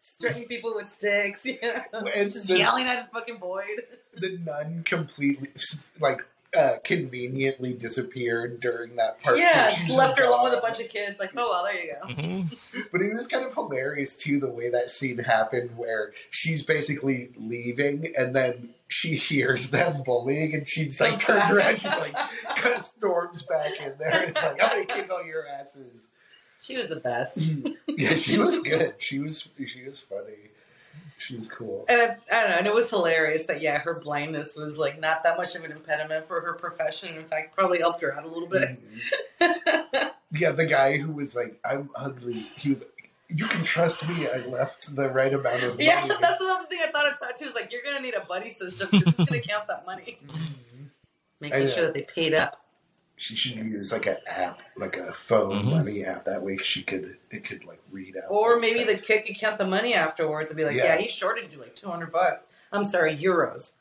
Just 0.07 0.21
threatening 0.21 0.47
people 0.47 0.73
with 0.73 0.89
sticks, 0.89 1.45
you 1.47 1.59
know? 1.61 1.99
And 2.15 2.31
Just 2.31 2.47
the- 2.47 2.59
yelling 2.59 2.87
at 2.87 3.07
a 3.07 3.09
fucking 3.13 3.39
void. 3.39 3.83
the 4.15 4.39
nun 4.45 4.83
completely 4.85 5.49
like 6.01 6.21
uh 6.57 6.77
conveniently 6.85 7.75
disappeared 7.75 8.61
during 8.61 8.95
that 8.97 9.21
part 9.21 9.37
yeah, 9.37 9.69
too. 9.69 9.77
just 9.77 9.91
left 9.91 10.17
her 10.19 10.25
alone 10.25 10.45
with 10.45 10.55
a 10.55 10.61
bunch 10.61 10.79
of 10.79 10.89
kids. 10.89 11.19
Like, 11.19 11.33
oh 11.37 11.49
well, 11.51 11.65
there 11.65 11.83
you 11.83 11.93
go. 12.01 12.07
Mhm. 12.23 12.57
but 12.93 13.03
it 13.03 13.13
was 13.15 13.27
kind 13.27 13.45
of 13.45 13.53
hilarious 13.53 14.17
too 14.17 14.39
the 14.39 14.49
way 14.51 14.71
that 14.71 14.91
scene 14.91 15.19
happened 15.19 15.77
where 15.77 16.13
she's 16.31 16.63
basically 16.63 17.31
leaving 17.37 18.15
and 18.17 18.35
then 18.35 18.71
she 18.89 19.17
hears 19.17 19.71
them 19.71 20.05
bullying 20.05 20.55
and 20.55 20.69
she 20.69 20.85
just 20.87 21.01
like 21.01 21.19
turns 21.19 21.43
back. 21.43 21.53
around 21.53 21.81
she 21.81 21.89
like 21.89 22.15
kind 22.57 22.77
of 22.77 22.83
storms 22.85 23.43
back 23.43 23.79
in 23.81 23.93
there 23.99 24.13
and 24.21 24.31
it's 24.31 24.41
like 24.41 24.63
i'm 24.63 24.71
gonna 24.71 24.87
kick 24.87 25.11
all 25.11 25.27
your 25.27 25.45
asses 25.49 26.07
She 26.61 26.77
was 26.79 26.91
the 26.91 26.97
best. 26.97 27.37
yeah 27.89 28.15
she 28.17 28.39
was 28.39 28.61
good 28.61 28.95
she 28.99 29.19
was 29.19 29.49
she 29.67 29.85
was 29.85 30.01
funny 30.01 30.51
she 31.19 31.35
was 31.37 31.51
cool 31.51 31.87
And 31.89 31.99
it's, 32.01 32.31
I 32.31 32.43
don't 32.43 32.51
know, 32.51 32.57
and 32.59 32.67
it 32.67 32.75
was 32.75 32.91
hilarious 32.91 33.47
that 33.47 33.63
yeah, 33.63 33.79
her 33.79 34.01
blindness 34.01 34.55
was 34.55 34.77
like 34.77 35.01
not 35.01 35.23
that 35.23 35.39
much 35.39 35.55
of 35.55 35.65
an 35.65 35.73
impediment 35.73 36.29
for 36.29 36.41
her 36.43 36.53
profession. 36.55 37.17
In 37.17 37.25
fact, 37.25 37.55
probably 37.57 37.79
helped 37.79 38.03
her 38.03 38.15
out 38.15 38.25
a 38.25 38.29
little 38.29 38.49
bit. 38.49 38.79
Mhm. 39.41 40.11
yeah 40.33 40.51
the 40.51 40.67
guy 40.67 40.97
who 40.99 41.13
was 41.13 41.35
like 41.37 41.59
i'm 41.65 41.89
ugly 41.95 42.35
he 42.35 42.71
was 42.71 42.85
you 43.29 43.47
can 43.47 43.63
trust 43.65 44.07
me 44.09 44.27
i 44.29 44.39
left 44.47 44.95
the 44.97 45.09
right 45.09 45.33
amount 45.33 45.63
of 45.63 45.73
money 45.75 45.85
yeah, 45.87 46.07
that's 46.21 46.41
another 46.41 46.67
thing 46.67 46.81
I 46.83 46.89
thought 46.91 47.17
about 47.17 47.39
too. 47.39 47.49
Is 47.49 47.55
like 47.55 47.73
you're 47.73 47.83
gonna 47.83 48.01
need 48.01 48.15
a 48.15 48.21
buddy 48.25 48.51
system. 48.51 48.89
Who's 48.91 49.03
gonna 49.15 49.41
count 49.41 49.69
that 49.69 49.87
money? 49.87 50.19
Mhm. 50.29 50.89
Making 51.41 51.69
sure 51.69 51.83
that 51.87 51.95
they 51.95 52.03
paid 52.03 52.35
up. 52.35 52.61
She 53.17 53.35
should 53.35 53.57
use 53.57 53.93
like 53.93 54.07
an 54.07 54.17
app, 54.27 54.61
like 54.77 54.97
a 54.97 55.13
phone 55.15 55.63
Mhm. 55.63 55.71
money 55.71 56.05
app. 56.05 56.25
That 56.27 56.43
way, 56.43 56.59
she 56.59 56.83
could 56.83 57.17
it 57.31 57.45
could 57.45 57.65
like 57.65 57.81
read 57.91 58.17
out. 58.17 58.25
Or 58.29 58.53
like, 58.53 58.61
maybe 58.61 58.85
the 58.85 58.99
kid 58.99 59.25
could 59.27 59.37
count 59.39 59.59
the 59.59 59.67
money 59.67 59.95
afterwards 59.95 60.51
and 60.51 60.57
be 60.57 60.65
like, 60.65 60.77
Yeah. 60.77 60.85
yeah, 60.95 60.97
he 60.99 61.09
shorted 61.09 61.51
you 61.51 61.59
like 61.59 61.75
200 61.75 62.13
bucks. 62.13 62.43
I'm 62.73 62.85
sorry, 62.85 63.17
euros. 63.17 63.73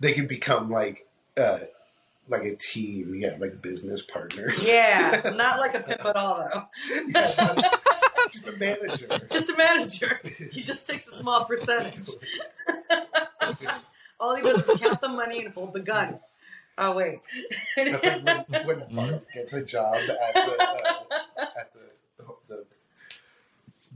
they 0.00 0.12
could 0.12 0.28
become 0.28 0.70
like 0.70 1.06
uh 1.38 1.60
like 2.28 2.42
a 2.44 2.54
team, 2.56 3.14
yeah, 3.16 3.34
like 3.38 3.60
business 3.62 4.02
partners. 4.02 4.66
Yeah, 4.68 5.32
not 5.36 5.58
like 5.58 5.74
a 5.74 5.80
pimp 5.80 6.04
at 6.04 6.16
all, 6.16 6.36
though. 6.38 6.66
Yeah, 7.08 7.62
just 8.32 8.46
a 8.48 8.52
manager. 8.56 9.08
Just 9.30 9.48
a 9.48 9.56
manager. 9.56 10.20
He 10.52 10.60
just 10.60 10.86
takes 10.86 11.08
a 11.08 11.16
small 11.18 11.44
percentage. 11.44 11.98
All 14.20 14.36
he 14.36 14.42
does 14.42 14.68
is 14.68 14.78
count 14.80 15.00
the 15.00 15.08
money 15.08 15.44
and 15.44 15.54
hold 15.54 15.72
the 15.72 15.80
gun. 15.80 16.20
Oh, 16.82 16.96
wait. 16.96 17.20
That's 17.76 18.04
like 18.04 18.24
when, 18.24 18.64
when 18.66 18.94
Bart 18.96 19.26
gets 19.34 19.52
a 19.52 19.64
job 19.64 19.94
at 19.96 20.34
the 20.34 20.56
uh, 20.58 21.44
at 21.58 21.72
the 21.74 22.24
the 22.48 22.64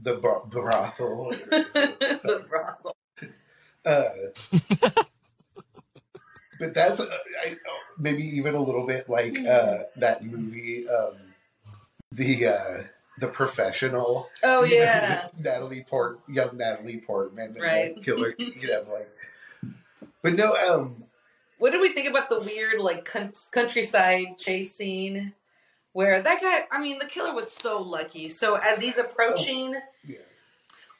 the 0.03 0.13
bar- 0.21 0.43
brothel. 0.45 1.31
the 1.49 2.45
brothel. 2.47 2.95
Uh, 3.85 4.09
but 6.59 6.73
that's 6.73 6.99
uh, 6.99 7.07
I, 7.43 7.57
maybe 7.97 8.23
even 8.23 8.55
a 8.55 8.61
little 8.61 8.85
bit 8.85 9.09
like 9.09 9.37
uh, 9.39 9.79
that 9.97 10.23
movie, 10.23 10.87
um, 10.87 11.15
the 12.11 12.47
uh, 12.47 12.83
the 13.19 13.27
professional. 13.27 14.29
Oh, 14.43 14.63
You 14.63 14.77
know, 14.77 14.83
yeah. 14.83 15.27
Natalie 15.39 15.85
Port, 15.89 16.19
young 16.27 16.55
Natalie 16.57 17.01
Portman, 17.05 17.55
Right. 17.59 17.95
killer. 18.03 18.35
You 18.37 18.67
know, 18.67 18.85
like, 18.91 19.09
but 20.21 20.33
no, 20.33 20.55
um, 20.55 21.04
What 21.57 21.71
did 21.71 21.81
we 21.81 21.89
think 21.89 22.09
about 22.09 22.29
the 22.29 22.39
weird, 22.39 22.79
like, 22.79 23.05
con- 23.05 23.33
countryside 23.51 24.37
chase 24.37 24.75
scene? 24.75 25.33
Where 25.93 26.21
that 26.21 26.41
guy, 26.41 26.65
I 26.71 26.81
mean, 26.81 26.99
the 26.99 27.05
killer 27.05 27.33
was 27.33 27.51
so 27.51 27.81
lucky. 27.81 28.27
So 28.27 28.55
as 28.55 28.79
he's 28.81 28.97
approaching, 28.97 29.75
oh, 29.75 29.81
yeah, 30.05 30.17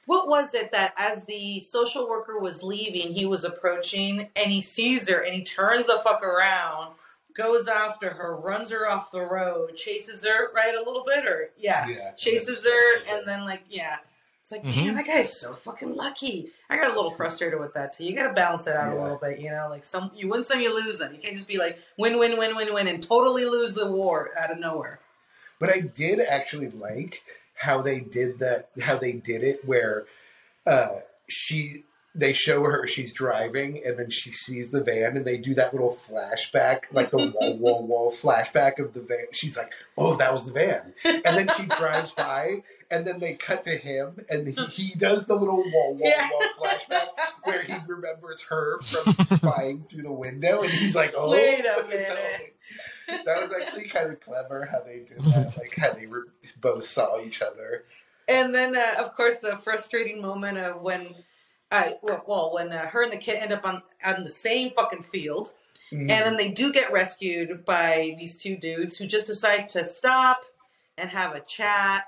what 0.05 0.29
was 0.29 0.53
it 0.53 0.71
that 0.71 0.93
as 0.97 1.25
the 1.25 1.59
social 1.59 2.07
worker 2.07 2.39
was 2.39 2.63
leaving, 2.63 3.11
he 3.11 3.25
was 3.25 3.43
approaching 3.43 4.29
and 4.37 4.51
he 4.51 4.61
sees 4.61 5.09
her 5.09 5.19
and 5.19 5.33
he 5.35 5.43
turns 5.43 5.87
the 5.87 5.99
fuck 6.01 6.23
around, 6.23 6.93
goes 7.35 7.67
after 7.67 8.11
her, 8.11 8.37
runs 8.37 8.71
her 8.71 8.89
off 8.89 9.11
the 9.11 9.19
road, 9.19 9.75
chases 9.75 10.23
her, 10.23 10.53
right, 10.53 10.75
a 10.75 10.81
little 10.83 11.03
bit? 11.05 11.25
Or, 11.25 11.49
yeah, 11.57 11.87
yeah, 11.89 12.11
chases 12.13 12.63
her, 12.63 12.99
and 13.11 13.27
then, 13.27 13.43
like, 13.43 13.63
yeah. 13.69 13.97
It's 14.45 14.51
like, 14.51 14.61
Mhm. 14.63 14.75
man, 14.85 14.93
that 14.93 15.07
guy's 15.07 15.35
so 15.35 15.55
fucking 15.55 15.95
lucky. 15.95 16.53
I 16.69 16.77
got 16.77 16.91
a 16.91 16.95
little 16.95 17.09
frustrated 17.09 17.59
with 17.59 17.73
that 17.73 17.93
too. 17.93 18.03
You 18.05 18.15
got 18.15 18.27
to 18.27 18.33
balance 18.33 18.67
it 18.67 18.75
out 18.75 18.95
a 18.95 19.01
little 19.01 19.17
bit, 19.17 19.39
you 19.39 19.49
know. 19.49 19.65
Like 19.71 19.83
some, 19.83 20.11
you 20.13 20.27
win 20.27 20.43
some, 20.43 20.61
you 20.61 20.71
lose 20.71 20.99
some. 20.99 21.11
You 21.15 21.19
can't 21.19 21.33
just 21.33 21.47
be 21.47 21.57
like 21.57 21.79
win, 21.97 22.19
win, 22.19 22.37
win, 22.37 22.55
win, 22.55 22.71
win, 22.71 22.87
and 22.87 23.01
totally 23.01 23.45
lose 23.45 23.73
the 23.73 23.91
war 23.91 24.29
out 24.37 24.51
of 24.51 24.59
nowhere. 24.59 24.99
But 25.57 25.71
I 25.71 25.79
did 25.79 26.19
actually 26.19 26.69
like 26.69 27.23
how 27.55 27.81
they 27.81 28.01
did 28.01 28.37
that. 28.37 28.69
How 28.79 28.99
they 28.99 29.13
did 29.13 29.43
it, 29.43 29.65
where 29.65 30.05
uh, 30.67 30.97
she 31.27 31.85
they 32.17 32.31
show 32.33 32.63
her 32.63 32.87
she's 32.87 33.13
driving, 33.13 33.81
and 33.85 33.99
then 33.99 34.09
she 34.09 34.31
sees 34.31 34.71
the 34.71 34.81
van, 34.83 35.17
and 35.17 35.25
they 35.25 35.37
do 35.37 35.53
that 35.55 35.73
little 35.73 35.95
flashback, 36.09 36.83
like 36.91 37.11
the 37.11 37.17
wall, 37.17 37.57
wall, 37.57 37.85
wall 37.85 38.11
flashback 38.11 38.79
of 38.79 38.93
the 38.93 39.01
van. 39.01 39.25
She's 39.33 39.57
like, 39.57 39.71
"Oh, 39.97 40.15
that 40.15 40.31
was 40.31 40.45
the 40.45 40.53
van," 40.53 40.93
and 41.03 41.23
then 41.23 41.49
she 41.57 41.65
drives 41.65 42.11
by, 42.11 42.63
and 42.89 43.05
then 43.05 43.19
they 43.19 43.33
cut 43.33 43.63
to 43.65 43.75
him, 43.77 44.25
and 44.29 44.47
he, 44.47 44.65
he 44.67 44.95
does 44.97 45.25
the 45.27 45.35
little 45.35 45.57
wall, 45.57 45.95
wall, 45.95 45.99
Yeah. 46.01 46.29
wall 46.31 46.41
flashback 46.57 47.07
where 47.43 47.63
he 47.63 47.73
remembers 47.87 48.41
her 48.43 48.79
from 48.81 49.13
spying 49.37 49.83
through 49.83 50.03
the 50.03 50.11
window, 50.13 50.61
and 50.61 50.71
he's 50.71 50.95
like, 50.95 51.13
"Oh, 51.17 51.31
Wait 51.31 51.65
a 51.65 51.83
minute. 51.89 52.55
that 53.25 53.25
was 53.43 53.51
actually 53.61 53.87
kind 53.89 54.09
of 54.09 54.19
clever 54.21 54.69
how 54.71 54.79
they 54.79 54.99
did 54.99 55.19
that, 55.33 55.57
like 55.57 55.75
how 55.75 55.93
they 55.93 56.07
were, 56.07 56.27
both 56.61 56.85
saw 56.85 57.19
each 57.21 57.41
other. 57.41 57.83
And 58.27 58.55
then, 58.55 58.75
uh, 58.75 58.95
of 58.99 59.15
course, 59.15 59.35
the 59.39 59.57
frustrating 59.57 60.21
moment 60.21 60.57
of 60.57 60.81
when, 60.81 61.13
uh, 61.71 61.89
well, 62.27 62.53
when 62.53 62.71
uh, 62.71 62.87
her 62.87 63.03
and 63.03 63.11
the 63.11 63.17
kid 63.17 63.41
end 63.41 63.51
up 63.53 63.65
on 63.65 63.81
on 64.05 64.23
the 64.23 64.29
same 64.29 64.71
fucking 64.71 65.03
field, 65.03 65.51
Mm-hmm. 65.91 66.09
and 66.09 66.25
then 66.25 66.35
they 66.35 66.49
do 66.49 66.73
get 66.73 66.91
rescued 66.91 67.63
by 67.63 68.15
these 68.17 68.35
two 68.35 68.57
dudes 68.57 68.97
who 68.97 69.05
just 69.05 69.27
decide 69.27 69.69
to 69.69 69.83
stop 69.83 70.41
and 70.97 71.11
have 71.11 71.35
a 71.35 71.41
chat. 71.41 72.05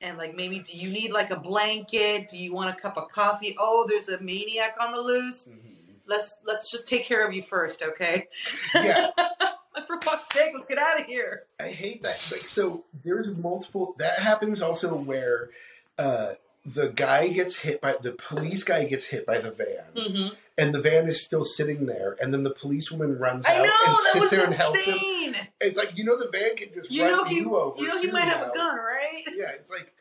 And 0.00 0.18
like, 0.18 0.34
maybe 0.34 0.58
do 0.58 0.76
you 0.76 0.90
need 0.90 1.12
like 1.12 1.30
a 1.30 1.38
blanket? 1.38 2.28
Do 2.28 2.36
you 2.36 2.52
want 2.52 2.76
a 2.76 2.80
cup 2.80 2.96
of 2.98 3.08
coffee? 3.08 3.54
Oh, 3.56 3.86
there's 3.88 4.08
a 4.08 4.20
maniac 4.20 4.74
on 4.80 4.90
the 4.92 5.00
loose. 5.00 5.44
Mhm. 5.44 5.76
Let's 6.08 6.38
let's 6.44 6.72
just 6.72 6.88
take 6.88 7.04
care 7.04 7.24
of 7.24 7.32
you 7.32 7.40
first, 7.40 7.82
okay? 7.82 8.26
Yeah. 8.74 9.10
For 9.86 10.00
fuck's 10.02 10.34
sake, 10.34 10.50
let's 10.52 10.66
get 10.66 10.78
out 10.78 10.98
of 11.00 11.06
here. 11.06 11.44
I 11.60 11.68
hate 11.68 12.02
that. 12.02 12.18
Like, 12.32 12.42
so 12.48 12.84
there's 13.04 13.28
multiple. 13.28 13.94
That 13.98 14.18
happens 14.18 14.60
also 14.60 14.92
where 14.92 15.50
uh, 15.98 16.32
the 16.64 16.88
guy 16.88 17.28
gets 17.28 17.56
hit 17.56 17.80
by 17.80 17.94
the 18.02 18.12
police 18.12 18.62
guy 18.64 18.84
gets 18.84 19.06
hit 19.06 19.24
by 19.26 19.38
the 19.38 19.50
van, 19.50 19.84
Mm-hmm. 19.96 20.34
and 20.58 20.74
the 20.74 20.80
van 20.80 21.08
is 21.08 21.24
still 21.24 21.44
sitting 21.44 21.86
there, 21.86 22.16
and 22.20 22.32
then 22.34 22.42
the 22.44 22.50
policewoman 22.50 23.18
runs 23.18 23.46
I 23.46 23.56
out 23.60 23.64
know 23.66 23.72
and 23.86 23.96
sits 24.12 24.30
there 24.30 24.44
and 24.44 24.54
helps 24.54 24.80
him. 24.84 25.34
It's 25.60 25.78
like 25.78 25.96
you 25.96 26.04
know 26.04 26.18
the 26.18 26.30
van 26.30 26.56
can 26.56 26.68
just 26.74 26.90
You 26.90 27.04
run 27.04 27.30
you 27.30 27.56
over. 27.56 27.80
you 27.80 27.88
know 27.88 27.98
he 28.00 28.10
might 28.10 28.22
have 28.22 28.42
a 28.48 28.52
gun, 28.54 28.76
right? 28.76 29.22
Yeah, 29.34 29.50
it's 29.52 29.70
like 29.70 29.92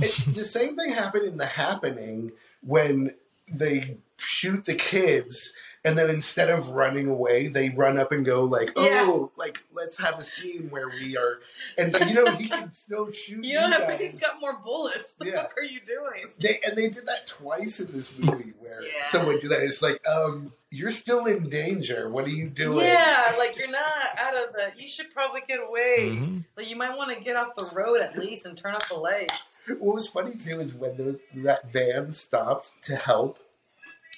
it's 0.00 0.24
the 0.26 0.44
same 0.44 0.76
thing 0.76 0.90
happened 0.92 1.24
in 1.26 1.36
the 1.38 1.46
happening 1.46 2.32
when 2.62 3.14
they 3.48 3.98
shoot 4.18 4.64
the 4.64 4.74
kids 4.74 5.52
and 5.86 5.96
then 5.96 6.10
instead 6.10 6.50
of 6.50 6.68
running 6.70 7.08
away 7.08 7.48
they 7.48 7.70
run 7.70 7.98
up 7.98 8.12
and 8.12 8.24
go 8.26 8.44
like 8.44 8.70
oh 8.76 9.30
like 9.36 9.58
let's 9.74 9.98
have 9.98 10.16
a 10.18 10.24
scene 10.24 10.68
where 10.70 10.88
we 10.88 11.16
are 11.16 11.38
and 11.78 11.92
like 11.94 12.08
you 12.08 12.14
know 12.14 12.30
he 12.36 12.48
can 12.48 12.72
still 12.72 13.10
shoot 13.12 13.42
You 13.44 13.54
know, 13.60 13.70
guys. 13.70 14.00
he's 14.00 14.20
got 14.20 14.40
more 14.40 14.58
bullets. 14.62 15.14
What 15.16 15.26
the 15.26 15.32
Yeah. 15.32 15.42
fuck 15.42 15.56
are 15.56 15.62
you 15.62 15.80
doing? 15.86 16.32
they 16.40 16.60
and 16.66 16.76
they 16.76 16.88
did 16.90 17.06
that 17.06 17.26
twice 17.26 17.80
in 17.80 17.92
this 17.92 18.18
movie 18.18 18.52
where 18.58 18.82
Yeah. 18.82 19.04
someone 19.10 19.38
did 19.38 19.50
that 19.50 19.60
it's 19.62 19.80
like 19.82 20.00
um 20.06 20.52
you're 20.70 20.90
still 20.92 21.24
in 21.26 21.48
danger 21.48 22.10
what 22.10 22.24
are 22.26 22.30
you 22.30 22.48
doing 22.50 22.84
Yeah, 22.86 23.34
like 23.38 23.56
you're 23.56 23.70
not 23.70 24.18
out 24.18 24.36
of 24.36 24.52
the. 24.52 24.72
You 24.82 24.88
should 24.88 25.12
probably 25.14 25.40
get 25.46 25.60
away. 25.60 26.10
Mhm. 26.10 26.44
Like 26.56 26.68
you 26.68 26.76
might 26.76 26.96
want 26.96 27.16
to 27.16 27.22
get 27.22 27.36
off 27.36 27.54
the 27.56 27.70
road 27.74 28.00
at 28.00 28.18
least 28.18 28.44
and 28.46 28.58
turn 28.58 28.74
off 28.74 28.88
the 28.88 28.96
lights. 28.96 29.60
What 29.68 29.94
was 29.94 30.08
funny 30.08 30.36
too 30.36 30.60
is 30.60 30.74
when 30.74 30.96
those, 30.96 31.18
that 31.36 31.70
van 31.72 32.12
stopped 32.12 32.74
to 32.82 32.96
help 32.96 33.38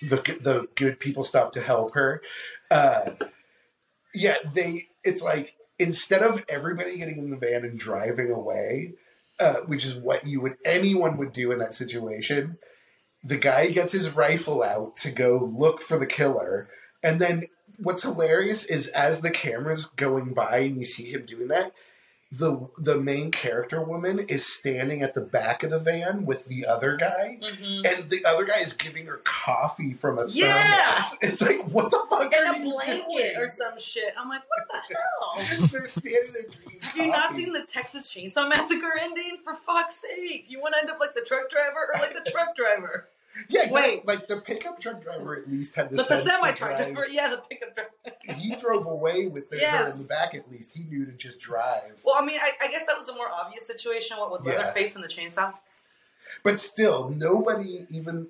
the 0.03 0.17
the 0.41 0.69
good 0.75 1.01
people 1.01 1.25
stop 1.25 1.53
to 1.53 1.61
help 1.63 1.95
her. 1.95 2.23
Uh, 2.71 3.11
yeah, 4.15 4.37
they. 4.55 4.89
It's 5.05 5.23
like 5.23 5.55
instead 5.79 6.23
of 6.23 6.45
everybody 6.49 6.99
getting 6.99 7.19
in 7.19 7.31
the 7.31 7.39
van 7.39 7.65
and 7.65 7.79
driving 7.79 8.31
away, 8.31 8.95
uh, 9.41 9.57
which 9.67 9.85
is 9.85 9.97
what 9.97 10.27
you 10.27 10.41
would 10.41 10.57
anyone 10.65 11.17
would 11.17 11.33
do 11.33 11.53
in 11.53 11.59
that 11.59 11.75
situation. 11.75 12.59
the 13.25 13.37
guy 13.37 13.69
gets 13.69 13.93
his 13.93 14.11
rifle 14.15 14.63
out 14.63 14.97
to 14.97 15.11
go 15.11 15.51
look 15.53 15.81
for 15.83 15.99
the 15.99 16.07
killer, 16.07 16.69
and 17.03 17.21
then 17.21 17.47
what's 17.79 18.03
hilarious 18.03 18.65
is 18.65 18.89
as 18.89 19.21
the 19.21 19.31
camera's 19.31 19.87
going 19.97 20.35
by 20.35 20.59
and 20.59 20.79
you 20.79 20.85
see 20.85 21.13
him 21.13 21.25
doing 21.27 21.49
that, 21.49 21.73
the 22.31 22.69
the 22.77 22.97
main 22.97 23.31
character 23.31 23.83
woman 23.83 24.19
is 24.29 24.45
standing 24.45 25.01
at 25.03 25.15
the 25.15 25.21
back 25.23 25.63
of 25.63 25.71
the 25.71 25.79
van 25.79 26.27
with 26.27 26.45
the 26.47 26.67
other 26.67 26.95
guy. 26.97 27.39
Mhm. 27.43 27.87
And 27.87 28.11
the 28.11 28.23
other 28.27 28.45
guy 28.45 28.59
is 28.59 28.75
giving 28.75 29.07
her 29.07 29.23
coffee 29.25 29.95
from 29.95 30.19
a 30.19 30.27
Yeah! 30.29 30.93
thermos. 30.93 31.19
It's 31.23 31.41
like, 31.43 31.63
what 31.71 31.91
the 31.91 32.05
fuck 32.11 32.31
are 32.35 32.45
And 32.55 32.67
a 32.67 32.71
blanket 32.71 33.05
doing? 33.11 33.37
or 33.39 33.49
some 33.49 33.81
shit. 33.81 34.13
I'm 34.19 34.29
like, 34.29 34.43
what 34.47 34.69
the 34.69 34.95
hell? 34.95 35.67
They're 35.73 35.87
standing 35.87 36.33
there 36.35 36.43
drinking 36.43 36.81
Have 36.83 36.97
you 36.99 37.07
not 37.07 37.35
seen 37.35 37.53
the 37.53 37.63
Texas 37.63 38.13
Chainsaw 38.13 38.47
Massacre 38.49 38.93
ending? 39.01 39.39
For 39.43 39.55
fuck's 39.67 39.97
sake. 39.97 40.45
You 40.49 40.61
want 40.61 40.75
to 40.75 40.81
end 40.81 40.91
up 40.91 41.01
like 41.01 41.15
the 41.15 41.23
truck 41.23 41.49
driver 41.51 41.89
or 41.95 42.01
like 42.01 42.13
the 42.13 42.31
truck 42.31 42.55
driver? 42.55 43.09
Yeah, 43.49 43.65
exactly. 43.65 43.97
Wait. 43.97 44.07
like 44.07 44.29
the 44.29 44.41
pickup 44.41 44.81
truck 44.81 45.03
driver 45.03 45.37
at 45.37 45.51
least 45.51 45.75
had 45.75 45.91
the, 45.91 45.97
The, 45.97 46.05
semi 46.05 46.53
truck 46.53 46.77
driver. 46.77 47.07
Yeah, 47.11 47.31
the 47.31 47.39
pickup 47.39 47.75
driver. 47.75 47.91
He 48.41 48.57
drove 48.57 48.87
away 48.87 49.27
with 49.27 49.51
the, 49.51 49.59
her 49.59 49.91
in 49.91 49.99
the 49.99 50.05
back. 50.05 50.35
At 50.35 50.51
least 50.51 50.77
he 50.77 50.85
knew 50.85 51.07
to 51.07 51.13
just 51.13 51.41
drive. 51.41 52.01
Well, 52.05 52.17
I 52.19 52.25
mean, 52.25 52.41
I, 52.41 52.53
I 52.63 52.71
guess 52.71 52.87
that 52.87 52.99
was 52.99 53.09
a 53.09 53.15
more 53.15 53.31
obvious 53.31 53.67
situation. 53.67 54.17
What 54.19 54.33
with 54.33 54.43
Yeah. 54.45 54.59
Leatherface 54.59 54.95
and 54.97 55.05
the 55.05 55.09
chainsaw? 55.09 55.55
But 56.43 56.59
still, 56.59 57.11
nobody 57.11 57.87
even. 57.91 58.29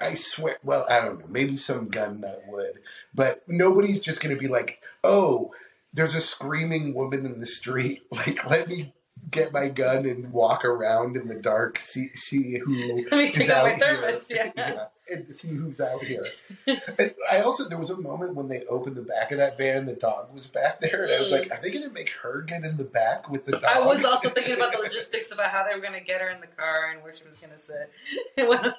I 0.00 0.14
swear. 0.14 0.58
Well, 0.62 0.86
I 0.90 1.00
don't 1.00 1.20
know. 1.20 1.26
Maybe 1.28 1.56
some 1.56 1.88
gun 1.88 2.20
nut 2.20 2.42
would, 2.48 2.80
but 3.14 3.42
nobody's 3.48 4.00
just 4.00 4.20
going 4.20 4.34
to 4.34 4.40
be 4.40 4.48
like, 4.48 4.82
"Oh, 5.02 5.52
there's 5.92 6.14
a 6.14 6.20
screaming 6.20 6.94
woman 6.94 7.24
in 7.24 7.40
the 7.40 7.46
street. 7.46 8.02
Like, 8.12 8.48
let 8.48 8.68
me 8.68 8.92
get 9.30 9.52
my 9.52 9.68
gun 9.68 10.06
and 10.06 10.32
walk 10.32 10.64
around 10.64 11.16
in 11.16 11.28
the 11.28 11.34
dark, 11.34 11.78
see 11.78 12.10
see 12.14 12.58
who 12.58 12.96
is 13.12 13.50
out 13.50 13.50
out 13.50 13.64
my 13.64 13.78
thermos. 13.78 14.28
here. 14.28 14.52
Yeah. 14.56 14.86
and 15.08 15.26
to 15.26 15.32
see 15.32 15.48
who's 15.48 15.80
out 15.80 16.02
here. 16.02 16.26
And 16.66 17.14
I 17.30 17.40
also 17.40 17.68
there 17.68 17.78
was 17.78 17.90
a 17.90 17.96
moment 17.96 18.34
when 18.34 18.48
they 18.48 18.64
opened 18.68 18.96
the 18.96 19.02
back 19.02 19.30
of 19.32 19.38
that 19.38 19.56
van, 19.56 19.86
the 19.86 19.94
dog 19.94 20.32
was 20.32 20.46
back 20.46 20.80
there, 20.80 21.04
and 21.04 21.12
I 21.12 21.20
was 21.20 21.30
like, 21.30 21.48
mm. 21.48 21.52
"Are 21.52 21.62
they 21.62 21.70
going 21.70 21.84
to 21.84 21.92
make 21.92 22.10
her 22.22 22.42
get 22.42 22.64
in 22.64 22.76
the 22.76 22.84
back 22.84 23.28
with 23.28 23.46
the 23.46 23.52
dog?" 23.52 23.64
I 23.64 23.80
was 23.80 24.04
also 24.04 24.30
thinking 24.30 24.54
about 24.54 24.72
the 24.72 24.78
logistics 24.82 25.30
about 25.32 25.50
how 25.50 25.64
they 25.64 25.74
were 25.74 25.80
going 25.80 25.98
to 25.98 26.04
get 26.04 26.20
her 26.20 26.30
in 26.30 26.40
the 26.40 26.46
car 26.46 26.90
and 26.92 27.02
where 27.02 27.14
she 27.14 27.24
was 27.24 27.36
going 27.36 27.52
to 27.52 27.58
sit. 27.58 27.92
And 28.36 28.74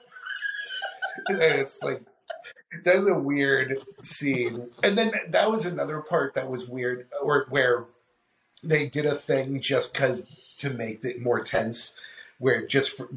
and 1.28 1.62
it's 1.62 1.82
like 1.84 2.04
that's 2.84 3.08
a 3.08 3.18
weird 3.18 3.78
scene 4.04 4.70
and 4.84 4.98
then 4.98 5.12
that 5.30 5.50
was 5.50 5.66
another 5.66 6.02
part 6.02 6.34
that 6.36 6.50
was 6.50 6.68
weird 6.68 7.08
or 7.22 7.48
where 7.50 7.86
they 8.64 8.88
did 8.88 9.06
a 9.06 9.16
thing 9.16 9.62
just 9.62 9.94
because 9.94 10.28
to 10.58 10.70
make 10.70 11.04
it 11.04 11.22
more 11.22 11.44
tense 11.44 11.96
where 12.40 12.66
just 12.66 12.96
for, 12.96 13.10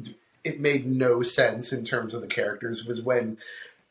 it 0.43 0.59
made 0.59 0.85
no 0.85 1.21
sense 1.21 1.71
in 1.71 1.85
terms 1.85 2.13
of 2.13 2.21
the 2.21 2.27
characters 2.27 2.85
was 2.85 3.01
when 3.01 3.37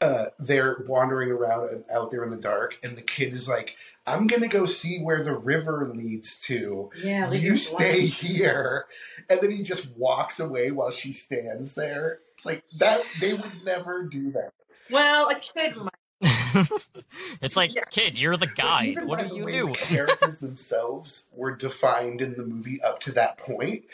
uh, 0.00 0.26
they're 0.38 0.82
wandering 0.88 1.30
around 1.30 1.84
out 1.92 2.10
there 2.10 2.24
in 2.24 2.30
the 2.30 2.36
dark 2.36 2.78
and 2.82 2.96
the 2.96 3.02
kid 3.02 3.32
is 3.34 3.48
like 3.48 3.76
i'm 4.06 4.26
gonna 4.26 4.48
go 4.48 4.66
see 4.66 5.00
where 5.00 5.22
the 5.22 5.36
river 5.36 5.90
leads 5.94 6.36
to. 6.38 6.90
Yeah, 7.02 7.30
you 7.30 7.56
stay 7.56 8.06
here. 8.06 8.86
And 9.28 9.40
then 9.40 9.50
he 9.52 9.62
just 9.62 9.90
walks 9.96 10.40
away 10.40 10.70
while 10.70 10.90
she 10.90 11.12
stands 11.12 11.74
there. 11.74 12.20
It's 12.36 12.46
like 12.46 12.64
that 12.78 13.02
they 13.20 13.34
would 13.34 13.64
never 13.64 14.06
do 14.06 14.32
that. 14.32 14.52
Well, 14.90 15.28
a 15.28 15.36
kid 15.36 15.76
might. 15.76 15.90
It's 17.40 17.56
like, 17.56 17.74
Yeah. 17.74 17.84
kid, 17.90 18.18
you're 18.18 18.36
the 18.36 18.46
guy. 18.46 18.86
even 18.86 19.06
What 19.06 19.18
by 19.18 19.24
do 19.24 19.30
the 19.30 19.36
you 19.36 19.44
way 19.44 19.52
do? 19.52 19.66
The 19.68 19.72
characters 19.78 20.38
themselves 20.40 21.26
were 21.32 21.54
defined 21.54 22.20
in 22.20 22.34
the 22.36 22.44
movie 22.44 22.80
up 22.82 23.00
to 23.00 23.12
that 23.12 23.36
point. 23.38 23.84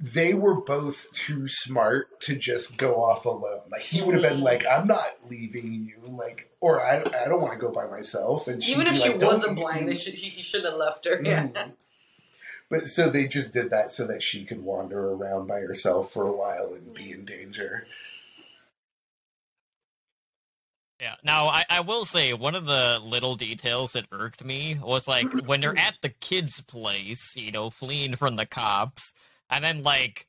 They 0.00 0.32
were 0.32 0.54
both 0.54 1.10
too 1.12 1.48
smart 1.48 2.20
to 2.20 2.36
just 2.36 2.76
go 2.76 3.02
off 3.02 3.24
alone. 3.24 3.62
Like 3.70 3.82
he 3.82 4.00
would 4.00 4.14
have 4.14 4.22
been 4.22 4.42
like, 4.42 4.64
"I'm 4.64 4.86
not 4.86 5.16
leaving 5.28 5.72
you," 5.92 6.08
like, 6.08 6.52
or 6.60 6.80
I, 6.80 6.98
I 7.00 7.28
don't 7.28 7.40
want 7.40 7.54
to 7.54 7.58
go 7.58 7.72
by 7.72 7.86
myself. 7.86 8.46
And 8.46 8.62
Even 8.62 8.86
if 8.86 8.94
she 8.96 9.08
like, 9.08 9.20
wasn't 9.20 9.56
blind, 9.56 9.86
me." 9.86 9.92
they 9.92 9.98
should, 9.98 10.14
he, 10.14 10.28
he 10.28 10.42
should 10.42 10.64
have 10.64 10.74
left 10.74 11.04
her. 11.06 11.20
Yeah. 11.24 11.48
Mhm. 11.48 11.72
But 12.70 12.90
so 12.90 13.08
they 13.08 13.26
just 13.26 13.54
did 13.54 13.70
that 13.70 13.92
so 13.92 14.06
that 14.06 14.22
she 14.22 14.44
could 14.44 14.62
wander 14.62 15.10
around 15.10 15.46
by 15.46 15.60
herself 15.60 16.12
for 16.12 16.26
a 16.26 16.32
while 16.36 16.74
and 16.74 16.92
be 16.92 17.12
in 17.12 17.24
danger. 17.24 17.86
Yeah. 21.00 21.14
Now, 21.22 21.46
I, 21.46 21.64
I 21.68 21.80
will 21.80 22.04
say 22.04 22.32
one 22.32 22.56
of 22.56 22.66
the 22.66 22.98
little 23.02 23.36
details 23.36 23.92
that 23.92 24.06
irked 24.10 24.44
me 24.44 24.78
was 24.82 25.06
like 25.06 25.26
mm-hmm. 25.26 25.46
when 25.46 25.60
they're 25.60 25.78
at 25.78 25.94
the 26.02 26.08
kid's 26.08 26.60
place, 26.62 27.36
you 27.36 27.52
know, 27.52 27.70
fleeing 27.70 28.16
from 28.16 28.34
the 28.36 28.46
cops, 28.46 29.12
and 29.48 29.62
then 29.62 29.84
like, 29.84 30.26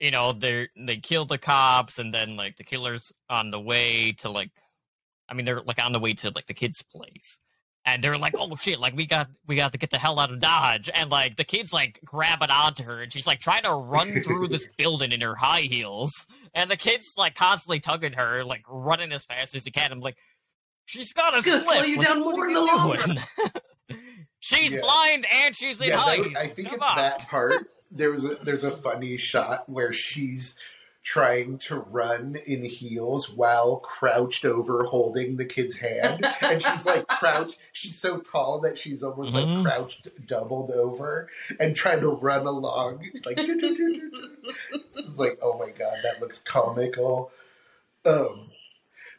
you 0.00 0.10
know, 0.10 0.32
they 0.32 0.68
they 0.76 0.98
kill 0.98 1.24
the 1.24 1.38
cops, 1.38 1.98
and 1.98 2.12
then 2.12 2.36
like 2.36 2.56
the 2.56 2.64
killer's 2.64 3.10
on 3.30 3.50
the 3.50 3.60
way 3.60 4.12
to 4.18 4.28
like, 4.28 4.50
I 5.28 5.34
mean, 5.34 5.46
they're 5.46 5.62
like 5.62 5.82
on 5.82 5.92
the 5.92 6.00
way 6.00 6.12
to 6.14 6.30
like 6.34 6.46
the 6.46 6.54
kid's 6.54 6.82
place, 6.82 7.38
and 7.84 8.02
they're 8.02 8.16
like, 8.18 8.34
oh 8.38 8.54
shit, 8.56 8.78
like 8.78 8.94
we 8.96 9.06
got 9.06 9.28
we 9.46 9.56
got 9.56 9.72
to 9.72 9.78
get 9.78 9.90
the 9.90 9.98
hell 9.98 10.18
out 10.18 10.30
of 10.32 10.40
Dodge, 10.40 10.88
and 10.94 11.10
like 11.10 11.36
the 11.36 11.44
kid's 11.44 11.72
like 11.72 12.00
grabbing 12.04 12.50
onto 12.50 12.82
her, 12.84 13.02
and 13.02 13.12
she's 13.12 13.26
like 13.26 13.40
trying 13.40 13.62
to 13.64 13.72
run 13.74 14.22
through 14.22 14.48
this 14.48 14.66
building 14.78 15.12
in 15.12 15.20
her 15.20 15.34
high 15.34 15.62
heels, 15.62 16.26
and 16.54 16.70
the 16.70 16.76
kid's 16.76 17.14
like 17.16 17.34
constantly 17.34 17.80
tugging 17.80 18.12
her, 18.12 18.44
like 18.44 18.62
running 18.68 19.12
as 19.12 19.24
fast 19.24 19.54
as 19.54 19.64
he 19.64 19.70
can. 19.70 19.90
I'm 19.92 20.00
like, 20.00 20.16
she's 20.84 21.12
gotta 21.12 21.42
slip. 21.42 21.60
slow 21.62 21.82
you 21.82 21.96
What- 21.98 22.06
down 22.06 22.24
what 22.24 22.36
more 22.36 22.44
are 22.44 22.48
in 22.48 22.54
you 22.54 22.60
the 22.60 22.66
long 22.66 22.96
doing? 22.96 23.18
she's 24.40 24.72
Yeah. 24.74 24.80
blind 24.80 25.26
and 25.32 25.54
she's 25.54 25.80
in 25.80 25.88
Yeah, 25.88 25.96
high 25.98 26.16
heels. 26.16 26.32
I 26.36 26.46
think 26.48 26.68
Come 26.68 26.76
it's 26.76 26.84
on. 26.86 26.96
that 26.96 27.28
part. 27.28 27.54
There 27.94 28.10
was 28.10 28.24
a 28.24 28.36
there's 28.36 28.64
a 28.64 28.70
funny 28.70 29.18
shot 29.18 29.68
where 29.68 29.92
she's 29.92 30.56
trying 31.02 31.58
to 31.58 31.76
run 31.76 32.36
in 32.46 32.64
heels 32.64 33.28
while 33.30 33.78
crouched 33.80 34.44
over 34.44 34.84
holding 34.84 35.36
the 35.36 35.44
kid's 35.44 35.78
hand. 35.78 36.24
And 36.40 36.62
she's 36.62 36.86
like 36.86 37.06
crouched. 37.08 37.56
She's 37.72 37.98
so 37.98 38.18
tall 38.20 38.60
that 38.60 38.78
she's 38.78 39.02
almost 39.02 39.32
Mhm. 39.34 39.56
like 39.56 39.64
crouched 39.64 40.08
doubled 40.26 40.70
over 40.70 41.28
and 41.58 41.74
trying 41.74 42.00
to 42.00 42.08
run 42.08 42.46
along. 42.46 43.04
Like 43.24 43.36
it's 43.38 45.18
like 45.18 45.38
oh 45.42 45.58
my 45.58 45.70
god 45.70 45.96
that 46.02 46.20
looks 46.20 46.42
comical. 46.42 47.30
Um 48.04 48.50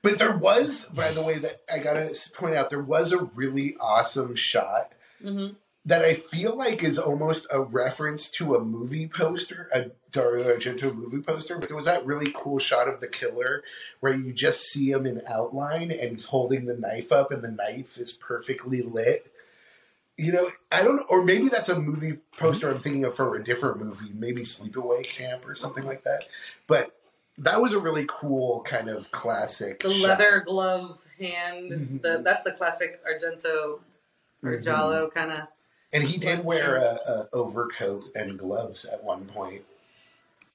but 0.01 0.19
there 0.19 0.35
was 0.37 0.85
by 0.87 1.11
the 1.11 1.21
way 1.21 1.37
that 1.37 1.61
i 1.71 1.77
gotta 1.79 2.13
point 2.35 2.55
out 2.55 2.69
there 2.69 2.83
was 2.83 3.13
a 3.13 3.23
really 3.23 3.75
awesome 3.79 4.35
shot 4.35 4.91
hmm 5.21 5.49
that 5.85 6.05
I 6.05 6.13
feel 6.13 6.55
like 6.55 6.81
is 6.81 6.97
almost 6.97 7.45
a 7.51 7.61
reference 7.61 8.31
to 8.31 8.55
a 8.55 8.63
movie 8.63 9.07
poster, 9.07 9.69
a 9.73 9.91
Dario 10.11 10.55
Argento 10.55 10.95
movie 10.95 11.19
poster. 11.21 11.57
But 11.57 11.67
there 11.67 11.75
was 11.75 11.85
that 11.85 12.05
really 12.05 12.31
cool 12.33 12.57
shot 12.59 12.87
of 12.87 13.01
the 13.01 13.07
killer 13.07 13.63
where 13.99 14.13
you 14.13 14.31
just 14.31 14.61
see 14.69 14.91
him 14.91 15.05
in 15.05 15.21
outline 15.27 15.91
and 15.91 16.11
he's 16.11 16.25
holding 16.25 16.65
the 16.65 16.77
knife 16.77 17.11
up 17.11 17.31
and 17.31 17.41
the 17.43 17.51
knife 17.51 17.97
is 17.97 18.13
perfectly 18.13 18.81
lit. 18.81 19.29
You 20.15 20.31
know, 20.31 20.51
I 20.71 20.83
don't 20.83 20.95
know, 20.97 21.05
or 21.09 21.23
maybe 21.25 21.49
that's 21.49 21.69
a 21.69 21.79
movie 21.79 22.19
poster 22.37 22.69
I'm 22.71 22.79
thinking 22.79 23.03
of 23.03 23.15
for 23.15 23.35
a 23.35 23.43
different 23.43 23.83
movie, 23.83 24.11
maybe 24.13 24.43
Sleepaway 24.43 25.05
Camp 25.07 25.45
or 25.45 25.55
something 25.55 25.83
like 25.85 26.03
that. 26.03 26.25
But 26.67 26.95
that 27.39 27.61
was 27.61 27.73
a 27.73 27.79
really 27.79 28.05
cool 28.07 28.61
kind 28.61 28.89
of 28.89 29.11
classic. 29.11 29.81
The 29.81 29.91
shot. 29.91 30.01
leather 30.01 30.43
glove 30.45 30.99
hand. 31.19 31.71
Mhm. 31.71 32.01
The, 32.03 32.21
that's 32.23 32.43
the 32.43 32.51
classic 32.51 33.01
Argento 33.05 33.79
or 34.43 34.51
Mhm. 34.57 34.63
Giallo 34.63 35.09
kind 35.09 35.31
of. 35.31 35.47
And 35.93 36.03
he 36.03 36.17
did 36.17 36.43
wear 36.43 36.75
a, 36.75 36.99
a 37.11 37.29
overcoat 37.31 38.05
and 38.15 38.37
gloves 38.39 38.83
at 38.85 39.03
one 39.03 39.25
point, 39.25 39.61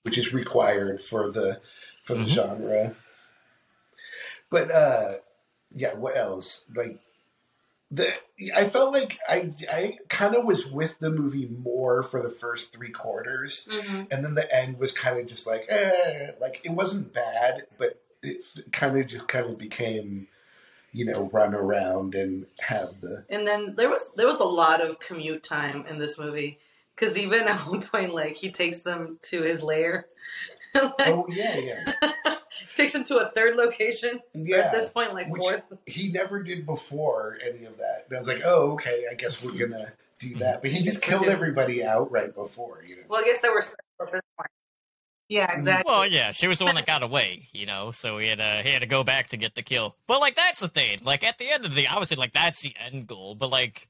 which 0.03 0.19
is 0.19 0.35
required 0.35 1.01
for 1.01 1.31
the 1.31 1.61
for 2.03 2.15
the 2.15 2.25
Mhm. 2.25 2.29
genre. 2.29 2.97
But 4.51 4.71
uh 4.71 5.15
yeah, 5.75 5.95
what 5.95 6.17
else? 6.17 6.65
Like 6.75 7.01
the 7.91 8.13
I 8.55 8.69
felt 8.69 8.93
like 8.93 9.19
I 9.29 9.51
I 9.71 9.99
kind 10.09 10.35
of 10.35 10.45
was 10.45 10.67
with 10.67 10.99
the 10.99 11.11
movie 11.11 11.47
more 11.47 12.03
for 12.03 12.23
the 12.23 12.31
first 12.31 12.73
three 12.73 12.91
quarters, 12.91 13.67
Mm-hmm. 13.71 14.05
and 14.11 14.25
then 14.25 14.35
the 14.35 14.53
end 14.55 14.79
was 14.79 14.93
kind 14.93 15.19
of 15.19 15.27
just 15.27 15.47
like 15.47 15.67
eh, 15.69 16.33
like 16.41 16.61
it 16.65 16.71
wasn't 16.73 17.13
bad, 17.15 17.67
but 17.79 18.03
it 18.23 18.43
kind 18.73 18.99
of 18.99 19.07
just 19.07 19.29
kind 19.29 19.47
of 19.47 19.59
became 19.59 20.27
you 20.93 21.05
know 21.05 21.29
run 21.33 21.55
around 21.55 22.15
and 22.15 22.47
have 22.61 23.01
the 23.01 23.25
And 23.29 23.47
then 23.47 23.75
there 23.77 23.91
was 23.91 24.11
there 24.17 24.27
was 24.27 24.41
a 24.41 24.45
lot 24.45 24.81
of 24.81 24.99
commute 24.99 25.43
time 25.43 25.85
in 25.87 25.99
this 25.99 26.19
movie 26.19 26.59
because 26.95 27.17
even 27.17 27.43
at 27.49 27.67
one 27.67 27.83
point, 27.83 28.15
like 28.15 28.37
he 28.37 28.51
takes 28.51 28.83
them 28.83 29.19
to 29.31 29.43
his 29.43 29.63
lair, 29.63 30.07
like, 30.75 30.93
oh 31.01 31.27
yeah 31.31 31.57
yeah 31.57 31.93
takes 32.77 32.93
them 32.93 33.05
to 33.05 33.19
a 33.19 33.31
third 33.33 33.57
location. 33.57 34.21
Yeah 34.35 34.59
At 34.59 34.73
this 34.73 34.89
point, 34.89 35.13
like 35.13 35.29
Which- 35.29 35.43
fourth. 35.43 35.63
he 35.87 36.13
never 36.13 36.43
did 36.43 36.65
before 36.65 37.39
any 37.45 37.65
of 37.65 37.77
that. 37.79 38.07
And 38.09 38.17
I 38.17 38.21
was 38.21 38.29
like, 38.29 38.43
oh, 38.45 38.73
okay, 38.73 39.05
I 39.11 39.15
guess 39.15 39.43
we're 39.43 39.53
gonna 39.53 39.93
do 40.21 40.35
that. 40.37 40.63
But 40.63 40.71
he 40.71 40.83
just 40.83 41.03
killed 41.03 41.27
everybody 41.27 41.85
out 41.85 42.11
right 42.11 42.35
before, 42.35 42.83
you 42.87 42.97
know. 42.97 43.03
Well, 43.09 43.21
I 43.21 43.25
guess 43.25 43.41
there 43.41 43.53
were 43.53 43.63
special 43.63 43.79
at 44.01 44.13
this 44.13 44.21
point. 44.37 44.51
Yeah, 45.29 45.51
mm. 45.51 45.59
exactly. 45.59 45.91
Well, 45.91 46.07
yeah, 46.07 46.33
she 46.33 46.49
was 46.49 46.59
the 46.59 46.65
one 46.65 46.75
that 46.77 46.87
got 46.87 47.03
away, 47.03 47.49
you 47.53 47.67
know, 47.67 47.93
so 47.93 48.19
he 48.19 48.29
had 48.29 48.39
to 48.39 48.63
he 48.63 48.73
had 48.73 48.81
to 48.81 48.87
go 48.87 49.05
back 49.05 49.29
to 49.29 49.37
get 49.37 49.55
the 49.55 49.63
kill. 49.63 49.97
But 50.07 50.21
like 50.21 50.35
that's 50.35 50.61
the 50.61 50.69
thing. 50.69 50.99
Like 51.03 51.25
at 51.25 51.39
the 51.39 51.51
end 51.51 51.65
of 51.65 51.75
the 51.75 51.87
obviously 51.89 52.17
like 52.17 52.33
that's 52.33 52.61
the 52.61 52.75
end 52.79 53.07
goal, 53.07 53.35
but 53.35 53.51
like 53.51 53.89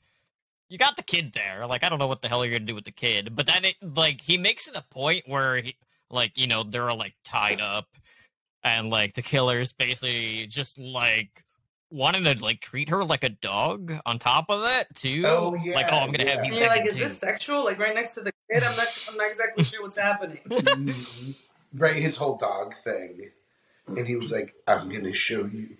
you 0.68 0.78
got 0.78 0.96
the 0.96 1.02
kid 1.02 1.32
there. 1.32 1.66
Like 1.66 1.84
I 1.84 1.88
don't 1.88 1.98
know 1.98 2.08
what 2.08 2.22
the 2.22 2.28
hell 2.28 2.44
you're 2.44 2.58
gonna 2.58 2.66
do 2.66 2.74
with 2.74 2.84
the 2.84 2.90
kid. 2.90 3.34
But 3.34 3.46
then 3.46 3.64
it 3.64 3.76
like 3.82 4.20
he 4.20 4.36
makes 4.36 4.68
it 4.68 4.76
a 4.76 4.84
point 4.90 5.24
where 5.26 5.56
he 5.56 5.76
like, 6.10 6.36
you 6.36 6.46
know, 6.46 6.64
they're 6.64 6.92
like 6.92 7.14
tied 7.24 7.60
up 7.60 7.86
and 8.64 8.90
like 8.90 9.14
the 9.14 9.22
killer's 9.22 9.72
basically 9.72 10.46
just 10.46 10.78
like 10.78 11.44
wanting 11.90 12.24
to 12.24 12.34
like 12.44 12.60
treat 12.60 12.88
her 12.88 13.04
like 13.04 13.24
a 13.24 13.28
dog 13.28 13.92
on 14.04 14.18
top 14.18 14.46
of 14.48 14.62
that 14.62 14.94
too. 14.94 15.22
Oh, 15.24 15.54
yeah, 15.54 15.74
like 15.74 15.86
oh, 15.90 15.98
I'm 15.98 16.10
gonna 16.10 16.24
yeah. 16.24 16.36
have 16.36 16.44
you. 16.44 16.54
And 16.54 16.66
like, 16.66 16.86
is 16.86 16.94
too." 16.94 17.04
this 17.04 17.18
sexual? 17.18 17.64
Like 17.64 17.78
right 17.78 17.94
next 17.94 18.14
to 18.14 18.22
the 18.22 18.32
kid? 18.50 18.62
I'm 18.62 18.76
not. 18.76 18.86
I'm 19.10 19.16
not 19.16 19.30
exactly 19.30 19.64
sure 19.64 19.82
what's 19.82 19.98
happening. 19.98 20.40
Mhm. 20.48 21.34
right, 21.74 21.96
his 21.96 22.16
whole 22.16 22.36
dog 22.36 22.74
thing, 22.82 23.30
and 23.86 24.06
he 24.06 24.16
was 24.16 24.32
like, 24.32 24.54
"I'm 24.66 24.88
gonna 24.90 25.12
show 25.12 25.44
you." 25.46 25.76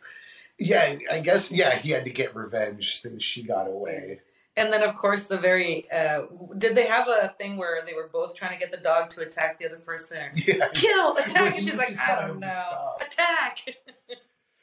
Yeah, 0.58 0.96
I 1.10 1.20
guess. 1.20 1.50
Yeah, 1.52 1.76
he 1.76 1.90
had 1.90 2.04
to 2.04 2.10
get 2.10 2.34
revenge 2.36 3.00
since 3.00 3.22
she 3.24 3.42
got 3.42 3.66
away. 3.68 4.20
And 4.56 4.72
then, 4.72 4.82
of 4.82 4.96
course, 4.96 5.26
the 5.26 5.38
very. 5.38 5.88
Uh, 5.90 6.22
did 6.58 6.74
they 6.74 6.86
have 6.86 7.06
a 7.08 7.28
thing 7.38 7.56
where 7.56 7.80
they 7.86 7.94
were 7.94 8.10
both 8.12 8.34
trying 8.34 8.52
to 8.54 8.58
get 8.58 8.72
the 8.72 8.76
dog 8.76 9.08
to 9.10 9.20
attack 9.20 9.58
the 9.60 9.66
other 9.66 9.78
person? 9.78 10.18
Yeah, 10.34 10.68
Kill, 10.74 11.16
attack, 11.16 11.56
and 11.56 11.64
she's 11.64 11.76
like, 11.76 11.96
I 11.98 12.26
don't 12.26 12.40
know, 12.40 12.48
stop. 12.48 13.02
attack. 13.06 13.58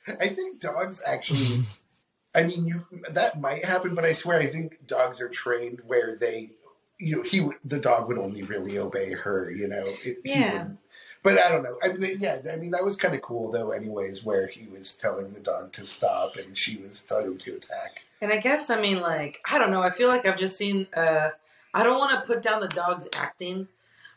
I 0.20 0.28
think 0.30 0.60
dogs 0.60 1.02
actually. 1.06 1.64
I 2.36 2.44
mean, 2.44 2.66
you 2.66 2.86
that 3.10 3.40
might 3.40 3.64
happen, 3.64 3.96
but 3.96 4.04
I 4.04 4.12
swear, 4.14 4.38
I 4.40 4.48
think 4.48 4.86
dogs 4.86 5.22
are 5.22 5.30
trained 5.30 5.80
where 5.88 6.18
they, 6.18 6.52
you 7.00 7.16
know, 7.18 7.22
he 7.24 7.42
would 7.42 7.58
the 7.66 7.80
dog 7.80 8.08
would 8.08 8.18
only 8.18 8.44
really 8.44 8.78
obey 8.78 9.14
her. 9.14 9.52
You 9.52 9.68
know, 9.68 9.86
It- 10.04 10.20
he 10.24 10.32
Yeah. 10.32 10.68
But 11.24 11.40
I 11.40 11.50
don't 11.50 11.64
know. 11.64 11.78
I 11.84 11.94
mean, 11.94 12.18
yeah. 12.20 12.38
I 12.54 12.56
mean, 12.56 12.70
that 12.72 12.84
was 12.84 12.96
kind 12.96 13.16
of 13.16 13.22
cool, 13.24 13.52
though. 13.52 13.72
Anyways, 13.72 14.24
where 14.24 14.46
he 14.46 14.68
was 14.68 14.94
telling 14.94 15.34
the 15.34 15.40
dog 15.40 15.72
to 15.74 15.86
stop 15.86 16.36
and 16.36 16.56
she 16.56 16.78
was 16.78 17.02
telling 17.02 17.26
him 17.26 17.38
to 17.40 17.56
attack. 17.56 18.02
And 18.22 18.32
I 18.32 18.38
guess 18.38 18.70
I 18.70 18.80
mean, 18.80 19.02
like, 19.02 19.40
I 19.50 19.58
don't 19.58 19.72
know. 19.72 19.82
I 19.82 19.90
feel 19.90 20.08
like 20.08 20.28
I've 20.28 20.38
just 20.38 20.56
seen. 20.56 20.88
uh 20.96 21.30
I 21.74 21.84
don't 21.84 21.98
want 22.00 22.22
to 22.22 22.26
put 22.28 22.42
down 22.44 22.60
the 22.62 22.68
dog's 22.70 23.08
acting, 23.16 23.68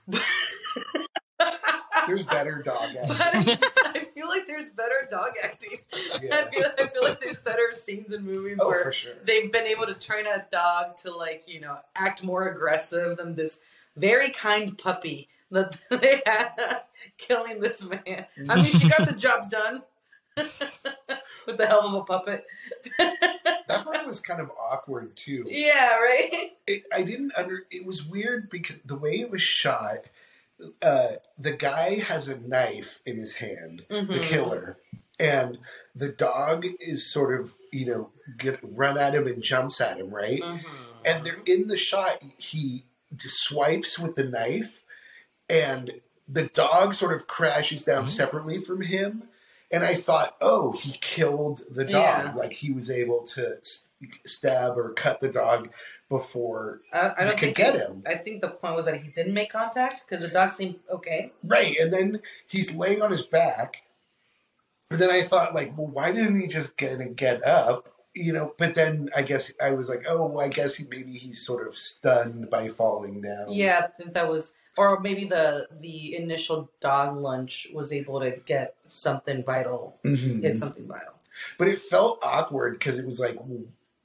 but. 0.07 0.23
There's 2.07 2.23
better 2.25 2.63
dog 2.63 2.91
acting. 3.21 3.57
I, 4.19 4.21
feel 4.21 4.29
like 4.29 4.47
there's 4.47 4.69
better 4.71 5.09
dog 5.11 5.31
acting. 5.43 5.79
Yeah. 6.23 6.47
I, 6.47 6.51
feel, 6.51 6.65
I 6.79 6.87
feel 6.89 7.03
like 7.03 7.21
there's 7.21 7.39
better 7.39 7.73
scenes 7.73 8.13
in 8.13 8.25
movies 8.25 8.59
Oh, 8.61 8.69
where 8.69 8.93
sure. 8.93 9.13
they've 9.25 9.51
been 9.53 9.67
able 9.67 9.87
to 9.87 9.95
train 9.95 10.27
a 10.27 10.45
dog 10.51 10.99
to 10.99 11.15
like 11.15 11.45
you 11.47 11.61
know 11.61 11.79
act 11.95 12.23
more 12.23 12.49
aggressive 12.49 13.17
than 13.17 13.35
this 13.35 13.61
very 13.97 14.31
kind 14.31 14.77
puppy 14.77 15.29
that 15.51 15.77
they 15.91 16.23
had 16.27 16.81
killing 17.17 17.61
this 17.61 17.83
man. 17.85 18.27
I 18.49 18.57
mean, 18.57 18.65
she 18.65 18.89
got 18.89 19.07
the 19.07 19.13
job 19.17 19.51
done 19.51 19.83
with 20.37 21.57
the 21.59 21.67
help 21.67 21.85
of 21.85 21.95
a 21.95 22.03
puppet. 22.05 22.45
That 22.99 23.85
part 23.85 24.07
was 24.07 24.21
kind 24.21 24.41
of 24.41 24.51
awkward 24.59 25.15
too. 25.17 25.45
yeah, 25.49 25.97
right. 25.97 26.53
it, 26.67 26.85
I 26.93 27.03
didn't 27.03 27.33
under. 27.37 27.67
It 27.71 27.85
was 27.87 28.05
weird 28.05 28.51
because 28.51 28.77
the 28.85 28.97
way 28.99 29.21
it 29.21 29.31
was 29.31 29.43
shot, 29.43 29.99
uh, 30.83 31.13
the 31.39 31.53
guy 31.53 31.97
has 32.01 32.29
a 32.29 32.39
knife 32.39 33.01
in 33.07 33.19
his 33.19 33.37
hand, 33.37 33.85
the 33.89 33.95
Mhm. 33.97 34.23
killer, 34.23 34.79
and 35.19 35.59
the 35.95 36.09
dog 36.11 36.67
is 36.81 37.11
sort 37.13 37.39
of 37.41 37.55
you 37.73 37.87
know 37.87 38.11
get 38.39 38.59
run 38.63 38.99
at 38.99 39.15
him 39.15 39.27
and 39.27 39.43
jumps 39.43 39.81
at 39.81 39.99
him, 39.99 40.11
right? 40.11 40.41
Mhm. 40.43 40.65
And 41.05 41.25
they're 41.25 41.43
in 41.47 41.69
the 41.69 41.77
shot. 41.79 42.23
He 42.39 42.85
just 43.15 43.39
swipes 43.43 43.99
with 43.99 44.15
the 44.17 44.25
knife, 44.25 44.83
and 45.49 46.01
the 46.29 46.47
dog 46.49 46.95
sort 46.95 47.15
of 47.15 47.27
crashes 47.27 47.85
down 47.85 48.05
Mhm. 48.05 48.09
separately 48.09 48.61
from 48.63 48.83
him. 48.83 49.29
And 49.71 49.85
I 49.85 49.95
thought, 49.97 50.37
oh, 50.41 50.73
he 50.73 50.93
killed 51.01 51.63
the 51.71 51.85
dog. 51.85 52.25
Yeah. 52.27 52.33
Like 52.35 52.53
he 52.55 52.71
was 52.73 52.91
able 52.91 53.27
to 53.29 53.59
stab 54.27 54.77
or 54.79 54.93
cut 54.93 55.21
the 55.21 55.29
dog 55.29 55.71
before 56.09 56.81
I, 56.93 57.13
I 57.19 57.25
don't 57.25 57.31
could 57.33 57.41
think 57.41 57.57
get 57.57 57.75
him. 57.75 58.03
I 58.07 58.15
think 58.15 58.41
the 58.41 58.49
point 58.49 58.77
was 58.77 58.87
that 58.87 59.03
he 59.03 59.09
didn't 59.11 59.35
make 59.35 59.51
contact 59.53 60.05
because 60.09 60.25
the 60.25 60.31
dog 60.33 60.53
seemed 60.53 60.77
okay. 60.91 61.33
Right. 61.43 61.77
And 61.79 61.93
then 61.93 62.21
he's 62.47 62.73
laying 62.75 63.03
on 63.03 63.11
his 63.11 63.27
back. 63.27 63.79
And 64.91 64.99
then 64.99 65.11
I 65.11 65.23
thought, 65.23 65.55
like, 65.55 65.77
well, 65.77 65.87
why 65.89 66.13
didn't 66.13 66.41
he 66.41 66.49
just 66.49 66.77
get 66.77 67.15
get 67.17 67.45
up? 67.47 67.93
You 68.15 68.33
know, 68.33 68.55
but 68.57 68.75
then 68.75 69.11
I 69.15 69.23
guess 69.23 69.53
I 69.63 69.73
was 69.73 69.89
like, 69.89 70.05
oh, 70.09 70.27
well, 70.27 70.41
I 70.41 70.49
guess 70.49 70.77
he, 70.77 70.87
maybe 70.89 71.13
he's 71.13 71.45
sort 71.45 71.69
of 71.69 71.77
stunned 71.77 72.49
by 72.51 72.69
falling 72.69 73.21
down. 73.21 73.53
Yeah, 73.53 73.83
I 73.85 73.89
think 74.03 74.15
that 74.15 74.29
was, 74.29 74.55
or 74.79 74.99
maybe 75.01 75.27
the 75.27 75.69
the 75.81 76.17
initial 76.17 76.71
dog 76.81 77.19
lunch 77.19 77.69
was 77.75 77.93
able 77.93 78.19
to 78.21 78.31
get 78.31 78.75
something 78.89 79.45
vital, 79.45 79.99
Mhm. 80.05 80.43
hit 80.43 80.59
something 80.59 80.87
vital. 80.87 81.13
But 81.59 81.69
it 81.69 81.81
felt 81.83 82.19
awkward 82.23 82.73
because 82.73 82.99
it 82.99 83.07
was 83.07 83.21
like, 83.21 83.37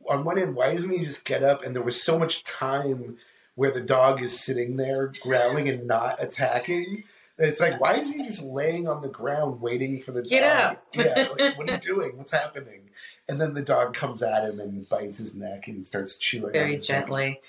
on 0.10 0.24
one 0.24 0.38
end, 0.40 0.56
why 0.56 0.74
doesn't 0.74 0.90
he 0.92 1.04
just 1.06 1.26
get 1.26 1.44
up? 1.44 1.64
And 1.64 1.76
there 1.76 1.84
was 1.84 2.02
so 2.02 2.18
much 2.20 2.44
time 2.44 3.18
where 3.56 3.72
the 3.72 3.82
dog 3.82 4.22
is 4.22 4.40
sitting 4.40 4.78
there 4.78 5.12
growling 5.22 5.70
and 5.70 5.88
not 5.88 6.22
attacking. 6.22 7.04
It's 7.38 7.60
like, 7.60 7.80
why 7.82 7.94
is 7.94 8.12
he 8.12 8.24
just 8.24 8.44
laying 8.44 8.88
on 8.88 9.02
the 9.02 9.10
ground 9.10 9.60
waiting 9.62 10.00
for 10.02 10.12
the 10.12 10.22
Get 10.22 10.42
dog? 10.42 10.78
up. 10.78 10.86
Yeah, 10.96 11.28
like, 11.38 11.58
what 11.58 11.70
are 11.70 11.74
you 11.74 11.80
doing? 11.80 12.18
What's 12.18 12.32
happening? 12.32 12.90
And 13.28 13.40
then 13.42 13.54
the 13.54 13.62
dog 13.64 13.94
comes 13.96 14.22
at 14.22 14.44
him 14.50 14.60
and 14.60 14.88
bites 14.90 15.18
his 15.18 15.34
neck 15.36 15.68
and 15.68 15.86
starts 15.86 16.18
chewing. 16.18 16.54
Very 16.54 16.78
gently. 16.78 17.40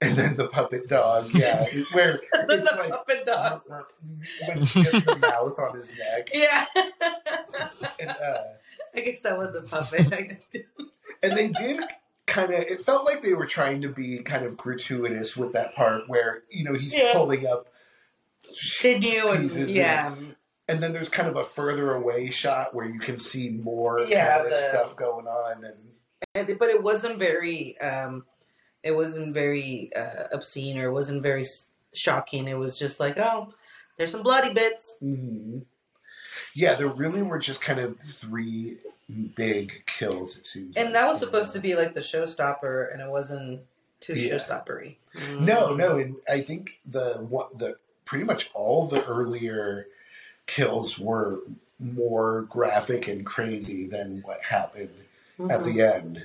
And 0.00 0.16
then 0.18 0.36
the 0.36 0.48
puppet 0.48 0.88
dog, 0.88 1.30
yeah, 1.32 1.64
where 1.92 2.20
it's 2.32 2.70
a 2.72 2.76
like 2.76 2.90
puppet 2.90 3.24
dog. 3.24 3.62
when 3.68 4.60
he 4.60 4.82
gets 4.82 5.04
the 5.04 5.16
mouth 5.18 5.58
on 5.58 5.76
his 5.76 5.90
neck, 5.96 6.28
Yeah. 6.34 6.66
and 8.00 8.10
uh, 8.10 8.38
I 8.96 9.00
guess 9.00 9.20
that 9.20 9.38
was 9.38 9.54
a 9.54 9.62
puppet. 9.62 10.42
And 11.24 11.36
they 11.36 11.48
did 11.48 11.80
kind 12.26 12.52
of 12.52 12.60
it 12.60 12.80
felt 12.80 13.04
like 13.04 13.22
they 13.22 13.34
were 13.34 13.46
trying 13.46 13.82
to 13.82 13.88
be 13.88 14.18
kind 14.18 14.44
of 14.46 14.56
gratuitous 14.56 15.36
with 15.36 15.52
that 15.52 15.74
part 15.74 16.08
where 16.08 16.42
you 16.50 16.64
know 16.64 16.74
he's 16.74 16.94
Yeah. 16.94 17.12
pulling 17.12 17.46
up 17.46 17.66
Sinew 18.52 19.28
and 19.30 19.42
Pieces, 19.42 19.70
yeah. 19.70 20.14
and 20.68 20.82
then 20.82 20.92
there's 20.92 21.08
kind 21.08 21.28
of 21.28 21.36
a 21.36 21.44
further 21.44 21.92
away 21.92 22.30
shot 22.30 22.74
where 22.74 22.86
you 22.86 23.00
can 23.00 23.18
see 23.18 23.50
more 23.50 24.00
Yeah, 24.00 24.34
kind 24.36 24.44
of 24.44 24.50
the- 24.50 24.56
stuff 24.68 24.96
going 24.96 25.26
on 25.26 25.64
and 25.64 25.76
And- 26.48 26.58
but 26.58 26.68
it 26.70 26.82
wasn't 26.82 27.18
very 27.18 27.78
um 27.80 28.24
it 28.82 28.92
wasn't 28.92 29.32
very 29.34 29.90
uh, 29.96 30.28
obscene 30.32 30.78
or 30.78 30.88
it 30.88 30.92
wasn't 30.92 31.22
very 31.22 31.44
shocking 31.94 32.48
it 32.48 32.54
was 32.58 32.78
just 32.78 33.00
like 33.00 33.16
oh 33.18 33.52
there's 33.96 34.10
some 34.10 34.22
bloody 34.22 34.52
bits 34.52 34.94
hmm 35.00 35.58
yeah 36.54 36.74
there 36.74 36.88
really 36.88 37.22
were 37.22 37.38
just 37.38 37.60
kind 37.60 37.78
of 37.80 37.98
three 38.00 38.78
big 39.34 39.82
kills 39.86 40.38
it 40.38 40.46
seems 40.46 40.76
and 40.76 40.86
like, 40.86 40.92
that 40.94 41.06
was 41.06 41.18
supposed 41.18 41.52
to 41.52 41.58
be 41.60 41.74
like 41.74 41.92
the 41.94 42.00
showstopper 42.00 42.92
and 42.92 43.02
it 43.02 43.08
wasn't 43.08 43.60
too 44.00 44.14
Yeah. 44.14 44.34
showstoppery 44.34 44.96
no 45.38 45.74
no 45.74 45.98
and 45.98 46.16
i 46.28 46.40
think 46.40 46.80
the 46.86 47.14
what 47.28 47.58
the 47.58 47.76
pretty 48.06 48.24
much 48.24 48.50
all 48.54 48.86
the 48.88 49.04
earlier 49.06 49.86
kills 50.46 50.98
were 50.98 51.40
more 51.78 52.42
graphic 52.42 53.08
and 53.08 53.26
crazy 53.26 53.86
than 53.86 54.22
what 54.24 54.42
happened 54.42 54.90
at 55.50 55.60
Mhm. 55.60 55.64
the 55.64 55.80
end. 55.82 56.24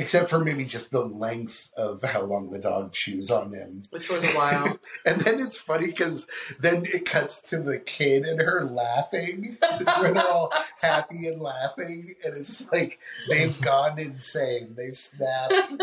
Except 0.00 0.30
for 0.30 0.42
maybe 0.42 0.64
just 0.64 0.92
the 0.92 1.04
length 1.04 1.68
of 1.76 2.02
how 2.02 2.22
long 2.22 2.50
the 2.50 2.58
dog 2.58 2.94
chews 2.94 3.30
on 3.30 3.52
him. 3.52 3.82
which 3.90 4.08
was 4.08 4.24
a 4.24 4.28
while 4.28 4.78
And 5.04 5.20
then 5.20 5.38
it's 5.38 5.60
funny 5.60 5.88
because 5.88 6.26
then 6.58 6.86
it 6.86 7.04
cuts 7.04 7.42
to 7.50 7.58
the 7.58 7.78
kid 7.78 8.22
and 8.22 8.40
her 8.40 8.64
laughing, 8.64 9.58
where 9.98 10.14
they're 10.14 10.26
all 10.26 10.54
happy 10.80 11.28
and 11.28 11.42
laughing. 11.42 12.14
And 12.24 12.34
it's 12.34 12.66
like 12.72 12.98
they've 13.28 13.60
gone 13.60 13.98
insane. 13.98 14.74
They've 14.74 14.96
snapped. 14.96 15.74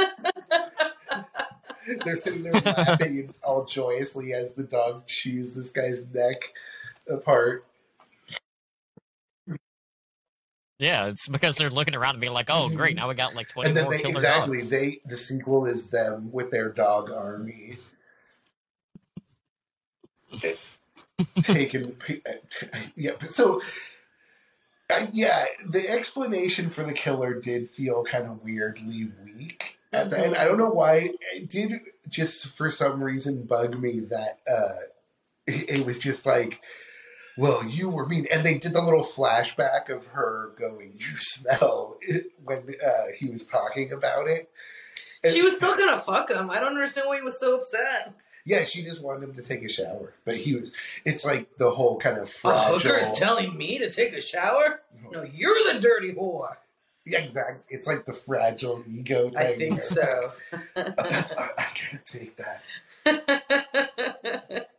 they're 2.03 2.15
sitting 2.15 2.41
there 2.41 2.53
laughing 2.53 3.19
and 3.19 3.33
all 3.43 3.65
joyously 3.65 4.33
as 4.33 4.51
the 4.53 4.63
dog 4.63 5.05
chews 5.05 5.53
this 5.53 5.69
guy's 5.69 6.07
neck 6.11 6.41
apart. 7.07 7.66
Yeah, 10.79 11.07
it's 11.07 11.27
because 11.27 11.55
they're 11.55 11.71
looking 11.71 11.95
around 11.95 12.15
and 12.15 12.21
being 12.21 12.33
like, 12.33 12.49
"Oh, 12.49 12.69
great! 12.69 12.95
Now 12.95 13.07
we 13.07 13.15
got 13.15 13.33
like 13.33 13.49
twenty 13.49 13.69
and 13.69 13.77
then 13.77 13.85
more 13.85 13.93
they 13.93 14.01
killer 14.01 14.13
exactly 14.13 14.59
dogs." 14.59 14.69
they 14.69 15.01
the 15.05 15.17
sequel 15.17 15.65
is 15.65 15.89
them 15.89 16.31
with 16.31 16.51
their 16.51 16.69
dog 16.69 17.09
army 17.09 17.77
taken 21.41 21.95
yeah 22.95 23.11
but 23.19 23.31
so 23.31 23.61
uh, 24.89 25.07
yeah 25.11 25.45
the 25.67 25.89
explanation 25.89 26.69
for 26.69 26.83
the 26.83 26.93
killer 26.93 27.33
did 27.33 27.69
feel 27.69 28.03
kind 28.03 28.25
of 28.25 28.43
weirdly 28.43 29.09
weak 29.23 29.77
at 29.93 30.09
the 30.09 30.19
end 30.19 30.35
i 30.35 30.45
don't 30.45 30.57
know 30.57 30.69
why 30.69 31.11
it 31.33 31.49
did 31.49 31.71
just 32.09 32.47
for 32.55 32.69
some 32.69 33.01
reason 33.01 33.43
bug 33.43 33.79
me 33.79 33.99
that 33.99 34.39
uh 34.49 34.75
it, 35.47 35.69
it 35.79 35.85
was 35.85 35.99
just 35.99 36.25
like 36.25 36.61
well 37.37 37.63
you 37.65 37.89
were 37.89 38.05
mean 38.07 38.27
and 38.31 38.45
they 38.45 38.57
did 38.57 38.73
the 38.73 38.81
little 38.81 39.03
flashback 39.03 39.89
of 39.95 40.05
her 40.07 40.51
going 40.59 40.93
you 40.97 41.17
smell 41.17 41.97
it 42.01 42.31
when 42.43 42.59
uh, 42.85 43.05
he 43.17 43.29
was 43.29 43.45
talking 43.45 43.91
about 43.91 44.27
it. 44.27 44.49
And- 45.23 45.33
she 45.33 45.41
was 45.41 45.55
still 45.55 45.75
gonna 45.77 45.99
fuck 45.99 46.29
him. 46.29 46.49
I 46.49 46.59
don't 46.59 46.73
understand 46.75 47.07
why 47.07 47.17
he 47.17 47.21
was 47.23 47.39
so 47.39 47.55
upset. 47.55 48.13
Yeah 48.45 48.63
she 48.63 48.83
just 48.83 49.01
wanted 49.03 49.23
him 49.29 49.35
to 49.35 49.41
take 49.41 49.63
a 49.63 49.69
shower 49.69 50.13
but 50.25 50.37
he 50.37 50.55
was 50.55 50.71
it's 51.05 51.25
like 51.25 51.57
the 51.57 51.69
whole 51.71 51.97
kind 51.99 52.17
of 52.17 52.23
a 52.23 52.27
fragile 52.27 52.79
hooker's 52.79 53.11
telling 53.13 53.57
me 53.57 53.77
to 53.79 53.89
take 53.91 54.13
a 54.13 54.21
shower? 54.21 54.81
No 55.11 55.23
you're 55.23 55.73
the 55.73 55.79
dirty 55.79 56.13
whore. 56.13 56.55
Yeah 57.05 57.19
exactly 57.19 57.63
it's 57.69 57.87
like 57.87 58.05
the 58.05 58.13
fragile 58.13 58.83
ego 58.89 59.29
thing. 59.29 59.37
i 59.37 59.53
think 59.55 59.81
so. 59.83 60.31
Oh, 60.53 60.59
that's 60.75 61.35
I, 61.37 61.49
I 61.57 61.63
can't 61.75 62.05
take 62.05 62.37
that 62.37 62.61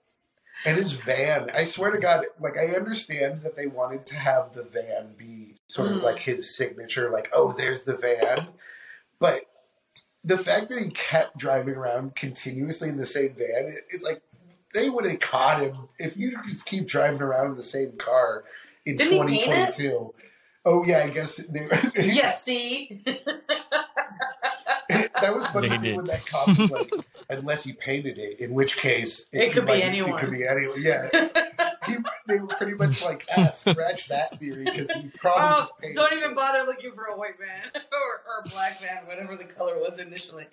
And 0.65 0.77
his 0.77 0.93
van, 0.93 1.51
I 1.55 1.65
swear 1.65 1.91
to 1.93 1.99
God, 1.99 2.25
like 2.41 2.57
I 2.57 2.75
understand 2.75 3.43
that 3.43 3.57
they 3.57 3.67
wanted 3.67 4.07
to 4.07 4.17
have 4.17 4.55
the 4.55 4.65
van 4.65 5.15
be 5.17 5.55
sort 5.69 5.93
of 5.93 5.99
Mhm. 5.99 6.03
like 6.03 6.19
his 6.21 6.55
signature, 6.55 7.11
like, 7.11 7.29
oh, 7.33 7.53
there's 7.53 7.85
the 7.85 7.97
van. 7.97 8.49
But 9.19 9.43
the 10.25 10.37
fact 10.39 10.69
that 10.69 10.83
he 10.83 10.91
kept 10.91 11.39
driving 11.39 11.75
around 11.75 12.17
continuously 12.17 12.89
in 12.89 12.97
the 12.97 13.07
same 13.07 13.35
van, 13.35 13.69
it- 13.69 13.87
it's 13.91 14.03
like 14.03 14.21
they 14.75 14.91
would 14.91 15.07
have 15.07 15.21
caught 15.21 15.63
him 15.63 15.89
if 15.99 16.17
you 16.17 16.37
just 16.49 16.67
keep 16.67 16.87
driving 16.87 17.23
around 17.23 17.47
in 17.53 17.57
the 17.57 17.63
same 17.63 17.97
car 17.97 18.45
in 18.85 18.97
Didn't 18.97 19.29
he 19.29 19.45
paint 19.45 19.69
it? 19.69 19.77
2022. 19.77 20.15
Oh 20.65 20.85
yeah, 20.85 21.05
I 21.05 21.09
guess 21.11 21.37
they, 21.37 21.67
yes, 21.97 22.43
see? 22.45 23.03
that 24.89 25.35
was 25.35 25.47
funny 25.49 25.69
They 25.69 25.91
too 25.91 25.97
when 25.97 26.05
that 26.07 26.27
cop 26.27 26.49
was 26.59 26.71
like, 26.71 26.91
unless 27.31 27.65
he 27.65 27.73
painted 27.73 28.19
it, 28.19 28.41
in 28.41 28.53
which 28.53 28.77
case 28.77 29.27
It 29.33 29.53
could 29.53 29.65
be 29.67 29.73
might- 29.73 29.83
anyone. 29.85 30.19
It 30.19 30.21
could 30.21 30.31
be 30.33 30.47
anyone. 30.47 30.81
Yeah, 30.83 31.09
he, 31.87 31.97
they 32.27 32.41
were 32.41 32.49
pretty 32.49 32.75
much 32.75 33.03
like, 33.03 33.27
ah, 33.37 33.49
scratch 33.51 34.09
that 34.09 34.39
theory 34.39 34.65
because 34.65 34.91
he 34.93 35.09
probably 35.17 35.43
oh, 35.45 35.69
just 35.83 35.95
don't 35.95 36.13
it. 36.13 36.19
even 36.19 36.35
bother 36.35 36.65
looking 36.67 36.93
for 36.93 37.05
a 37.07 37.17
white 37.17 37.39
man 37.41 37.63
or, 37.75 37.81
or 37.81 38.45
a 38.45 38.49
black 38.49 38.81
man, 38.83 38.99
whatever 39.07 39.37
the 39.37 39.45
color 39.45 39.77
was 39.79 39.99
initially. 39.99 40.47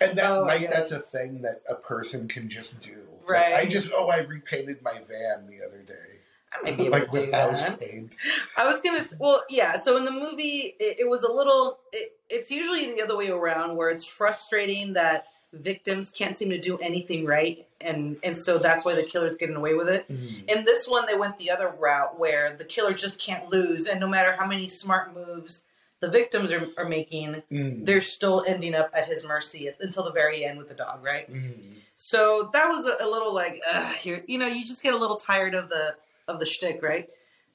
And 0.00 0.16
that 0.18 0.30
Oh, 0.32 0.42
like 0.42 0.62
yeah. 0.62 0.70
that's 0.70 0.92
a 0.92 0.98
thing 1.00 1.42
that 1.42 1.62
a 1.68 1.74
person 1.74 2.26
can 2.28 2.48
just 2.48 2.80
do. 2.80 2.96
Like, 3.28 3.28
Right. 3.28 3.54
I 3.54 3.66
just 3.66 3.92
oh 3.94 4.08
I 4.08 4.18
repainted 4.20 4.82
my 4.82 4.94
van 4.94 5.46
the 5.46 5.64
other 5.64 5.82
day. 5.86 6.19
I 6.52 6.62
might 6.62 6.76
be 6.76 6.84
able 6.86 6.98
like 6.98 7.10
to 7.12 7.24
do 7.26 7.30
that. 7.30 7.80
paint. 7.80 8.16
I 8.56 8.70
was 8.70 8.80
gonna, 8.80 9.04
well, 9.18 9.44
yeah. 9.48 9.78
So 9.78 9.96
in 9.96 10.04
the 10.04 10.10
movie, 10.12 10.74
it, 10.80 11.00
it 11.00 11.08
was 11.08 11.22
a 11.22 11.32
little. 11.32 11.78
It, 11.92 12.12
it's 12.28 12.50
usually 12.50 12.92
the 12.94 13.02
other 13.02 13.16
way 13.16 13.28
around, 13.30 13.76
where 13.76 13.90
it's 13.90 14.04
frustrating 14.04 14.92
that 14.94 15.26
victims 15.52 16.10
can't 16.10 16.38
seem 16.38 16.48
to 16.50 16.60
do 16.60 16.78
anything 16.78 17.24
right, 17.26 17.66
and 17.80 18.16
and 18.22 18.36
so 18.36 18.58
that's 18.58 18.84
why 18.84 18.94
the 18.94 19.02
killer's 19.02 19.36
getting 19.36 19.56
away 19.56 19.74
with 19.74 19.88
it. 19.88 20.06
In 20.08 20.64
this 20.64 20.86
one, 20.86 21.06
they 21.06 21.16
went 21.16 21.38
the 21.38 21.50
other 21.50 21.68
route, 21.78 22.18
where 22.18 22.54
the 22.56 22.64
killer 22.64 22.94
just 22.94 23.20
can't 23.20 23.48
lose, 23.50 23.86
and 23.86 23.98
no 24.00 24.06
matter 24.08 24.32
how 24.38 24.46
many 24.46 24.68
smart 24.68 25.12
moves 25.14 25.64
the 26.00 26.08
victims 26.08 26.50
are, 26.50 26.66
are 26.78 26.88
making, 26.88 27.42
Mm. 27.52 27.84
they're 27.84 28.00
still 28.00 28.42
ending 28.48 28.74
up 28.74 28.90
at 28.94 29.06
his 29.06 29.22
mercy 29.22 29.68
until 29.80 30.02
the 30.02 30.12
very 30.12 30.44
end 30.46 30.56
with 30.58 30.68
the 30.70 30.74
dog, 30.74 31.04
right? 31.04 31.30
Mm. 31.30 31.52
So 31.94 32.48
that 32.54 32.68
was 32.70 32.86
a, 32.86 32.96
a 33.04 33.08
little 33.10 33.34
like, 33.34 33.60
ugh, 33.70 33.94
you're, 34.04 34.20
you 34.26 34.38
know, 34.38 34.46
you 34.46 34.64
just 34.64 34.82
get 34.82 34.94
a 34.94 34.96
little 34.96 35.16
tired 35.16 35.54
of 35.54 35.68
the 35.68 35.94
of 36.30 36.38
the 36.40 36.46
shtick, 36.46 36.82
right? 36.82 37.08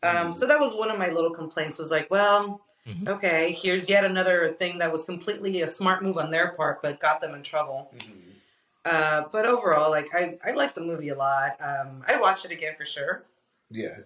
Um, 0.03 0.34
Mhm. 0.34 0.36
so 0.38 0.45
that 0.45 0.59
was 0.59 0.73
one 0.73 0.91
of 0.91 0.99
my 0.99 1.09
little 1.09 1.32
complaints. 1.34 1.80
Was 1.80 1.89
like, 1.91 2.11
well, 2.11 2.61
Mhm. 2.88 3.07
okay, 3.09 3.51
here's 3.51 3.89
yet 3.89 4.05
another 4.05 4.49
thing 4.53 4.78
that 4.78 4.91
was 4.91 5.03
completely 5.03 5.61
a 5.61 5.67
smart 5.67 6.03
move 6.03 6.17
on 6.17 6.30
their 6.30 6.49
part, 6.49 6.82
but 6.84 6.99
got 6.99 7.21
them 7.21 7.34
in 7.34 7.41
trouble. 7.41 7.91
Mm. 7.97 8.21
Uh, 8.86 9.23
but 9.32 9.45
overall, 9.47 9.89
like, 9.89 10.13
I 10.13 10.38
I 10.45 10.51
like 10.51 10.76
the 10.76 10.82
movie 10.82 11.09
a 11.09 11.15
lot. 11.15 11.55
Um, 11.59 12.03
I'd 12.07 12.21
watch 12.21 12.45
it 12.45 12.51
again 12.51 12.76
for 12.78 12.86
sure. 12.86 13.23
Yeah. 13.71 13.97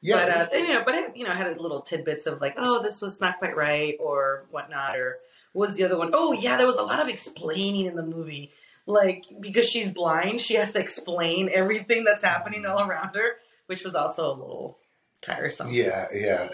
Yeah. 0.00 0.46
But 0.48 0.54
uh, 0.54 0.56
you 0.58 0.72
know, 0.72 0.82
but 0.84 0.94
it, 0.94 1.16
you 1.16 1.24
know, 1.24 1.32
had 1.32 1.60
little 1.60 1.80
tidbits 1.82 2.26
of 2.26 2.40
like, 2.40 2.54
oh, 2.56 2.80
this 2.82 3.02
was 3.02 3.20
not 3.20 3.38
quite 3.38 3.56
right 3.56 3.96
or 4.00 4.46
whatnot, 4.50 4.96
or 4.96 5.18
was 5.52 5.74
the 5.74 5.84
other 5.84 5.98
one? 5.98 6.10
Oh, 6.14 6.32
yeah, 6.32 6.56
there 6.56 6.66
was 6.66 6.76
a 6.76 6.82
lot 6.82 7.00
of 7.00 7.08
explaining 7.08 7.86
in 7.86 7.96
the 7.96 8.02
movie. 8.04 8.52
Like 8.88 9.24
because 9.40 9.68
she's 9.68 9.90
blind, 9.90 10.40
she 10.40 10.54
has 10.54 10.72
to 10.74 10.78
explain 10.78 11.50
everything 11.52 12.04
that's 12.04 12.22
happening 12.22 12.64
all 12.64 12.80
around 12.80 13.16
her, 13.16 13.38
which 13.66 13.84
was 13.84 13.94
also 13.94 14.26
a 14.28 14.34
little 14.36 14.78
tiresome. 15.22 15.72
yeah, 15.72 16.06
yeah. 16.14 16.48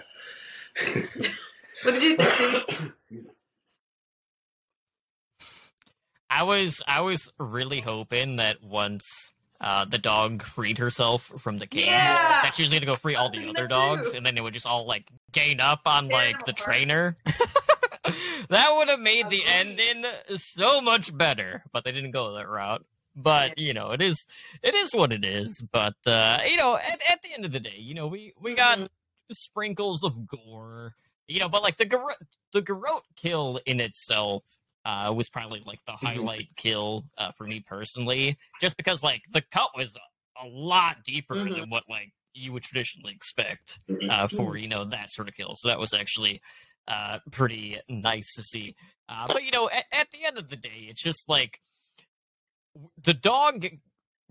What 1.83 1.93
did 1.95 2.03
you 2.05 2.17
think? 2.17 2.93
I 6.31 6.45
was 6.45 6.81
I 6.87 7.01
was 7.03 7.31
really 7.39 7.81
hoping 7.81 8.37
that 8.37 8.63
once 8.63 9.33
uh, 9.61 9.85
the 9.85 9.99
dog 9.99 10.43
freed 10.43 10.79
herself 10.79 11.31
from 11.39 11.59
the 11.59 11.67
cage, 11.67 11.87
Yeah! 11.87 12.43
that 12.43 12.53
she 12.55 12.63
was 12.63 12.73
gonna 12.73 12.87
go 12.87 12.95
free 12.95 13.15
all 13.17 13.31
the 13.31 13.49
other 13.49 13.67
dogs, 13.69 14.11
too. 14.11 14.17
and 14.17 14.25
then 14.27 14.35
they 14.35 14.41
would 14.41 14.55
just 14.55 14.67
all 14.67 14.87
like 14.87 15.05
gain 15.33 15.61
up 15.61 15.81
on 15.87 16.09
Tear 16.09 16.19
like 16.19 16.45
the 16.45 16.53
apart. 16.53 16.57
trainer. 16.57 17.17
that 18.49 18.75
would 18.77 18.89
have 18.89 19.01
made 19.01 19.29
the 19.29 19.43
Agreed. 19.43 19.79
ending 19.81 20.05
so 20.37 20.81
much 20.81 21.17
better, 21.17 21.63
but 21.73 21.85
they 21.85 21.93
didn't 21.93 22.11
go 22.13 22.35
that 22.35 22.49
route. 22.49 22.85
But 23.15 23.59
you 23.59 23.75
know, 23.75 23.91
it 23.91 24.01
is 24.01 24.27
it 24.63 24.75
is 24.75 24.95
what 24.95 25.13
it 25.13 25.25
is. 25.25 25.63
But 25.73 25.95
uh, 26.07 26.39
you 26.49 26.57
know, 26.57 26.77
at, 26.77 27.01
at 27.11 27.23
the 27.23 27.33
end 27.35 27.45
of 27.45 27.53
the 27.53 27.61
day, 27.61 27.77
you 27.77 27.95
know, 27.95 28.07
we 28.09 28.33
we 28.41 28.55
got 28.55 28.79
Mhm. 28.79 28.89
sprinkles 29.31 30.03
of 30.03 30.27
gore. 30.27 30.95
You 31.29 31.41
know, 31.41 31.49
but 31.49 31.63
like 31.63 31.77
the 31.77 31.85
garrote, 31.87 32.17
the 32.53 32.61
garrote 32.63 33.05
kill 33.17 33.61
in 33.65 33.81
itself 33.81 34.43
uh, 34.85 35.13
was 35.17 35.29
probably 35.29 35.63
like 35.65 35.79
the 35.87 35.93
Mhm. 35.93 35.99
highlight 35.99 36.49
kill 36.57 37.05
uh, 37.17 37.31
for 37.37 37.47
me 37.47 37.61
personally, 37.61 38.37
just 38.61 38.77
because 38.77 39.03
like 39.03 39.23
the 39.33 39.43
cut 39.53 39.71
was 39.77 39.95
a, 39.95 40.45
a 40.45 40.49
lot 40.49 40.97
deeper 41.05 41.37
Mhm. 41.37 41.55
than 41.61 41.71
what 41.71 41.85
like 41.89 42.13
you 42.35 42.53
would 42.53 42.63
traditionally 42.63 43.13
expect 43.13 43.79
uh, 44.09 44.27
Mm-hmm. 44.27 44.37
for 44.37 44.57
you 44.57 44.69
know 44.69 44.85
that 44.85 45.11
sort 45.11 45.29
of 45.29 45.35
kill. 45.35 45.55
So 45.55 45.69
that 45.69 45.79
was 45.79 45.93
actually 45.93 46.41
uh, 46.89 47.19
pretty 47.31 47.79
nice 47.89 48.35
to 48.35 48.43
see. 48.43 48.75
Uh, 49.09 49.29
but 49.29 49.45
you 49.45 49.51
know, 49.53 49.69
at, 49.71 49.85
at 49.93 50.11
the 50.11 50.25
end 50.25 50.39
of 50.39 50.49
the 50.49 50.57
day, 50.57 50.87
it's 50.89 51.03
just 51.03 51.29
like 51.29 51.61
the 53.03 53.15
dog 53.15 53.67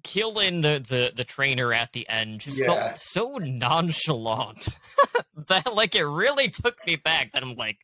killing 0.04 0.62
the 0.62 0.84
the, 0.88 1.12
the 1.16 1.24
trainer 1.24 1.74
at 1.74 1.94
the 1.94 2.08
end 2.10 2.40
just 2.42 2.58
Yeah. 2.58 2.66
felt 2.66 3.00
so 3.00 3.38
nonchalant 3.38 4.70
that 5.48 5.74
like 5.74 5.96
it 5.96 6.06
really 6.06 6.50
took 6.50 6.76
me 6.88 6.96
back. 6.96 7.32
That 7.34 7.44
I'm 7.44 7.56
like, 7.56 7.78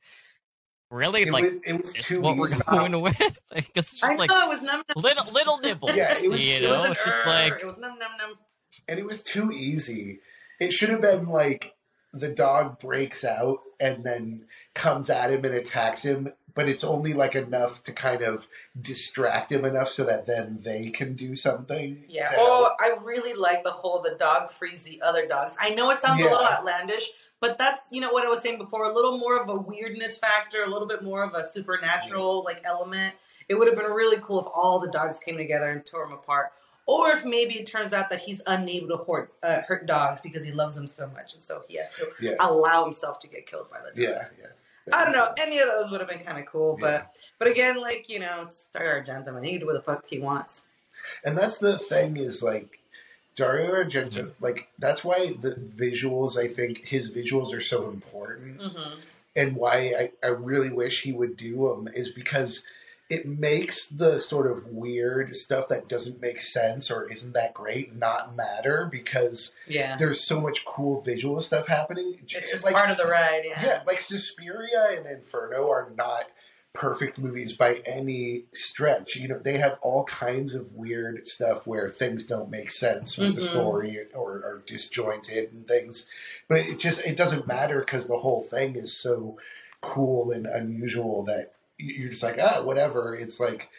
really 0.90 1.24
It 1.24 1.32
like 1.32 1.44
was, 1.44 1.54
it 1.66 1.74
was 1.82 1.94
too 1.94 2.22
what 2.22 2.38
we're 2.38 2.48
easy. 2.48 2.62
going 2.70 3.00
with? 3.02 3.40
Like, 3.54 3.70
it's 3.76 3.92
just 3.92 4.04
I 4.04 4.16
like 4.16 4.30
know 4.30 4.46
it 4.46 4.50
was 4.50 4.62
num 4.62 4.84
num. 4.88 5.04
little 5.04 5.32
little 5.32 5.58
nibbles. 5.60 5.96
Yeah, 5.96 6.14
it 6.18 6.30
was- 6.32 6.46
you 6.48 6.56
it 6.56 6.62
know, 6.64 6.72
was 6.72 6.86
it's 6.86 7.04
just 7.06 7.26
like 7.26 7.54
it 7.62 7.66
was 7.68 7.78
num 7.78 7.98
num 8.00 8.12
num. 8.18 8.36
and 8.88 9.00
it 9.00 9.06
was 9.06 9.22
too 9.24 9.52
easy. 9.52 10.20
It 10.60 10.74
should 10.74 10.90
have 10.90 11.02
been 11.02 11.28
like 11.28 11.76
the 12.14 12.30
dog 12.34 12.80
breaks 12.80 13.24
out 13.24 13.60
and 13.80 14.04
then 14.04 14.46
comes 14.74 15.10
at 15.10 15.30
him 15.30 15.46
and 15.46 15.54
attacks 15.54 16.04
him, 16.04 16.34
but 16.58 16.68
it's 16.68 16.84
only 16.84 17.14
like 17.14 17.36
enough 17.36 17.84
to 17.84 17.94
kind 17.94 18.22
of 18.24 18.48
distract 18.80 19.52
him 19.52 19.64
enough 19.64 19.90
so 19.90 20.04
that 20.04 20.26
then 20.26 20.60
they 20.64 20.90
can 20.90 21.14
do 21.14 21.36
something. 21.36 22.04
Yeah. 22.10 22.30
Oh. 22.36 22.72
I 22.80 22.98
really 23.04 23.34
like 23.34 23.64
the 23.64 23.72
whole 23.72 24.02
the 24.02 24.16
dog 24.16 24.50
frees 24.50 24.84
the 24.84 25.02
other 25.02 25.28
dogs. 25.28 25.56
I 25.62 25.70
know 25.70 25.90
it 25.92 26.00
sounds 26.00 26.20
a 26.20 26.24
little 26.26 26.40
outlandish, 26.46 27.10
but 27.40 27.58
that's 27.58 27.88
you 27.92 28.02
know 28.02 28.12
what 28.12 28.26
I 28.26 28.30
was 28.30 28.42
saying 28.42 28.58
before. 28.58 28.84
A 28.86 28.94
little 28.94 29.18
more 29.18 29.40
of 29.40 29.48
a 29.50 29.56
weirdness 29.56 30.18
factor, 30.18 30.64
a 30.64 30.70
little 30.70 30.88
bit 30.88 31.04
more 31.04 31.24
of 31.24 31.34
a 31.36 31.48
supernatural 31.48 32.44
like 32.44 32.64
element. 32.66 33.14
It 33.48 33.56
would 33.56 33.68
have 33.68 33.78
been 33.78 33.92
really 33.92 34.18
cool 34.22 34.42
if 34.42 34.48
all 34.54 34.80
the 34.80 34.90
dogs 34.90 35.20
came 35.20 35.38
together 35.38 35.70
and 35.70 35.86
tore 35.86 36.04
him 36.06 36.12
apart, 36.12 36.52
or 36.86 37.12
if 37.12 37.24
maybe 37.24 37.60
it 37.60 37.66
turns 37.66 37.94
out 37.94 38.10
that 38.10 38.20
he's 38.20 38.42
unable 38.48 38.90
to 38.98 39.04
hurt, 39.06 39.34
uh, 39.44 39.62
hurt 39.62 39.86
dogs 39.86 40.20
because 40.22 40.44
he 40.44 40.52
loves 40.52 40.76
them 40.76 40.88
so 40.88 41.08
much, 41.08 41.34
and 41.34 41.42
so 41.42 41.62
he 41.68 41.78
has 41.78 41.94
to 41.94 42.08
Yeah. 42.20 42.36
allow 42.42 42.84
himself 42.84 43.20
to 43.22 43.28
get 43.28 43.46
killed 43.48 43.70
by 43.70 43.78
the 43.80 43.90
dogs. 43.90 43.98
Yeah, 43.98 44.28
yeah. 44.40 44.48
I 44.94 45.04
don't 45.04 45.14
know. 45.14 45.34
Any 45.38 45.60
of 45.60 45.68
those 45.68 45.92
would 45.92 46.00
have 46.02 46.10
been 46.10 46.20
kind 46.20 46.38
of 46.40 46.46
cool, 46.46 46.78
but 46.80 47.16
but 47.40 47.48
again, 47.48 47.80
like 47.82 48.10
you 48.10 48.20
know, 48.20 48.46
it's 48.48 48.68
Dario 48.68 49.02
Argento, 49.04 49.36
and 49.36 49.46
he 49.46 49.52
can 49.52 49.60
do 49.62 49.66
what 49.66 49.74
the 49.74 49.82
fuck 49.82 50.04
he 50.08 50.20
wants. 50.20 50.66
And 51.24 51.38
that's 51.38 51.60
the 51.60 51.78
thing 51.78 52.18
is 52.18 52.42
like 52.44 52.80
Dario 53.36 53.72
Argento, 53.72 54.32
like 54.42 54.68
that's 54.80 55.04
why 55.04 55.32
the 55.40 55.52
visuals. 55.52 56.38
I 56.38 56.48
think 56.48 56.88
his 56.88 57.12
visuals 57.12 57.54
are 57.54 57.62
so 57.62 57.90
important, 57.90 58.60
Mm-hmm. 58.60 59.00
and 59.36 59.56
why 59.56 59.94
I, 60.24 60.28
I 60.28 60.30
really 60.32 60.70
wish 60.72 61.04
he 61.04 61.12
would 61.12 61.38
do 61.38 61.68
them 61.70 61.90
is 61.94 62.10
because 62.12 62.64
it 63.10 63.26
makes 63.26 63.88
the 63.88 64.20
sort 64.20 64.52
of 64.52 64.68
weird 64.68 65.34
stuff 65.36 65.70
that 65.70 65.88
doesn't 65.88 66.20
make 66.22 66.42
sense 66.42 66.92
or 66.92 67.10
isn't 67.10 67.34
that 67.34 67.54
great 67.54 67.96
not 67.96 68.36
matter 68.36 68.88
because 68.92 69.54
Yeah, 69.66 69.96
there's 69.98 70.28
so 70.28 70.42
much 70.42 70.66
cool 70.66 71.00
visual 71.02 71.42
stuff 71.42 71.68
happening. 71.68 72.20
it's 72.22 72.52
just 72.52 72.66
like 72.66 72.74
part 72.76 72.90
of 72.92 72.98
the 72.98 73.08
ride. 73.08 73.44
Yeah. 73.46 73.66
yeah, 73.66 73.82
like 73.88 74.02
Suspiria 74.02 74.88
and 74.98 75.06
Inferno 75.06 75.70
are 75.70 75.90
not 75.96 76.26
perfect 76.74 77.18
movies 77.18 77.54
by 77.54 77.82
any 77.88 78.44
stretch. 78.54 79.16
You 79.16 79.30
know, 79.30 79.40
they 79.40 79.58
have 79.58 79.80
all 79.82 80.04
kinds 80.04 80.54
of 80.54 80.74
weird 80.74 81.28
stuff 81.28 81.66
where 81.66 81.90
things 81.90 82.26
don't 82.26 82.52
make 82.52 82.70
sense 82.70 83.18
with 83.18 83.36
the 83.36 83.42
Mhm. 83.42 83.50
story 83.50 84.08
or 84.14 84.32
are 84.44 84.62
disjointed 84.68 85.54
and 85.54 85.68
things. 85.68 86.08
But 86.48 86.60
it 86.60 86.78
just 86.78 87.04
it 87.06 87.16
doesn't 87.18 87.48
matter 87.48 87.80
because 87.80 88.08
the 88.08 88.20
whole 88.20 88.44
thing 88.44 88.76
is 88.76 88.94
so 88.94 89.38
cool 89.82 90.32
and 90.32 90.46
unusual 90.46 91.24
that 91.24 91.54
you're 91.78 92.10
just 92.10 92.24
like 92.24 92.40
ah 92.42 92.62
whatever. 92.64 93.16
It's 93.16 93.40
like 93.40 93.70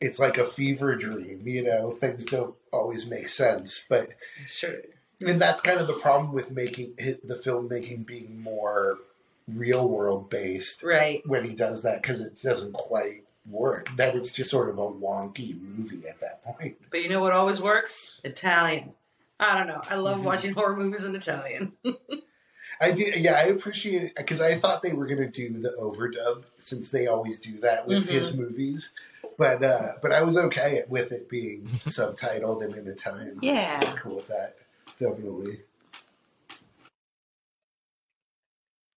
it's 0.00 0.18
like 0.18 0.38
a 0.38 0.44
fever 0.44 0.94
dream. 0.96 1.42
You 1.46 1.64
know, 1.64 1.90
things 1.90 2.24
don't 2.24 2.54
always 2.72 3.08
make 3.08 3.28
sense, 3.28 3.84
but 3.88 4.08
Sure. 4.46 4.76
and 5.20 5.40
that's 5.40 5.60
kind 5.60 5.80
of 5.80 5.86
the 5.86 5.94
problem 5.98 6.32
with 6.32 6.50
making 6.50 6.94
the 6.96 7.34
filmmaking 7.44 8.06
being 8.06 8.40
more 8.40 8.98
real 9.48 9.88
world 9.88 10.30
based 10.30 10.82
Right. 10.84 11.22
when 11.26 11.44
he 11.44 11.54
does 11.54 11.82
that 11.82 12.02
because 12.02 12.20
it 12.20 12.40
doesn't 12.42 12.72
quite 12.72 13.24
work. 13.46 13.88
That 13.96 14.14
it's 14.14 14.32
just 14.32 14.50
sort 14.50 14.68
of 14.68 14.78
a 14.78 14.82
wonky 14.86 15.60
movie 15.60 16.06
at 16.08 16.20
that 16.20 16.44
point. 16.44 16.76
But 16.90 17.02
you 17.02 17.08
know 17.08 17.20
what 17.20 17.32
always 17.32 17.60
works? 17.60 18.20
Italian. 18.22 18.94
I 19.40 19.56
don't 19.58 19.66
know. 19.66 19.80
I 19.88 19.96
love 19.96 20.18
Mhm. 20.18 20.22
watching 20.24 20.52
horror 20.52 20.76
movies 20.76 21.02
in 21.04 21.14
Italian. 21.16 21.72
I 22.80 22.92
did, 22.92 23.20
yeah, 23.20 23.34
I 23.34 23.42
appreciate 23.44 24.02
it 24.04 24.12
because 24.16 24.40
I 24.40 24.54
thought 24.56 24.82
they 24.82 24.92
were 24.94 25.06
going 25.06 25.20
to 25.20 25.28
do 25.28 25.60
the 25.60 25.70
overdub 25.78 26.44
since 26.58 26.90
they 26.90 27.06
always 27.08 27.38
do 27.40 27.60
that 27.60 27.86
with 27.86 28.06
Mhm. 28.06 28.08
his 28.08 28.34
movies. 28.34 28.94
but 29.36 29.62
uh, 29.62 29.92
but 30.02 30.12
I 30.12 30.22
was 30.22 30.36
okay 30.36 30.84
with 30.88 31.12
it 31.12 31.28
being 31.28 31.64
subtitled 31.86 32.64
and 32.64 32.74
in 32.74 32.84
the 32.86 32.94
time. 32.94 33.38
Yeah. 33.42 33.80
I'm 33.82 33.96
cool 33.98 34.16
with 34.16 34.28
that. 34.28 34.56
Definitely. 34.98 35.60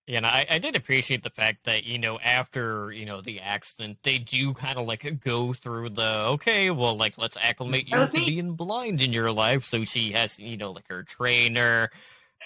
Yeah, 0.06 0.18
and 0.18 0.26
I, 0.26 0.46
I 0.50 0.60
did 0.60 0.76
appreciate 0.76 1.24
the 1.24 1.30
fact 1.30 1.64
that, 1.64 1.86
you 1.86 1.98
know, 1.98 2.20
after, 2.20 2.92
you 2.92 3.06
know, 3.06 3.22
the 3.22 3.40
accident, 3.40 4.00
they 4.04 4.18
do 4.18 4.54
kind 4.54 4.78
of 4.78 4.86
like 4.86 5.22
go 5.24 5.54
through 5.54 5.92
the, 5.92 6.26
okay, 6.32 6.72
well, 6.72 6.98
like, 6.98 7.18
let's 7.18 7.38
acclimate 7.42 7.88
you 7.88 7.96
to 7.96 8.12
neat. 8.12 8.28
being 8.28 8.54
blind 8.54 9.02
in 9.02 9.14
your 9.14 9.32
life. 9.32 9.64
So 9.64 9.86
she 9.86 10.12
has, 10.12 10.38
you 10.38 10.58
know, 10.58 10.72
like 10.72 10.90
her 10.90 11.04
trainer. 11.04 11.90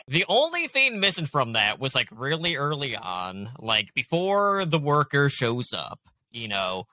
The 0.10 0.26
only 0.30 0.68
thing 0.68 0.99
missing 0.99 1.26
from 1.26 1.53
that 1.53 1.80
was 1.80 1.93
like 1.93 2.08
really 2.12 2.55
early 2.55 2.95
on, 2.95 3.49
like 3.60 3.93
before 3.93 4.64
the 4.66 4.80
worker 4.80 5.28
shows 5.28 5.74
up, 5.74 5.99
you 6.32 6.47
know, 6.47 6.86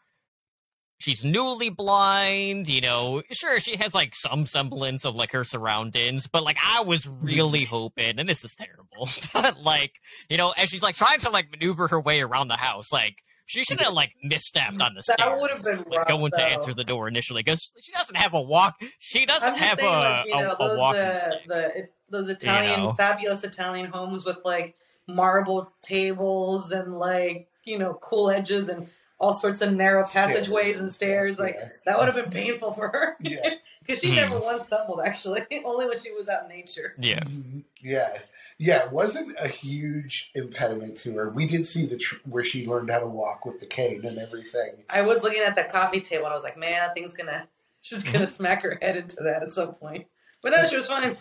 she's 0.98 1.24
newly 1.24 1.70
blind, 1.70 2.68
you 2.68 2.80
know, 2.80 3.22
sure, 3.30 3.60
she 3.60 3.76
has 3.76 3.94
like 3.94 4.14
some 4.14 4.46
semblance 4.46 5.04
of 5.04 5.14
like 5.14 5.30
her 5.32 5.44
surroundings, 5.44 6.26
but 6.26 6.42
like 6.42 6.56
I 6.64 6.80
was 6.82 7.06
really 7.06 7.64
hoping, 7.70 8.18
and 8.18 8.28
this 8.28 8.44
is 8.44 8.56
terrible, 8.56 9.08
but 9.32 9.62
like, 9.62 10.00
you 10.28 10.36
know, 10.36 10.50
as 10.56 10.70
she's 10.70 10.82
like 10.82 10.96
trying 10.96 11.20
to 11.20 11.30
like 11.30 11.50
maneuver 11.52 11.88
her 11.88 12.00
way 12.00 12.20
around 12.20 12.48
the 12.48 12.56
house, 12.56 12.90
like 12.92 13.18
she 13.46 13.62
should 13.64 13.80
have 13.80 13.92
like 13.92 14.12
misstepped 14.24 14.80
on 14.80 14.94
the 14.94 15.02
That 15.06 15.18
stairs. 15.18 15.40
would've 15.40 15.62
been 15.62 15.90
like, 15.90 15.98
rough, 16.00 16.08
going 16.08 16.32
to 16.32 16.42
answer 16.42 16.74
the 16.74 16.84
door 16.84 17.08
initially 17.08 17.42
because 17.42 17.70
she 17.80 17.92
doesn't 17.92 18.16
have 18.16 18.34
a 18.34 18.40
walk. 18.40 18.80
She 18.98 19.26
doesn't 19.26 19.58
have 19.58 19.78
saying, 19.78 19.88
a, 19.88 19.98
like, 19.98 20.26
a, 20.26 20.42
know, 20.42 20.56
a 20.58 20.68
those, 20.68 20.78
walking 20.78 21.00
uh, 21.02 21.18
stick. 21.18 21.40
the, 21.46 21.78
it, 21.78 21.93
those 22.10 22.28
Italian, 22.28 22.80
know? 22.80 22.92
fabulous 22.92 23.44
Italian 23.44 23.86
homes 23.90 24.24
with 24.24 24.38
like 24.44 24.76
marble 25.06 25.72
tables 25.82 26.70
and 26.70 26.98
like, 26.98 27.48
you 27.64 27.78
know, 27.78 27.94
cool 28.00 28.30
edges 28.30 28.68
and 28.68 28.88
all 29.18 29.32
sorts 29.32 29.60
of 29.62 29.72
narrow 29.72 30.04
passageways 30.04 30.78
and 30.80 30.92
stairs. 30.92 31.38
Like, 31.38 31.56
yeah. 31.58 31.68
that 31.86 31.98
would 31.98 32.06
have 32.06 32.14
been 32.16 32.30
painful 32.44 32.72
for 32.72 32.88
her. 32.88 33.16
Yeah. 33.20 33.54
Because 33.86 34.00
she 34.00 34.08
Hmm. 34.08 34.14
never 34.16 34.38
once 34.38 34.64
stumbled, 34.64 35.02
actually. 35.04 35.42
Only 35.62 35.86
when 35.86 36.00
she 36.00 36.10
was 36.10 36.26
out 36.30 36.44
in 36.44 36.48
nature. 36.56 36.94
Yeah. 36.98 37.20
Mhm. 37.20 37.64
Yeah. 37.82 38.16
Yeah, 38.56 38.84
it 38.84 38.92
wasn't 38.92 39.36
a 39.38 39.46
huge 39.46 40.30
impediment 40.34 40.96
to 40.98 41.14
her. 41.18 41.28
We 41.28 41.46
did 41.46 41.66
see 41.66 41.84
the 41.84 41.98
tr- 41.98 42.14
where 42.24 42.44
she 42.46 42.66
learned 42.66 42.88
how 42.90 43.00
to 43.00 43.06
walk 43.06 43.44
with 43.44 43.60
the 43.60 43.66
cane 43.66 44.06
and 44.06 44.16
everything. 44.16 44.84
I 44.88 45.02
was 45.02 45.22
looking 45.22 45.42
at 45.42 45.54
the 45.54 45.64
coffee 45.64 46.00
table 46.00 46.24
and 46.24 46.32
I 46.32 46.34
was 46.34 46.44
like, 46.44 46.56
man, 46.56 46.72
that 46.72 46.94
thing's 46.94 47.12
gonna, 47.12 47.46
she's 47.82 48.02
gonna 48.04 48.26
smack 48.26 48.62
her 48.62 48.78
head 48.80 48.96
into 48.96 49.16
that 49.16 49.42
at 49.42 49.52
some 49.52 49.74
point. 49.74 50.06
But 50.40 50.52
no, 50.52 50.64
she 50.66 50.76
was 50.76 50.88
fine. 50.88 51.18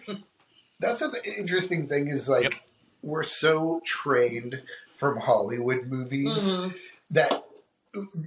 That's 0.84 1.00
the 1.00 1.38
interesting 1.38 1.88
thing 1.88 2.08
is 2.10 2.28
like 2.30 2.44
Yep. 2.44 2.54
we're 3.02 3.24
so 3.24 3.82
trained 3.86 4.62
from 4.96 5.18
Hollywood 5.22 5.88
movies 5.88 6.36
Mhm. 6.54 6.76
that 7.12 7.44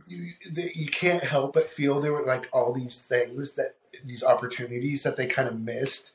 you, 0.07 0.33
that 0.53 0.77
you 0.77 0.87
can't 0.89 1.25
help 1.25 1.55
but 1.55 1.69
feel 1.69 2.01
there 2.01 2.13
were 2.13 2.25
like 2.25 2.49
all 2.53 2.73
these 2.73 3.03
things 3.03 3.57
that 3.57 3.75
these 4.05 4.23
opportunities 4.23 5.03
that 5.03 5.17
they 5.17 5.27
kind 5.27 5.49
of 5.49 5.59
missed 5.59 6.13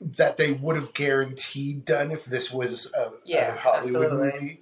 that 0.00 0.36
they 0.36 0.52
would 0.52 0.76
have 0.76 0.92
guaranteed 0.94 1.84
done 1.84 2.10
if 2.10 2.24
this 2.24 2.50
was 2.52 2.92
a, 2.94 3.12
Yeah, 3.24 3.54
a 3.54 3.58
Hollywood 3.58 4.04
absolutely. 4.12 4.32
movie 4.40 4.60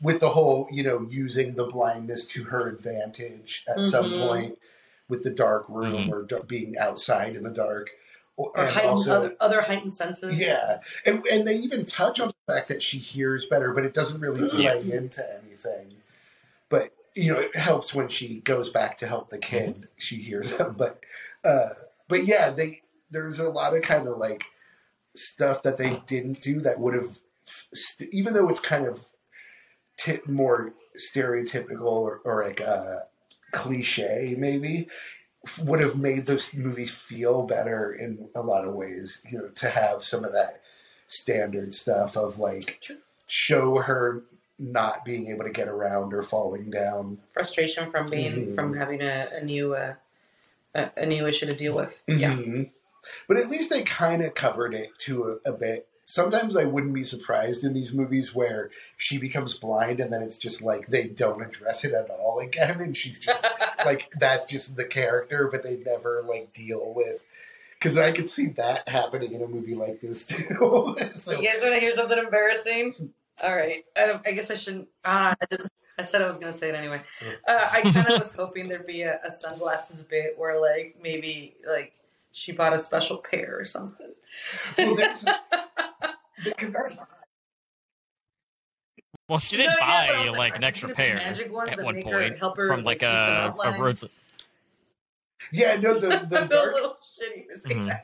with 0.00 0.20
the 0.20 0.30
whole 0.30 0.68
you 0.70 0.82
know 0.82 1.06
using 1.10 1.54
the 1.54 1.64
blindness 1.66 2.24
to 2.26 2.44
her 2.44 2.68
advantage 2.68 3.64
at 3.68 3.82
some 3.84 4.10
Mhm. 4.12 4.20
point 4.28 4.58
with 5.08 5.22
the 5.22 5.30
dark 5.30 5.66
room 5.68 6.08
Mhm. 6.08 6.10
or 6.10 6.42
being 6.44 6.76
outside 6.78 7.36
in 7.36 7.42
the 7.44 7.50
dark 7.50 7.90
Or 8.36 8.52
and 8.58 8.68
heightened, 8.68 8.90
also 8.90 9.12
other, 9.12 9.36
other 9.40 9.60
heightened 9.62 9.94
senses. 9.94 10.38
yeah, 10.38 10.78
and 11.06 11.24
and 11.30 11.46
they 11.46 11.54
even 11.56 11.84
touch 11.84 12.18
on 12.18 12.28
the 12.46 12.52
fact 12.52 12.68
that 12.68 12.82
she 12.82 12.98
hears 12.98 13.46
better, 13.46 13.72
but 13.72 13.84
it 13.84 13.94
doesn't 13.94 14.20
really 14.20 14.50
Yeah. 14.60 14.72
play 14.72 14.90
into 14.92 15.22
anything. 15.44 15.98
But 16.68 16.92
you 17.14 17.32
know, 17.32 17.38
it 17.38 17.54
helps 17.56 17.94
when 17.94 18.08
she 18.08 18.40
goes 18.40 18.70
back 18.70 18.96
to 18.98 19.06
help 19.06 19.30
the 19.30 19.38
kid. 19.38 19.86
She 19.98 20.16
hears 20.16 20.56
them, 20.56 20.74
but 20.78 20.98
uh, 21.44 21.70
but 22.08 22.24
yeah, 22.24 22.50
they 22.50 22.82
there's 23.10 23.38
a 23.38 23.48
lot 23.50 23.76
of 23.76 23.82
kind 23.82 24.08
of 24.08 24.18
like 24.18 24.44
stuff 25.14 25.62
that 25.62 25.78
they 25.78 26.02
didn't 26.08 26.40
do 26.42 26.60
that 26.62 26.80
would 26.80 26.94
have, 26.94 27.20
st- 27.72 28.10
even 28.12 28.34
though 28.34 28.48
it's 28.48 28.58
kind 28.58 28.84
of 28.84 29.04
t- 29.96 30.18
more 30.26 30.72
stereotypical 30.98 31.82
or, 31.84 32.20
or 32.24 32.44
like 32.44 32.60
uh, 32.60 32.96
cliche, 33.52 34.34
maybe 34.36 34.88
would 35.62 35.80
have 35.80 35.96
made 35.96 36.26
this 36.26 36.54
movie 36.54 36.86
feel 36.86 37.42
better 37.42 37.92
in 37.92 38.28
a 38.34 38.40
lot 38.42 38.64
of 38.66 38.74
ways. 38.74 39.22
You 39.30 39.38
know, 39.38 39.48
to 39.48 39.68
have 39.70 40.04
some 40.04 40.24
of 40.24 40.32
that 40.32 40.60
standard 41.08 41.74
stuff 41.74 42.16
of 42.16 42.38
like 42.38 42.78
True. 42.80 42.96
show 43.28 43.78
her 43.78 44.22
not 44.58 45.04
being 45.04 45.28
able 45.28 45.44
to 45.44 45.50
get 45.50 45.68
around 45.68 46.14
or 46.14 46.22
falling 46.22 46.70
down. 46.70 47.18
Frustration 47.32 47.90
from 47.90 48.08
being 48.08 48.48
Mhm. 48.48 48.54
from 48.54 48.74
having 48.74 49.02
a, 49.02 49.28
a 49.32 49.44
new 49.44 49.74
uh, 49.74 49.94
a, 50.74 50.90
a 50.96 51.06
new 51.06 51.26
issue 51.26 51.46
to 51.46 51.54
deal 51.54 51.74
with. 51.74 52.02
Yeah. 52.06 52.32
Mhm. 52.36 52.70
But 53.28 53.36
at 53.36 53.48
least 53.48 53.70
they 53.70 53.82
kind 53.82 54.22
of 54.24 54.34
covered 54.34 54.74
it 54.74 54.90
to 55.00 55.40
a, 55.44 55.50
a 55.50 55.52
bit. 55.56 55.88
Sometimes 56.14 56.56
I 56.56 56.62
wouldn't 56.62 56.94
be 56.94 57.02
surprised 57.02 57.64
in 57.64 57.74
these 57.74 57.92
movies 57.92 58.32
where 58.32 58.70
she 58.96 59.18
becomes 59.18 59.58
blind 59.58 59.98
and 59.98 60.12
then 60.12 60.22
it's 60.22 60.38
just 60.38 60.62
like 60.62 60.86
they 60.86 61.08
don't 61.08 61.42
address 61.42 61.84
it 61.84 61.92
at 61.92 62.08
all 62.08 62.38
again, 62.38 62.80
and 62.80 62.96
she's 62.96 63.18
just 63.18 63.44
like 63.84 64.08
that's 64.16 64.46
just 64.46 64.76
the 64.76 64.84
character, 64.84 65.48
but 65.50 65.64
they 65.64 65.76
never 65.84 66.22
like 66.22 66.52
deal 66.52 66.94
with. 66.94 67.24
Because 67.76 67.96
I 67.98 68.12
could 68.12 68.28
see 68.28 68.46
that 68.50 68.88
happening 68.88 69.32
in 69.32 69.42
a 69.42 69.48
movie 69.48 69.74
like 69.74 70.00
this 70.00 70.24
too. 70.28 70.94
so 71.16 71.32
You 71.40 71.48
guys 71.48 71.60
want 71.60 71.74
to 71.74 71.80
hear 71.80 71.90
something 71.90 72.16
embarrassing? 72.16 73.10
All 73.42 73.56
right. 73.56 73.84
I, 73.96 74.06
don't, 74.06 74.24
I 74.24 74.30
guess 74.30 74.52
I 74.52 74.54
shouldn't. 74.54 74.86
Ah, 75.04 75.34
I, 75.42 75.46
just, 75.50 75.68
I 75.98 76.04
said 76.04 76.22
I 76.22 76.28
was 76.28 76.38
going 76.38 76.52
to 76.52 76.58
say 76.58 76.68
it 76.68 76.76
anyway. 76.76 77.02
Uh, 77.48 77.68
I 77.72 77.80
kind 77.80 78.06
of 78.06 78.20
was 78.22 78.32
hoping 78.32 78.68
there'd 78.68 78.86
be 78.86 79.02
a, 79.02 79.18
a 79.24 79.32
sunglasses 79.32 80.04
bit 80.04 80.38
where, 80.38 80.60
like, 80.60 80.94
maybe 81.02 81.56
like 81.66 81.92
she 82.36 82.50
bought 82.50 82.72
a 82.74 82.78
special 82.80 83.18
pair 83.18 83.56
or 83.58 83.64
something. 83.64 84.12
well, 84.76 84.96
there's 84.96 85.20
the 86.44 86.52
converse- 86.58 86.96
Well, 89.28 89.38
she 89.38 89.56
did 89.56 89.66
yeah, 89.66 89.74
but 89.78 89.80
buy 89.80 90.28
was 90.28 90.38
like 90.38 90.52
are 90.54 90.56
an 90.56 90.64
extra 90.64 90.88
pair 90.90 91.14
magic 91.16 91.52
ones 91.52 91.70
at 91.72 91.82
one 91.82 91.94
make 91.94 92.04
her- 92.04 92.10
point 92.20 92.38
help 92.38 92.56
her, 92.56 92.66
from 92.66 92.82
like 92.84 93.00
see 93.00 93.06
some 93.06 93.14
a, 93.14 93.18
a 93.18 93.48
outlines? 93.48 94.04
yeah, 95.52 95.76
no, 95.76 95.94
the 95.94 96.08
the 96.28 96.44
a 96.44 96.48
dark 96.48 96.74
little 96.74 96.98
shitty 97.22 97.46
for 97.46 97.54
saying 97.68 97.80
Mhm. 97.88 98.00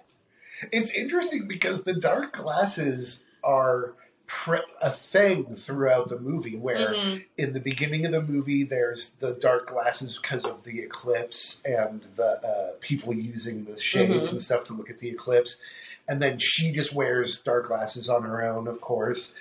It's 0.72 0.93
interesting 0.93 1.49
because 1.49 1.83
the 1.85 1.95
dark 1.95 2.37
glasses 2.37 3.24
are 3.43 3.95
pre- 4.31 4.61
a 4.81 4.91
thing 4.91 5.57
throughout 5.57 6.09
the 6.09 6.18
movie. 6.18 6.57
Where 6.57 6.95
Mhm. 6.95 7.24
in 7.37 7.53
the 7.53 7.59
beginning 7.61 8.07
of 8.07 8.12
the 8.12 8.22
movie, 8.22 8.62
there's 8.62 9.12
the 9.18 9.33
dark 9.33 9.68
glasses 9.68 10.18
because 10.22 10.45
of 10.45 10.62
the 10.62 10.81
eclipse 10.81 11.61
and 11.64 12.07
the 12.14 12.41
uh, 12.47 12.72
people 12.81 13.12
using 13.12 13.64
the 13.64 13.78
shades 13.81 14.28
Mhm. 14.28 14.33
and 14.33 14.43
stuff 14.43 14.64
to 14.66 14.72
look 14.72 14.89
at 14.89 15.01
the 15.01 15.09
eclipse. 15.11 15.59
And 16.07 16.22
then 16.22 16.39
she 16.39 16.70
just 16.70 16.93
wears 16.95 17.43
dark 17.43 17.66
glasses 17.66 18.09
on 18.09 18.22
her 18.22 18.41
own, 18.45 18.68
of 18.68 18.81
course. 18.81 19.35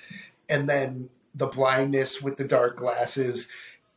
And 0.49 0.67
then 0.67 1.09
the 1.35 1.45
blindness 1.47 2.21
with 2.21 2.37
the 2.37 2.47
dark 2.47 2.75
glasses. 2.75 3.47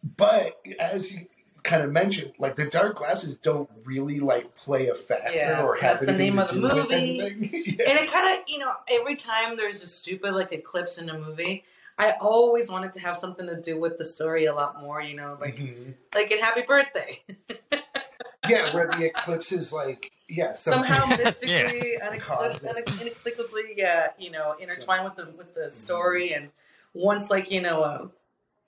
But 0.05 0.61
as 0.79 1.13
you 1.15 1.27
kind 1.63 1.83
of 1.83 1.91
mentioned, 1.93 2.33
like 2.39 2.57
the 2.57 2.67
dark 2.67 2.97
glasses 2.97 3.39
don't 3.39 3.71
really 3.85 4.21
like 4.21 4.55
play 4.55 4.89
a 4.89 4.95
factor 4.95 5.33
Yeah, 5.33 5.63
or 5.63 5.77
have 5.77 6.01
that's 6.01 6.07
the 6.13 6.19
name 6.19 6.37
to 6.37 6.43
of 6.45 6.49
the 6.55 6.61
movie. 6.61 6.95
anything. 7.21 7.51
Yeah. 7.79 7.89
And 7.91 7.99
it 7.99 8.11
kind 8.11 8.37
of, 8.39 8.45
you 8.49 8.59
know, 8.59 8.73
every 8.89 9.17
time 9.17 9.57
there's 9.57 9.83
a 9.83 9.87
stupid 9.87 10.33
like 10.35 10.53
eclipse 10.53 10.99
in 10.99 11.09
a 11.11 11.19
movie, 11.19 11.65
I 11.99 12.13
always 12.21 12.71
wanted 12.71 12.93
to 12.95 13.01
have 13.01 13.19
something 13.19 13.47
to 13.47 13.61
do 13.61 13.79
with 13.79 13.99
the 13.99 14.05
story 14.05 14.47
a 14.47 14.55
lot 14.55 14.81
more. 14.81 15.01
You 15.01 15.15
know, 15.17 15.37
like 15.41 15.57
Mhm. 15.57 15.95
like 16.15 16.31
in 16.33 16.39
Happy 16.39 16.63
Birthday, 16.63 17.23
yeah, 18.49 18.75
where 18.75 18.89
the 18.89 19.05
eclipse 19.07 19.53
is 19.53 19.73
like, 19.73 20.11
yeah, 20.29 20.53
some- 20.55 20.75
somehow 20.75 21.07
mystically, 21.17 21.97
Cause 21.99 22.09
unexplicably, 22.09 22.69
it. 22.71 22.87
unex- 22.87 23.01
inexplicably, 23.01 23.63
yeah, 23.77 24.09
you 24.19 24.31
know, 24.31 24.55
intertwined 24.59 25.05
with 25.05 25.17
the 25.17 25.31
with 25.37 25.55
the 25.55 25.71
story. 25.71 26.33
And 26.35 26.51
once 26.95 27.31
like 27.31 27.51
you 27.51 27.61
know 27.61 27.83
a, 27.83 28.11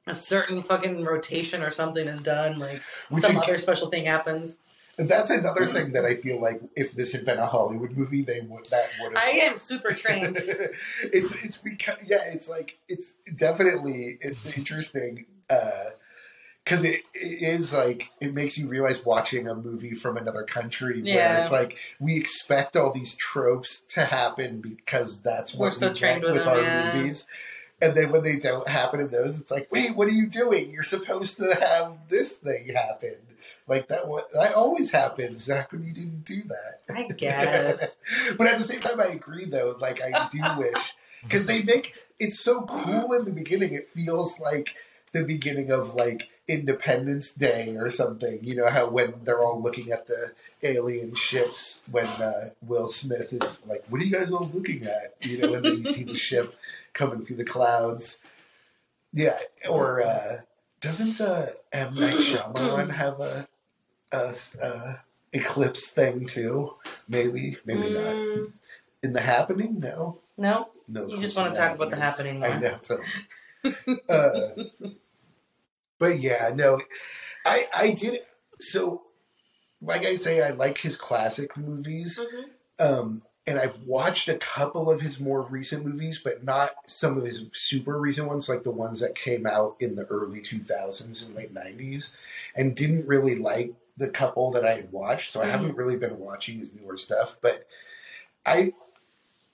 a 0.07 0.15
certain 0.15 0.63
fucking 0.63 1.05
rotation 1.05 1.63
or 1.63 1.71
something 1.71 2.07
is 2.07 2.21
done, 2.23 2.59
like 2.59 2.83
Which 3.09 3.23
some 3.23 3.37
other 3.39 3.59
special 3.59 3.89
thing 3.89 4.07
happens. 4.07 4.59
That's 4.97 5.31
another 5.31 5.67
thing 5.73 5.93
that 5.95 6.05
I 6.05 6.15
feel 6.15 6.41
like 6.41 6.61
if 6.77 6.93
this 6.93 7.11
had 7.13 7.25
been 7.25 7.39
a 7.39 7.47
Hollywood 7.47 7.93
movie, 7.97 8.23
they 8.23 8.43
would 8.43 8.67
that 8.67 8.91
would 9.01 9.17
have. 9.19 9.27
I 9.27 9.31
am 9.31 9.57
super 9.57 9.91
trained. 9.93 10.37
it's 11.03 11.35
it's 11.37 11.57
because 11.57 11.97
yeah, 12.07 12.33
it's 12.33 12.49
like 12.49 12.79
it's 12.89 13.15
definitely 13.35 14.19
it's 14.21 14.57
interesting 14.57 15.27
uh, 15.51 15.91
because 16.65 16.85
it, 16.85 17.01
it 17.13 17.43
is 17.43 17.73
like 17.73 18.09
it 18.21 18.35
makes 18.35 18.57
you 18.57 18.69
realize 18.69 19.05
watching 19.05 19.49
a 19.49 19.55
movie 19.57 19.95
from 19.95 20.17
another 20.17 20.45
country 20.45 21.03
where 21.03 21.13
Yeah. 21.13 21.43
it's 21.43 21.51
like 21.51 21.77
we 21.99 22.17
expect 22.17 22.77
all 22.77 22.93
these 22.93 23.17
tropes 23.17 23.81
to 23.89 24.05
happen 24.05 24.61
because 24.61 25.23
that's 25.23 25.57
We're 25.57 25.67
what 25.69 25.75
so 25.75 25.89
we 25.89 25.95
trained 25.95 26.21
get 26.23 26.27
with 26.27 26.35
with 26.37 26.45
them, 26.45 26.55
our 26.55 26.63
yeah. 26.63 26.95
movies. 26.95 27.27
And 27.81 27.95
then 27.95 28.11
when 28.11 28.23
they 28.23 28.39
don't 28.39 28.69
happen 28.69 29.01
in 29.01 29.11
those, 29.11 29.41
it's 29.41 29.51
like, 29.51 29.71
wait, 29.71 29.95
what 29.97 30.09
are 30.09 30.13
you 30.13 30.27
doing? 30.27 30.71
You're 30.71 30.85
supposed 30.85 31.37
to 31.39 31.55
have 31.55 31.99
this 32.09 32.37
thing 32.39 32.69
happen. 32.69 33.17
Like 33.67 33.89
that. 33.89 34.07
What 34.09 34.33
that 34.33 34.55
always 34.55 34.91
happens. 34.91 35.51
How 35.51 35.63
come 35.63 35.85
you 35.87 35.95
didn't 35.95 36.25
do 36.25 36.43
that? 36.45 36.83
I 36.95 37.03
guess. 37.17 37.97
but 38.37 38.47
at 38.47 38.59
the 38.59 38.65
same 38.65 38.81
time, 38.81 39.01
I 39.01 39.07
agree 39.07 39.45
though. 39.47 39.77
Like 39.79 40.01
I 40.03 40.29
do 40.29 40.41
wish 40.59 40.95
because 41.23 41.47
they 41.47 41.63
make 41.63 41.95
it's 42.19 42.39
so 42.39 42.63
cool 42.63 43.13
in 43.13 43.25
the 43.25 43.33
beginning. 43.33 43.75
It 43.75 43.89
feels 43.89 44.39
like 44.39 44.71
the 45.13 45.25
beginning 45.25 45.71
of 45.71 45.95
like 45.95 46.29
Independence 46.47 47.33
Day 47.33 47.77
or 47.77 47.89
something. 47.91 48.41
You 48.43 48.57
know 48.57 48.69
how 48.69 48.89
when 48.89 49.15
they're 49.25 49.41
all 49.41 49.63
looking 49.63 49.91
at 49.91 50.07
the 50.07 50.33
alien 50.63 51.15
ships 51.15 51.81
when 51.91 52.07
uh, 52.07 52.51
Will 52.63 52.91
Smith 52.91 53.33
is 53.33 53.63
like, 53.67 53.85
"What 53.89 54.01
are 54.01 54.05
you 54.05 54.13
guys 54.13 54.31
all 54.31 54.51
looking 54.53 54.85
at?" 54.85 55.15
You 55.23 55.39
know, 55.39 55.55
and 55.55 55.65
then 55.65 55.79
you 55.79 55.85
see 55.85 56.05
the 56.05 56.17
ship 56.17 56.55
coming 56.95 57.25
through 57.25 57.37
the 57.37 57.45
clouds. 57.45 58.21
Yeah, 59.13 59.39
or 59.69 60.03
uh, 60.03 60.39
doesn't 60.81 61.21
uh, 61.21 61.47
M 61.73 61.95
Night 61.95 62.15
Shyamalan 62.17 62.91
have 62.91 63.21
a, 63.21 63.47
a, 64.13 64.35
a 64.61 65.01
eclipse 65.33 65.91
thing 65.91 66.27
too? 66.27 66.75
Maybe, 67.09 67.59
maybe 67.65 67.91
not. 67.91 68.15
Mm, 68.15 68.53
In 69.03 69.13
the 69.13 69.21
happening, 69.21 69.79
no, 69.79 70.21
no, 70.37 70.69
no. 70.89 71.07
you 71.07 71.21
just 71.21 71.37
want 71.37 71.53
to 71.55 71.61
talk 71.61 71.75
about 71.77 71.91
the 71.91 71.97
happening 71.97 72.41
more. 72.41 72.49
I 72.49 72.59
know. 72.59 72.79
So, 72.83 72.99
uh, 74.09 74.49
but 75.99 76.19
yeah, 76.21 76.51
no, 76.55 76.81
I 77.45 77.69
I 77.75 77.91
did. 77.93 78.21
So, 78.61 79.03
like 79.81 80.05
I 80.05 80.17
say, 80.17 80.43
I 80.43 80.51
like 80.51 80.79
his 80.79 80.97
classic 80.97 81.57
movies, 81.57 82.19
Mhm. 82.19 82.45
um, 82.85 83.23
and 83.47 83.59
I've 83.59 83.79
watched 83.81 84.29
a 84.29 84.39
couple 84.39 84.91
of 84.91 85.01
his 85.01 85.21
more 85.21 85.43
recent 85.43 85.85
movies, 85.85 86.21
but 86.23 86.45
not 86.45 86.71
some 86.87 87.19
of 87.19 87.25
his 87.25 87.47
super 87.53 87.99
recent 87.99 88.27
ones, 88.27 88.49
like 88.49 88.63
the 88.63 88.71
ones 88.71 89.01
that 89.01 89.15
came 89.15 89.47
out 89.47 89.77
in 89.81 89.97
the 89.97 90.05
early 90.05 90.41
two 90.41 90.61
thousands 90.61 91.23
and 91.23 91.35
late 91.35 91.53
nineties, 91.53 92.17
and 92.55 92.75
didn't 92.75 93.07
really 93.07 93.37
like 93.37 93.75
the 93.97 94.09
couple 94.09 94.51
that 94.53 94.65
I 94.65 94.75
had 94.75 94.93
watched. 94.93 95.31
So 95.31 95.43
I 95.43 95.47
haven't 95.47 95.71
mm-hmm. 95.71 95.79
really 95.79 95.97
been 95.97 96.19
watching 96.19 96.59
his 96.59 96.75
newer 96.75 96.97
stuff, 96.97 97.37
but 97.43 97.67
I 98.47 98.73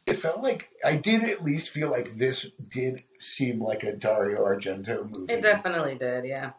it 0.07 0.14
felt 0.14 0.43
like 0.43 0.70
I 0.84 0.97
did 0.97 1.22
at 1.24 1.45
least 1.45 1.70
feel 1.70 1.91
like 1.91 2.16
this 2.16 2.47
did 2.68 3.05
seem 3.18 3.62
like 3.62 3.82
a 3.82 3.93
Dario 3.93 4.45
Argento 4.45 5.05
movie. 5.09 5.32
It 5.32 5.43
definitely 5.43 5.97
did, 5.97 6.24
yeah. 6.24 6.53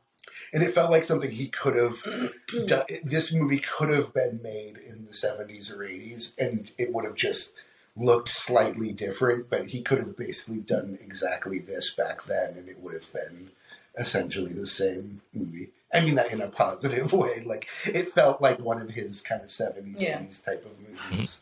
And 0.53 0.63
it 0.63 0.73
felt 0.73 0.91
like 0.91 1.03
something 1.03 1.31
he 1.31 1.47
could 1.47 1.75
have 1.75 2.03
done. 2.67 2.83
This 3.03 3.33
movie 3.33 3.59
could 3.59 3.89
have 3.89 4.13
been 4.13 4.39
made 4.43 4.77
in 4.77 5.05
the 5.05 5.13
70s 5.13 5.71
or 5.75 5.79
80s, 5.85 6.33
and 6.37 6.71
it 6.77 6.93
would 6.93 7.05
have 7.05 7.15
just 7.15 7.53
looked 7.95 8.29
slightly 8.29 8.91
different, 8.93 9.49
but 9.49 9.67
he 9.67 9.81
could 9.81 9.97
have 9.99 10.15
basically 10.17 10.59
done 10.59 10.97
exactly 11.01 11.59
this 11.59 11.93
back 11.93 12.23
then, 12.23 12.55
and 12.57 12.69
it 12.69 12.79
would 12.81 12.93
have 12.93 13.11
been 13.13 13.51
essentially 13.97 14.53
the 14.53 14.65
same 14.67 15.21
movie. 15.33 15.69
I 15.93 15.99
mean 15.99 16.15
that 16.15 16.31
in 16.31 16.39
a 16.39 16.47
positive 16.47 17.11
way. 17.23 17.43
Like, 17.45 17.67
it 17.85 18.07
felt 18.07 18.41
like 18.41 18.59
one 18.59 18.81
of 18.81 18.91
his 18.91 19.19
kind 19.19 19.41
of 19.41 19.49
70s, 19.49 19.99
Yeah. 19.99 20.19
80s 20.19 20.45
type 20.45 20.65
of 20.65 20.71
movies. 21.11 21.41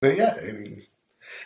But 0.00 0.16
yeah, 0.16 0.36
I 0.40 0.52
mean, 0.52 0.82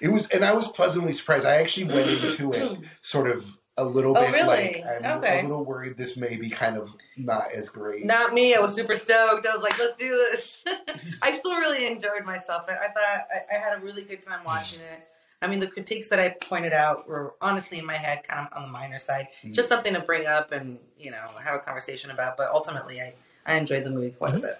it 0.00 0.08
was, 0.08 0.28
and 0.28 0.44
I 0.44 0.52
was 0.52 0.70
pleasantly 0.72 1.12
surprised. 1.12 1.46
I 1.46 1.56
actually 1.56 1.84
went 1.92 2.08
into 2.10 2.52
it 2.52 2.78
sort 3.02 3.30
of 3.30 3.58
a 3.78 3.84
little 3.84 4.16
Oh, 4.16 4.20
bit 4.20 4.32
really? 4.32 4.46
like 4.46 4.84
I'm 5.04 5.18
Okay. 5.18 5.40
a 5.40 5.42
little 5.42 5.64
worried 5.64 5.96
this 5.96 6.16
may 6.16 6.36
be 6.36 6.50
kind 6.50 6.76
of 6.76 6.90
not 7.16 7.52
as 7.52 7.68
great. 7.70 8.04
Not 8.04 8.34
me. 8.34 8.54
I 8.54 8.60
was 8.60 8.74
super 8.74 8.94
stoked. 8.94 9.46
I 9.46 9.54
was 9.54 9.62
like, 9.62 9.78
let's 9.78 9.96
do 9.96 10.10
this. 10.10 10.60
I 11.22 11.32
still 11.32 11.56
really 11.58 11.86
enjoyed 11.86 12.24
myself. 12.24 12.64
I, 12.68 12.72
I 12.72 12.88
thought 12.88 13.26
I, 13.34 13.56
I 13.56 13.58
had 13.58 13.78
a 13.78 13.80
really 13.80 14.04
good 14.04 14.22
time 14.22 14.44
watching 14.44 14.80
it. 14.80 15.08
I 15.40 15.48
mean, 15.48 15.58
the 15.58 15.66
critiques 15.66 16.08
that 16.10 16.20
I 16.20 16.28
pointed 16.28 16.72
out 16.72 17.08
were 17.08 17.34
honestly 17.40 17.78
in 17.78 17.86
my 17.86 17.94
head 17.96 18.22
kind 18.24 18.46
of 18.46 18.56
on 18.56 18.62
the 18.64 18.68
minor 18.72 18.98
side. 18.98 19.28
Mm. 19.44 19.52
Just 19.54 19.68
something 19.68 19.92
to 19.94 20.00
bring 20.00 20.26
up 20.26 20.52
and, 20.52 20.78
you 20.98 21.10
know, 21.10 21.30
have 21.42 21.54
a 21.56 21.58
conversation 21.58 22.10
about. 22.10 22.36
But 22.36 22.50
ultimately, 22.50 23.00
I, 23.00 23.14
I 23.46 23.56
enjoyed 23.56 23.84
the 23.84 23.90
movie 23.90 24.10
quite 24.10 24.34
a 24.34 24.38
bit. 24.38 24.58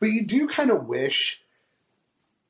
But 0.00 0.06
you 0.10 0.26
do 0.26 0.46
kind 0.48 0.70
of 0.70 0.84
wish. 0.86 1.40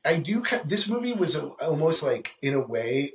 I 0.05 0.17
do. 0.17 0.43
This 0.65 0.89
movie 0.89 1.13
was 1.13 1.37
almost 1.37 2.03
like, 2.03 2.33
in 2.43 2.55
a 2.55 2.61
way, 2.61 3.13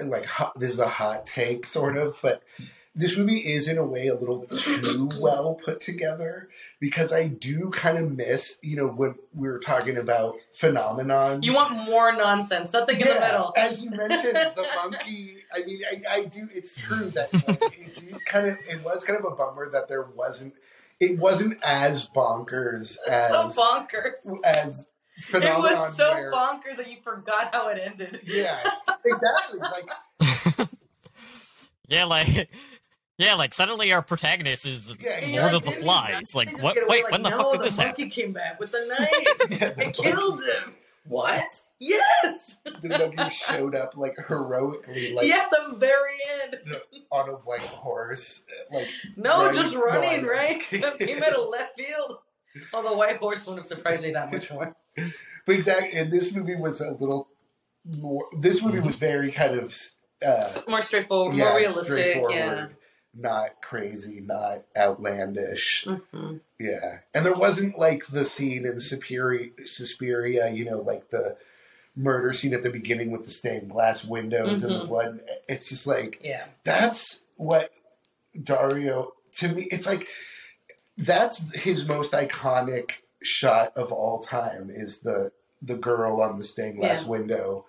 like 0.00 0.26
hot, 0.26 0.58
this 0.58 0.72
is 0.72 0.78
a 0.78 0.88
hot 0.88 1.26
take, 1.26 1.66
sort 1.66 1.96
of. 1.96 2.16
But 2.22 2.42
this 2.94 3.16
movie 3.16 3.38
is, 3.38 3.66
in 3.66 3.76
a 3.76 3.84
way, 3.84 4.06
a 4.06 4.14
little 4.14 4.46
too 4.46 5.10
well 5.20 5.54
put 5.64 5.80
together 5.80 6.48
because 6.78 7.12
I 7.12 7.26
do 7.26 7.70
kind 7.70 7.98
of 7.98 8.12
miss, 8.12 8.58
you 8.62 8.76
know, 8.76 8.86
when 8.86 9.16
we 9.34 9.48
were 9.48 9.58
talking 9.58 9.96
about 9.96 10.36
Phenomena. 10.52 11.40
You 11.42 11.54
want 11.54 11.72
more 11.72 12.12
nonsense, 12.12 12.72
nothing 12.72 13.00
in 13.00 13.08
the 13.08 13.20
middle. 13.20 13.52
As 13.56 13.84
you 13.84 13.90
mentioned, 13.90 14.36
the 14.36 14.66
monkey. 14.76 15.38
I 15.52 15.64
mean, 15.64 15.80
I, 15.90 16.14
I 16.14 16.24
do. 16.24 16.48
It's 16.54 16.74
true 16.74 17.10
that 17.10 17.32
like, 17.32 17.78
it 17.78 17.96
did 17.96 18.24
kind 18.26 18.48
of. 18.48 18.58
It 18.68 18.84
was 18.84 19.02
kind 19.02 19.18
of 19.18 19.24
a 19.24 19.34
bummer 19.34 19.70
that 19.70 19.88
there 19.88 20.02
wasn't. 20.02 20.54
It 21.00 21.18
wasn't 21.18 21.58
as 21.64 22.08
bonkers 22.08 22.98
as 23.08 23.54
so 23.54 23.62
bonkers. 23.62 24.44
as 24.44 24.90
It 25.16 25.42
was 25.58 25.96
so 25.96 26.12
where, 26.12 26.32
bonkers 26.32 26.76
that 26.76 26.90
you 26.90 26.96
forgot 27.02 27.54
how 27.54 27.68
it 27.68 27.78
ended. 27.82 28.20
Yeah, 28.24 28.62
exactly. 29.04 29.60
Like 29.60 30.68
Yeah, 31.88 32.04
like 32.04 32.48
yeah, 33.18 33.34
like 33.34 33.54
suddenly 33.54 33.92
our 33.92 34.02
protagonist 34.02 34.66
is 34.66 34.88
Yeah, 35.00 35.12
And 35.12 35.24
exactly. 35.26 35.34
you're 35.34 35.42
Lord 35.42 35.52
like, 35.54 35.66
of 35.66 35.74
the 35.74 35.80
Flies. 35.82 36.34
Like, 36.34 36.62
what? 36.62 36.74
get 36.74 36.84
away, 36.84 36.96
Wait, 36.96 37.02
like, 37.04 37.12
when 37.12 37.22
the 37.22 37.30
no, 37.30 37.38
fuck 37.38 37.52
did 37.52 37.60
the 37.60 37.64
this 37.66 37.76
happen? 37.76 37.88
monkey 37.90 38.08
came 38.10 38.32
back 38.32 38.58
with 38.58 38.74
a 38.74 38.86
knife 38.88 39.50
yeah, 39.60 39.70
the 39.70 39.84
and 39.84 39.94
killed 39.94 40.40
him. 40.42 40.74
What? 41.06 41.44
Yes. 41.78 42.56
the 42.80 42.88
monkey 42.88 43.34
showed 43.34 43.74
up 43.74 43.96
like 43.96 44.16
heroically, 44.26 45.12
like 45.14 45.26
yeah, 45.28 45.46
the 45.50 45.76
very 45.76 46.14
end. 46.42 46.56
on 47.12 47.28
a 47.28 47.32
white 47.32 47.60
horse, 47.60 48.44
like 48.72 48.88
No, 49.16 49.46
Right. 49.46 49.54
just 49.54 49.74
No, 49.74 49.80
running, 49.82 50.22
know. 50.22 50.28
right? 50.30 50.62
he 50.62 50.78
made 51.14 51.32
a 51.34 51.40
left 51.42 51.76
field. 51.78 52.18
Oh, 52.72 52.82
the 52.88 52.96
white 52.96 53.18
horse 53.18 53.44
wouldn't 53.46 53.58
have 53.58 53.66
surprised 53.66 54.02
me 54.02 54.12
that 54.12 54.32
much 54.32 54.50
more. 54.50 54.74
But 55.46 55.54
exactly, 55.56 55.98
and 55.98 56.10
this 56.12 56.34
movie 56.34 56.56
was 56.56 56.80
a 56.80 56.92
little 56.92 57.28
more. 57.84 58.24
This 58.38 58.62
movie 58.62 58.78
Mm-hmm. 58.78 58.86
was 58.86 58.96
very 58.96 59.30
kind 59.32 59.58
of 59.58 59.76
uh, 60.24 60.52
More 60.68 60.80
straightforward, 60.82 61.36
yeah, 61.36 61.44
more 61.50 61.56
realistic. 61.58 61.84
straightforward, 61.86 62.32
Yeah. 62.34 62.66
not 63.14 63.60
crazy, 63.62 64.20
not 64.20 64.64
outlandish. 64.76 65.86
hmm 65.86 66.36
Yeah, 66.58 66.98
and 67.12 67.26
there 67.26 67.34
wasn't 67.34 67.78
like 67.78 68.06
the 68.06 68.24
scene 68.24 68.64
in 68.66 68.80
Suspiria, 68.80 69.50
Suspiria, 69.64 70.48
you 70.50 70.64
know, 70.64 70.80
like 70.80 71.10
the 71.10 71.36
murder 71.96 72.32
scene 72.32 72.54
at 72.54 72.62
the 72.62 72.70
beginning 72.70 73.10
with 73.10 73.24
the 73.24 73.30
stained 73.30 73.70
glass 73.70 74.04
windows 74.04 74.62
and 74.64 74.74
the 74.74 74.80
Mhm. 74.80 74.88
blood. 74.88 75.20
It's 75.48 75.68
just 75.68 75.86
like 75.86 76.18
Yeah. 76.22 76.46
that's 76.64 77.22
what 77.36 77.70
Dario 78.42 79.12
to 79.36 79.48
me. 79.48 79.68
It's 79.70 79.86
like 79.86 80.06
that's 80.96 81.50
his 81.54 81.86
most 81.86 82.12
iconic 82.12 82.92
shot 83.24 83.72
of 83.76 83.90
all 83.92 84.20
time 84.20 84.70
is 84.72 85.00
the 85.00 85.32
the 85.62 85.76
girl 85.76 86.20
on 86.20 86.38
the 86.38 86.44
stained 86.44 86.78
glass 86.78 87.02
Yeah. 87.04 87.08
window. 87.08 87.66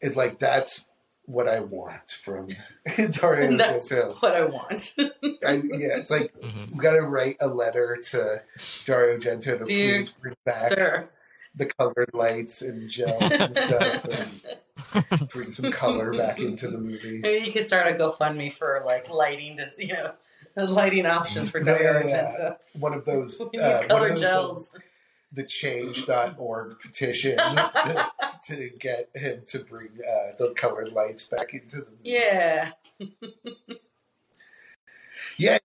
It 0.00 0.16
like 0.16 0.38
that's 0.38 0.86
what 1.26 1.46
I 1.48 1.60
want 1.60 2.10
from 2.10 2.48
Dario 2.96 3.48
And 3.50 3.60
that's 3.60 3.88
Argento. 3.88 4.20
what 4.20 4.34
I 4.34 4.44
want. 4.44 4.94
I, 4.98 5.52
yeah, 5.52 5.96
it's 5.98 6.10
like 6.10 6.32
Mhm. 6.40 6.72
we 6.72 6.78
got 6.78 6.94
to 6.96 7.02
write 7.02 7.36
a 7.40 7.46
letter 7.46 7.96
to 8.10 8.42
Dario 8.84 9.18
Argento 9.18 9.58
to 9.58 9.64
Dear 9.64 9.98
please 9.98 10.10
bring 10.10 10.34
back 10.44 10.72
Sir. 10.72 11.08
the 11.54 11.66
colored 11.66 12.10
lights 12.14 12.62
and 12.62 12.88
gels 12.90 13.22
and 13.30 13.56
stuff 13.56 14.04
and 14.06 15.28
bring 15.32 15.52
some 15.52 15.70
color 15.70 16.12
back 16.14 16.40
into 16.40 16.68
the 16.68 16.78
movie. 16.78 17.20
Maybe 17.20 17.46
you 17.46 17.52
could 17.52 17.66
start 17.66 17.86
a 17.86 17.92
GoFundMe 17.96 18.52
for 18.56 18.82
like 18.84 19.08
lighting, 19.08 19.56
just 19.56 19.78
you 19.78 19.92
know, 19.92 20.14
lighting 20.56 21.06
options 21.06 21.50
for 21.50 21.60
Dario 21.60 22.02
Argento. 22.02 22.56
One 22.78 22.94
of 22.94 23.04
those, 23.04 23.40
uh, 23.40 23.46
one 23.52 23.88
color 23.88 24.08
of 24.08 24.12
those, 24.14 24.20
gels. 24.20 24.70
uh, 24.74 24.78
the 25.32 25.44
change.org 25.44 26.78
petition 26.80 27.36
to, 27.36 28.10
to 28.44 28.70
get 28.78 29.10
him 29.14 29.42
to 29.46 29.60
bring 29.60 29.90
uh, 29.98 30.32
the 30.38 30.52
colored 30.56 30.92
lights 30.92 31.26
back 31.26 31.54
into 31.54 31.76
the 31.76 31.92
yeah. 32.02 32.70
Yeah. 35.36 35.58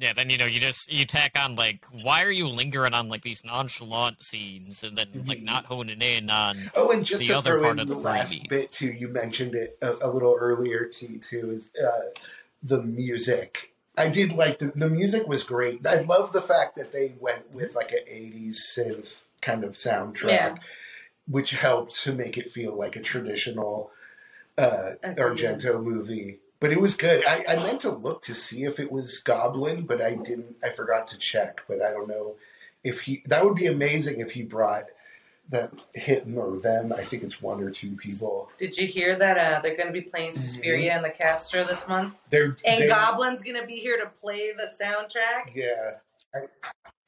Yeah, 0.00 0.12
then 0.12 0.28
you 0.28 0.36
know 0.38 0.46
you 0.46 0.58
just 0.58 0.92
you 0.92 1.06
tack 1.06 1.32
on 1.38 1.54
like 1.54 1.84
why 1.92 2.24
are 2.24 2.30
you 2.32 2.48
lingering 2.48 2.94
on 2.94 3.08
like 3.08 3.22
these 3.22 3.44
nonchalant 3.44 4.22
scenes 4.22 4.82
and 4.82 4.98
then 4.98 5.08
like 5.26 5.38
Mhm. 5.38 5.44
not 5.44 5.66
honing 5.66 6.02
in 6.02 6.30
on 6.30 6.70
Oh, 6.74 6.90
and 6.90 7.04
just 7.04 7.20
The 7.20 7.28
to 7.28 7.38
other 7.38 7.50
throw 7.52 7.62
part 7.62 7.72
in 7.74 7.78
of 7.80 7.88
the 7.88 7.94
the 7.94 8.00
last 8.00 8.34
freebies. 8.42 8.48
bit 8.48 8.72
too, 8.72 8.90
you 8.92 9.06
mentioned 9.08 9.54
it 9.54 9.78
a, 9.80 9.92
a 10.02 10.10
little 10.10 10.36
earlier 10.38 10.84
too. 10.86 11.18
Too 11.18 11.52
is 11.52 11.72
uh, 11.76 12.10
the 12.62 12.82
music. 12.82 13.72
I 13.96 14.08
did 14.08 14.32
like 14.32 14.58
the 14.58 14.72
the 14.74 14.90
music 14.90 15.28
was 15.28 15.44
great. 15.44 15.86
I 15.86 16.00
love 16.00 16.32
the 16.32 16.42
fact 16.42 16.74
that 16.76 16.92
they 16.92 17.14
went 17.20 17.52
with 17.52 17.76
like 17.76 17.92
an 17.92 18.00
'80s 18.10 18.56
synth 18.76 19.24
kind 19.40 19.62
of 19.62 19.72
soundtrack, 19.74 20.28
Yeah. 20.28 20.56
which 21.28 21.50
helped 21.52 21.94
to 22.02 22.12
make 22.12 22.36
it 22.36 22.50
feel 22.50 22.74
like 22.76 22.96
a 22.96 23.00
traditional 23.00 23.92
uh, 24.58 24.92
Argento 25.04 25.80
movie. 25.82 26.38
But 26.60 26.72
it 26.72 26.80
was 26.80 26.96
good. 26.96 27.24
I, 27.26 27.44
I 27.48 27.56
meant 27.56 27.80
to 27.82 27.90
look 27.90 28.22
to 28.22 28.34
see 28.34 28.64
if 28.64 28.78
it 28.78 28.90
was 28.90 29.18
Goblin, 29.18 29.82
but 29.82 30.00
I 30.00 30.14
didn't. 30.14 30.56
I 30.62 30.70
forgot 30.70 31.08
to 31.08 31.18
check. 31.18 31.60
But 31.68 31.82
I 31.82 31.90
don't 31.90 32.08
know 32.08 32.34
if 32.82 33.02
he. 33.02 33.22
That 33.26 33.44
would 33.44 33.56
be 33.56 33.66
amazing 33.66 34.20
if 34.20 34.32
he 34.32 34.42
brought 34.42 34.84
that 35.50 35.72
him 35.94 36.38
or 36.38 36.58
them. 36.58 36.92
I 36.92 37.02
think 37.02 37.22
it's 37.22 37.42
one 37.42 37.62
or 37.62 37.70
two 37.70 37.96
people. 37.96 38.48
Did 38.58 38.78
you 38.78 38.86
hear 38.86 39.14
that 39.16 39.36
uh, 39.36 39.60
they're 39.60 39.76
going 39.76 39.88
to 39.88 39.92
be 39.92 40.00
playing 40.00 40.32
Suspiria 40.32 40.94
and 40.94 41.04
the 41.04 41.10
Castro 41.10 41.66
this 41.66 41.86
month? 41.86 42.14
They're 42.30 42.56
And 42.64 42.82
they, 42.82 42.88
Goblin's 42.88 43.42
going 43.42 43.60
to 43.60 43.66
be 43.66 43.76
here 43.76 43.98
to 43.98 44.10
play 44.22 44.52
the 44.52 44.70
soundtrack? 44.82 45.54
Yeah, 45.54 45.96
I, 46.34 46.46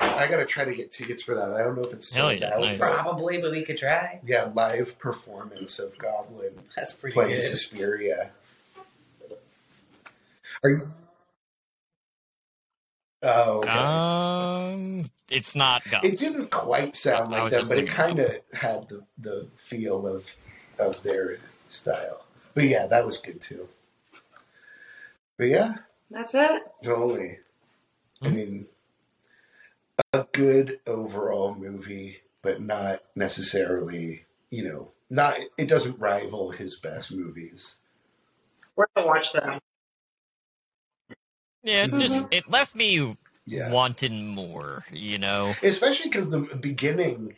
I 0.01 0.27
gotta 0.29 0.45
try 0.45 0.65
to 0.65 0.75
get 0.75 0.93
tickets 0.93 1.23
for 1.23 1.35
that. 1.35 1.55
I 1.55 1.59
don't 1.59 1.77
know 1.77 1.83
if 1.83 1.93
it's 1.93 2.13
Hell 2.13 2.29
sold 2.29 2.41
yeah, 2.41 2.55
out. 2.55 2.61
nice. 2.61 2.79
Probably, 2.79 3.39
but 3.39 3.51
we 3.53 3.63
could 3.63 3.79
try. 3.79 4.21
Yeah, 4.25 4.51
live 4.55 4.99
performance 4.99 5.79
of 5.79 5.97
Goblin 5.99 6.55
That's 6.77 6.93
pretty 6.93 7.15
playing 7.15 7.37
good. 7.37 7.41
Suspiria. 7.41 8.31
Are 10.63 10.71
you? 10.71 10.91
Oh, 13.23 13.61
okay. 13.61 13.71
Um, 13.71 15.11
it's 15.31 15.57
not 15.57 15.89
Gump. 15.89 16.05
it 16.05 16.19
didn't 16.19 16.51
quite 16.51 16.95
sound 16.95 17.35
I 17.35 17.43
like 17.43 17.45
was 17.45 17.53
them, 17.53 17.69
but 17.69 17.79
it 17.79 17.89
kind 17.91 18.19
of 18.19 18.31
had 18.55 18.89
the 18.89 19.05
the 19.19 19.49
feel 19.57 20.07
of 20.07 20.35
of 20.79 21.03
their 21.03 21.39
style. 21.69 22.25
But 22.55 22.65
yeah, 22.65 22.87
that 22.87 23.07
was 23.07 23.19
good 23.19 23.41
too. 23.41 23.69
But 25.39 25.49
yeah, 25.49 25.75
That's 26.11 26.35
it. 26.35 26.63
Totally. 26.85 27.39
I 28.23 28.29
Mhm. 28.29 28.35
mean, 28.35 28.67
a 30.13 30.27
good 30.33 30.81
overall 30.87 31.55
movie, 31.55 32.23
but 32.43 32.61
not 32.63 33.03
necessarily, 33.15 34.27
you 34.51 34.65
know, 34.69 34.93
not 35.11 35.39
it 35.59 35.69
doesn't 35.69 35.99
rival 35.99 36.51
his 36.51 36.77
best 36.77 37.13
movies. 37.13 37.79
We're 38.77 38.87
gonna 38.95 39.07
watch 39.09 39.33
that. 39.33 39.63
Yeah, 41.67 41.85
it 41.85 41.95
just 41.95 42.25
mm-hmm. 42.25 42.33
it 42.33 42.51
left 42.51 42.75
me 42.75 43.17
Yeah. 43.45 43.71
wanting 43.71 44.29
more. 44.29 44.85
You 44.93 45.19
know. 45.19 45.55
Especially 45.63 46.11
because 46.11 46.31
the 46.31 46.41
beginning 46.41 47.35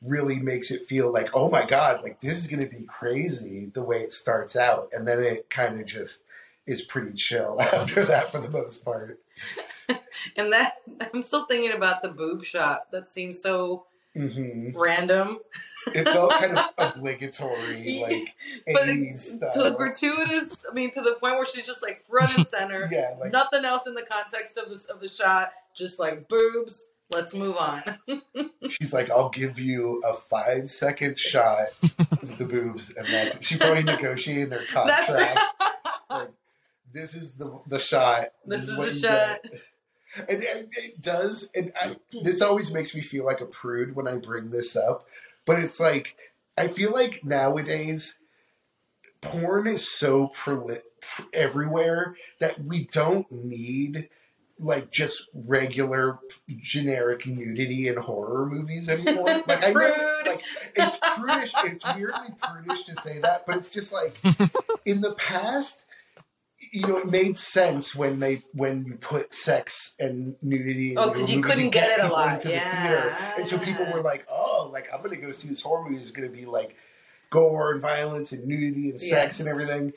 really 0.00 0.36
makes 0.40 0.70
it 0.70 0.86
feel 0.88 1.12
like, 1.12 1.30
oh 1.34 1.48
my 1.50 1.64
god, 1.64 2.02
like 2.02 2.20
this 2.20 2.38
is 2.38 2.46
going 2.46 2.60
to 2.68 2.76
be 2.78 2.84
crazy 2.84 3.70
the 3.72 3.82
way 3.84 3.98
it 3.98 4.12
starts 4.12 4.56
out, 4.56 4.88
and 4.92 5.06
then 5.06 5.22
it 5.22 5.48
kind 5.50 5.78
of 5.78 5.86
just 5.86 6.24
is 6.66 6.82
pretty 6.82 7.12
chill 7.12 7.60
after 7.60 8.04
that 8.04 8.30
for 8.30 8.40
the 8.40 8.50
most 8.50 8.84
part. 8.84 9.20
And 10.36 10.52
that 10.52 10.74
I'm 11.12 11.22
still 11.22 11.46
thinking 11.46 11.72
about 11.72 12.02
the 12.02 12.08
boob 12.08 12.44
shot. 12.44 12.92
That 12.92 13.08
seems 13.08 13.40
so 13.40 13.86
hmm 14.14 14.70
random. 14.74 15.38
It 15.94 16.04
felt 16.04 16.30
kind 16.32 16.58
of 16.58 16.66
obligatory, 16.78 18.00
like 18.00 18.34
But 18.66 18.86
80s 18.86 19.52
to 19.52 19.74
gratuitous, 19.76 20.64
I 20.70 20.74
mean, 20.74 20.92
to 20.92 21.00
the 21.02 21.16
point 21.20 21.34
where 21.34 21.46
she's 21.46 21.66
just 21.66 21.82
like 21.82 22.04
front 22.08 22.36
and 22.36 22.46
center. 22.54 22.88
Yeah, 22.92 23.16
like 23.20 23.32
Nothing 23.32 23.64
else 23.64 23.86
in 23.86 23.94
the 23.94 24.02
context 24.02 24.56
of 24.58 24.70
this 24.70 24.84
of 24.84 25.00
the 25.00 25.08
shot. 25.08 25.52
Just 25.74 25.98
like 25.98 26.28
boobs. 26.28 26.84
Let's 27.10 27.34
move 27.34 27.56
on. 27.58 27.82
She's 28.70 28.94
like, 28.94 29.10
I'll 29.10 29.28
give 29.28 29.60
you 29.60 30.00
a 30.02 30.14
five 30.14 30.70
second 30.70 31.18
shot 31.18 31.66
of 31.82 32.38
the 32.38 32.46
boobs, 32.46 32.88
and 32.88 33.06
that's 33.06 33.36
it. 33.36 33.44
She 33.44 33.58
probably 33.58 33.82
negotiated 33.82 34.48
their 34.48 34.64
contract. 34.64 35.10
Right. 35.10 35.38
Like, 36.08 36.30
this 36.90 37.14
is 37.14 37.34
the 37.34 37.60
the 37.66 37.78
shot. 37.78 38.28
This 38.46 38.62
is 38.62 38.78
what 38.78 38.88
the 38.88 38.94
shot. 38.94 39.42
get. 39.42 39.60
And, 40.16 40.42
and 40.42 40.68
it 40.76 41.00
does, 41.00 41.50
and 41.54 41.72
I, 41.80 41.96
this 42.22 42.42
always 42.42 42.72
makes 42.72 42.94
me 42.94 43.00
feel 43.00 43.24
like 43.24 43.40
a 43.40 43.46
prude 43.46 43.96
when 43.96 44.06
I 44.06 44.16
bring 44.16 44.50
this 44.50 44.76
up. 44.76 45.06
But 45.44 45.58
it's 45.58 45.80
like 45.80 46.16
I 46.56 46.68
feel 46.68 46.92
like 46.92 47.24
nowadays 47.24 48.18
porn 49.20 49.66
is 49.66 49.88
so 49.88 50.32
proli- 50.36 50.82
pr- 51.00 51.22
everywhere 51.32 52.16
that 52.40 52.62
we 52.62 52.84
don't 52.86 53.30
need 53.32 54.08
like 54.58 54.90
just 54.90 55.24
regular 55.34 56.18
generic 56.60 57.26
nudity 57.26 57.88
in 57.88 57.96
horror 57.96 58.46
movies 58.46 58.88
anymore. 58.88 59.42
Like 59.48 59.64
I 59.64 59.72
know, 59.72 60.18
like 60.26 60.42
it's 60.76 60.98
prudish. 61.16 61.52
It's 61.64 61.84
weirdly 61.96 62.34
prudish 62.40 62.84
to 62.84 62.96
say 62.96 63.18
that, 63.20 63.46
but 63.46 63.56
it's 63.56 63.70
just 63.70 63.92
like 63.92 64.16
in 64.84 65.00
the 65.00 65.14
past. 65.14 65.84
You 66.74 66.86
know, 66.86 66.96
it 66.96 67.06
made 67.10 67.36
sense 67.36 67.94
when 67.94 68.18
they 68.18 68.42
when 68.54 68.84
you 68.86 68.94
put 68.94 69.34
sex 69.34 69.92
and 69.98 70.36
nudity. 70.40 70.92
In 70.92 70.98
Oh, 70.98 71.10
because 71.10 71.30
you 71.30 71.42
couldn't 71.42 71.68
get 71.70 71.98
it 71.98 72.02
a 72.04 72.08
lot. 72.08 72.36
into 72.36 72.48
the 72.48 72.54
Yeah. 72.54 72.86
theater. 72.88 73.34
and 73.36 73.46
so 73.46 73.58
people 73.58 73.84
were 73.92 74.00
like, 74.00 74.26
"Oh, 74.30 74.70
like 74.72 74.88
I'm 74.92 75.02
going 75.02 75.10
to 75.14 75.20
go 75.20 75.32
see 75.32 75.48
this 75.50 75.60
horror 75.62 75.84
movie. 75.88 76.02
It's 76.02 76.10
going 76.12 76.26
to 76.28 76.34
be 76.34 76.46
like 76.46 76.74
gore 77.30 77.72
and 77.72 77.80
violence 77.82 78.32
and 78.32 78.46
nudity 78.46 78.88
and 78.90 78.98
sex 78.98 79.10
Yes. 79.10 79.40
and 79.40 79.48
everything." 79.50 79.92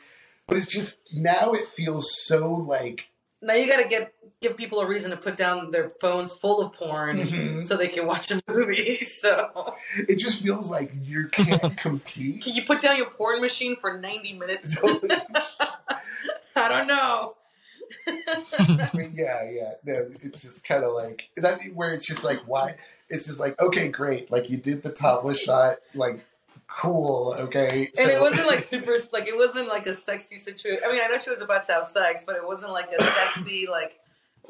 But 0.47 0.57
it's 0.57 0.67
just 0.67 0.99
now 1.13 1.53
it 1.53 1.67
feels 1.67 2.11
so 2.25 2.45
like 2.53 3.05
Now 3.41 3.53
you 3.53 3.67
got 3.67 3.81
to 3.81 3.87
get 3.87 4.13
give 4.41 4.57
people 4.57 4.79
a 4.81 4.85
reason 4.87 5.11
to 5.11 5.17
put 5.17 5.37
down 5.37 5.71
their 5.71 5.89
phones 6.01 6.33
full 6.33 6.61
of 6.61 6.73
porn 6.73 7.19
Mhm. 7.19 7.65
so 7.65 7.77
they 7.77 7.87
can 7.87 8.05
watch 8.05 8.31
a 8.31 8.41
movie. 8.49 8.97
So 9.05 9.75
it 10.09 10.17
just 10.17 10.43
feels 10.43 10.69
like 10.69 10.91
you 11.01 11.29
can't 11.29 11.77
compete. 11.87 12.43
can 12.43 12.53
you 12.53 12.63
put 12.65 12.81
down 12.81 12.97
your 12.97 13.09
porn 13.09 13.39
machine 13.39 13.77
for 13.77 13.97
ninety 13.97 14.33
minutes? 14.33 14.77
I 16.57 16.69
don't 16.69 16.87
know. 16.87 17.35
Yeah, 19.13 19.49
yeah. 19.49 19.73
No, 19.83 20.09
it's 20.21 20.41
just 20.41 20.63
kind 20.63 20.83
of 20.83 20.93
like 20.93 21.29
that 21.37 21.59
where 21.73 21.93
it's 21.93 22.05
just 22.05 22.23
like 22.23 22.39
why 22.47 22.75
it's 23.09 23.25
just 23.27 23.39
like 23.39 23.59
okay, 23.59 23.89
great. 23.89 24.31
Like 24.31 24.49
you 24.49 24.57
did 24.57 24.83
the 24.83 24.91
topless 24.91 25.41
shot, 25.41 25.77
like 25.93 26.25
cool, 26.67 27.35
okay. 27.37 27.91
And 27.97 28.07
so- 28.07 28.15
it 28.15 28.19
wasn't 28.19 28.47
like 28.47 28.59
super, 28.63 28.95
like 29.11 29.27
it 29.27 29.37
wasn't 29.37 29.67
like 29.67 29.87
a 29.87 29.95
sexy 29.95 30.37
situation. 30.37 30.81
I 30.85 30.91
mean, 30.91 31.01
I 31.03 31.07
know 31.07 31.17
she 31.17 31.29
was 31.29 31.41
about 31.41 31.65
to 31.67 31.73
have 31.73 31.87
sex, 31.87 32.23
but 32.25 32.35
it 32.35 32.45
wasn't 32.45 32.71
like 32.71 32.91
a 32.91 33.03
sexy, 33.03 33.67
like 33.69 33.99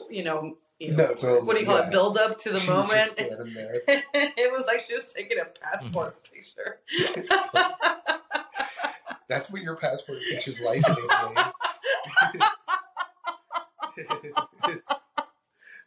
you 0.10 0.24
know, 0.24 0.58
you 0.80 0.92
know 0.92 1.08
no, 1.08 1.14
totally. 1.14 1.42
what 1.42 1.54
do 1.54 1.60
you 1.60 1.66
call 1.66 1.80
yeah. 1.80 1.88
it? 1.88 1.92
Build 1.92 2.18
up 2.18 2.38
to 2.40 2.52
the 2.52 2.60
She 2.60 2.72
was 2.72 2.90
just 2.90 3.18
moment. 3.20 3.54
there. 3.54 3.82
it 4.14 4.52
was 4.52 4.66
like 4.68 4.82
she 4.82 4.94
was 4.94 5.08
taking 5.08 5.40
a 5.40 5.46
passport 5.46 6.18
mm-hmm. 6.24 6.34
picture. 6.34 6.80
That's 9.28 9.50
what 9.50 9.62
your 9.62 9.76
passport 9.76 10.20
picture's 10.30 10.60
like 10.60 10.88
in 10.88 10.94
Italy. 10.94 11.36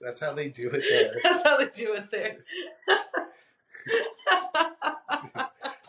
That's 0.00 0.20
how 0.20 0.32
they 0.32 0.48
do 0.48 0.70
it 0.70 0.84
there. 0.88 1.16
That's 1.22 1.42
how 1.44 1.56
they 1.58 1.68
do 1.68 1.92
it 1.94 2.10
there. 2.10 2.38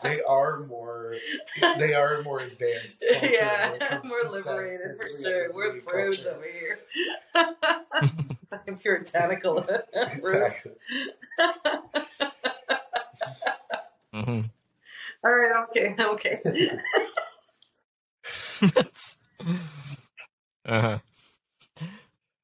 They 0.02 0.22
are 0.22 0.60
more. 0.60 1.14
They 1.78 1.92
are 1.92 2.22
more 2.22 2.40
advanced. 2.40 3.00
culture 3.00 3.20
when 3.20 3.30
it 3.30 3.34
yeah, 3.34 3.78
comes 3.80 4.10
we're 4.10 4.30
sex 4.30 4.46
liberated 4.46 4.96
for 4.96 5.08
yeah, 5.08 5.28
sure. 5.28 5.52
We're 5.52 5.72
liberated 5.74 5.86
prudes 5.86 6.26
over 6.26 6.44
here. 6.44 6.78
Fucking 8.50 8.78
puritanical 8.78 9.62
prudes. 9.62 9.84
Exactly. 9.94 10.72
hmm 14.12 14.40
All 15.24 15.30
right, 15.30 15.64
okay, 15.68 15.94
okay. 16.00 16.40
Uh-huh. 20.70 20.98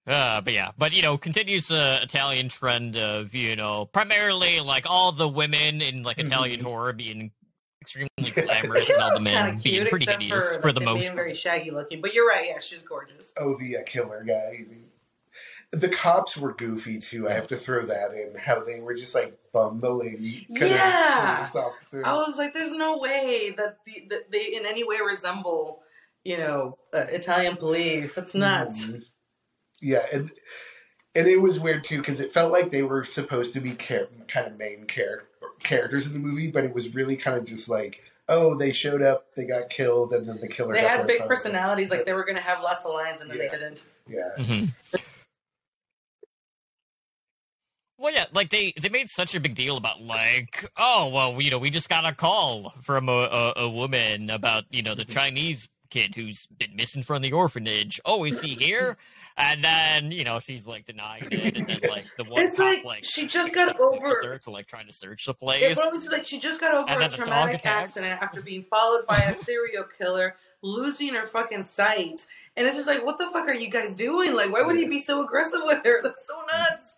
Uh, 0.06 0.40
but 0.40 0.52
yeah, 0.52 0.70
but 0.78 0.92
you 0.92 1.02
know, 1.02 1.18
continues 1.18 1.66
the 1.66 1.98
Italian 2.02 2.48
trend 2.48 2.96
of 2.96 3.34
you 3.34 3.56
know 3.56 3.86
primarily 3.86 4.60
like 4.60 4.84
all 4.88 5.10
the 5.10 5.28
women 5.28 5.80
in 5.82 6.02
like 6.04 6.18
Italian 6.18 6.60
Mhm. 6.60 6.64
horror 6.64 6.92
being 6.92 7.32
extremely 7.82 8.08
glamorous 8.34 8.88
and 8.88 9.02
all 9.02 9.14
the 9.16 9.20
men 9.20 9.34
kind 9.46 9.56
of 9.58 9.64
being 9.64 9.86
pretty 9.88 10.04
except 10.04 10.22
hideous 10.22 10.54
for, 10.56 10.60
for 10.62 10.68
like, 10.68 10.74
the 10.76 10.80
most 10.80 11.00
being 11.00 11.08
part. 11.12 11.16
very 11.16 11.34
shaggy 11.34 11.70
looking. 11.72 12.00
But 12.00 12.14
you're 12.14 12.28
right. 12.28 12.46
Yeah, 12.48 12.60
she's 12.60 12.82
gorgeous. 12.82 13.32
Ovi, 13.36 13.80
a 13.80 13.82
killer 13.82 14.22
guy. 14.24 14.64
The 15.72 15.88
cops 15.88 16.36
were 16.36 16.54
goofy 16.54 17.00
too. 17.00 17.28
I 17.28 17.32
have 17.32 17.48
to 17.48 17.56
throw 17.56 17.84
that 17.86 18.12
in. 18.12 18.38
How 18.38 18.62
they 18.62 18.78
were 18.78 18.94
just 18.94 19.12
like 19.14 19.36
bumbling. 19.52 20.18
kind 20.56 20.62
of 20.62 20.70
Yeah. 20.70 21.36
police 21.38 21.56
officers. 21.56 22.04
I 22.06 22.14
was 22.14 22.36
like, 22.36 22.54
"There's 22.54 22.70
no 22.70 22.98
way 22.98 23.52
that, 23.56 23.78
the, 23.84 24.06
that 24.10 24.30
they 24.30 24.44
in 24.54 24.64
any 24.66 24.84
way 24.84 24.98
resemble, 25.04 25.82
you 26.26 26.36
know, 26.38 26.78
uh, 26.92 27.06
Italian 27.08 27.56
police. 27.56 28.14
That's 28.14 28.34
nuts." 28.34 28.86
Mhm. 28.86 29.04
Yeah, 29.80 30.06
and 30.12 30.30
and 31.14 31.26
it 31.28 31.38
was 31.40 31.60
weird 31.60 31.84
too 31.84 31.98
because 31.98 32.20
it 32.20 32.32
felt 32.32 32.52
like 32.52 32.70
they 32.70 32.82
were 32.82 33.04
supposed 33.04 33.52
to 33.54 33.60
be 33.60 33.74
char- 33.74 34.08
kind 34.28 34.46
of 34.46 34.58
main 34.58 34.86
char- 34.86 35.24
characters 35.62 36.06
in 36.06 36.12
the 36.12 36.18
movie, 36.18 36.50
but 36.50 36.64
it 36.64 36.74
was 36.74 36.94
really 36.94 37.16
kind 37.16 37.36
of 37.36 37.44
just 37.44 37.68
like, 37.68 38.00
oh, 38.28 38.54
they 38.54 38.72
showed 38.72 39.02
up, 39.02 39.26
they 39.36 39.44
got 39.46 39.70
killed, 39.70 40.12
and 40.12 40.26
then 40.28 40.40
the 40.40 40.48
killer. 40.48 40.74
They 40.74 40.82
got 40.82 40.90
had 40.98 41.06
big 41.06 41.26
personalities. 41.26 41.90
Like 41.90 42.04
they 42.06 42.12
were 42.12 42.24
gonna 42.24 42.40
have 42.40 42.60
lots 42.62 42.84
of 42.84 42.92
lines, 42.92 43.20
and 43.20 43.30
then 43.30 43.38
Yeah. 43.38 43.44
they 43.44 43.50
didn't. 43.58 43.82
Yeah, 44.08 44.30
Mm-hmm. 44.38 44.98
Well, 47.98 48.12
yeah, 48.12 48.26
like 48.34 48.50
they 48.50 48.74
they 48.80 48.90
made 48.90 49.08
such 49.08 49.34
a 49.34 49.40
big 49.40 49.54
deal 49.54 49.78
about 49.78 50.02
like, 50.02 50.68
oh 50.76 51.08
well, 51.12 51.40
you 51.40 51.50
know, 51.50 51.58
we 51.58 51.70
just 51.70 51.88
got 51.88 52.04
a 52.04 52.12
call 52.14 52.74
from 52.82 53.08
a 53.08 53.12
a, 53.12 53.52
a 53.56 53.68
woman 53.70 54.28
about 54.30 54.64
you 54.70 54.82
know 54.82 54.94
the 54.94 55.02
Mm-hmm. 55.04 55.12
Chinese 55.12 55.68
kid 55.96 56.14
who's 56.14 56.46
been 56.58 56.74
missing 56.76 57.02
from 57.02 57.22
the 57.22 57.32
orphanage. 57.32 58.00
Oh, 58.04 58.24
is 58.24 58.40
he 58.40 58.48
here? 58.54 58.96
And 59.38 59.62
then 59.62 60.10
you 60.12 60.24
know 60.24 60.38
she's 60.40 60.66
like 60.66 60.86
denying 60.86 61.28
it, 61.30 61.58
and 61.58 61.66
then 61.68 61.80
like 61.90 62.04
the 62.16 62.24
one 62.24 62.42
It's 62.42 62.56
cop 62.56 62.66
like, 62.66 62.84
like 62.84 63.04
she 63.04 63.26
just 63.26 63.54
got 63.54 63.78
over- 63.78 64.06
her 64.24 64.38
to 64.38 64.50
like 64.50 64.66
trying 64.66 64.86
to 64.86 64.92
search 64.92 65.26
the 65.26 65.34
place. 65.34 65.76
but 65.76 65.94
it's 65.94 66.08
like 66.08 66.24
she 66.24 66.38
just 66.38 66.60
got 66.60 66.72
over 66.74 66.88
And 66.88 66.96
a 66.96 67.00
then 67.00 67.10
the 67.10 67.16
dog 67.18 67.26
traumatic 67.26 67.66
accident 67.66 68.22
after 68.22 68.40
being 68.40 68.64
followed 68.64 69.06
by 69.06 69.18
a 69.18 69.34
serial 69.34 69.84
killer, 69.98 70.36
losing 70.62 71.12
her 71.14 71.26
fucking 71.26 71.64
sight, 71.64 72.26
and 72.56 72.66
it's 72.66 72.76
just 72.76 72.88
like, 72.88 73.04
what 73.04 73.18
the 73.18 73.26
fuck 73.26 73.46
are 73.46 73.54
you 73.54 73.68
guys 73.68 73.94
doing? 73.94 74.34
Like, 74.34 74.50
why 74.52 74.62
would 74.62 74.76
he 74.76 74.86
be 74.88 75.00
so 75.00 75.22
aggressive 75.22 75.60
with 75.64 75.84
her? 75.84 76.00
That's 76.02 76.26
so 76.26 76.34
nuts. 76.52 76.96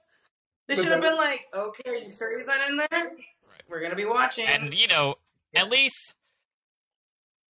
They 0.69 0.75
should 0.77 0.89
have 0.93 1.01
been 1.01 1.17
like, 1.17 1.47
okay, 1.55 1.91
are 1.91 1.95
you 1.97 2.11
sure 2.11 2.37
he's 2.37 2.47
not 2.47 2.69
in 2.69 2.77
there? 2.77 3.13
We're 3.69 3.81
gonna 3.81 3.97
be 3.97 4.05
watching. 4.05 4.47
and 4.47 4.73
you 4.73 4.87
know 4.87 5.17
Yeah. 5.53 5.63
at 5.63 5.71
least 5.71 6.15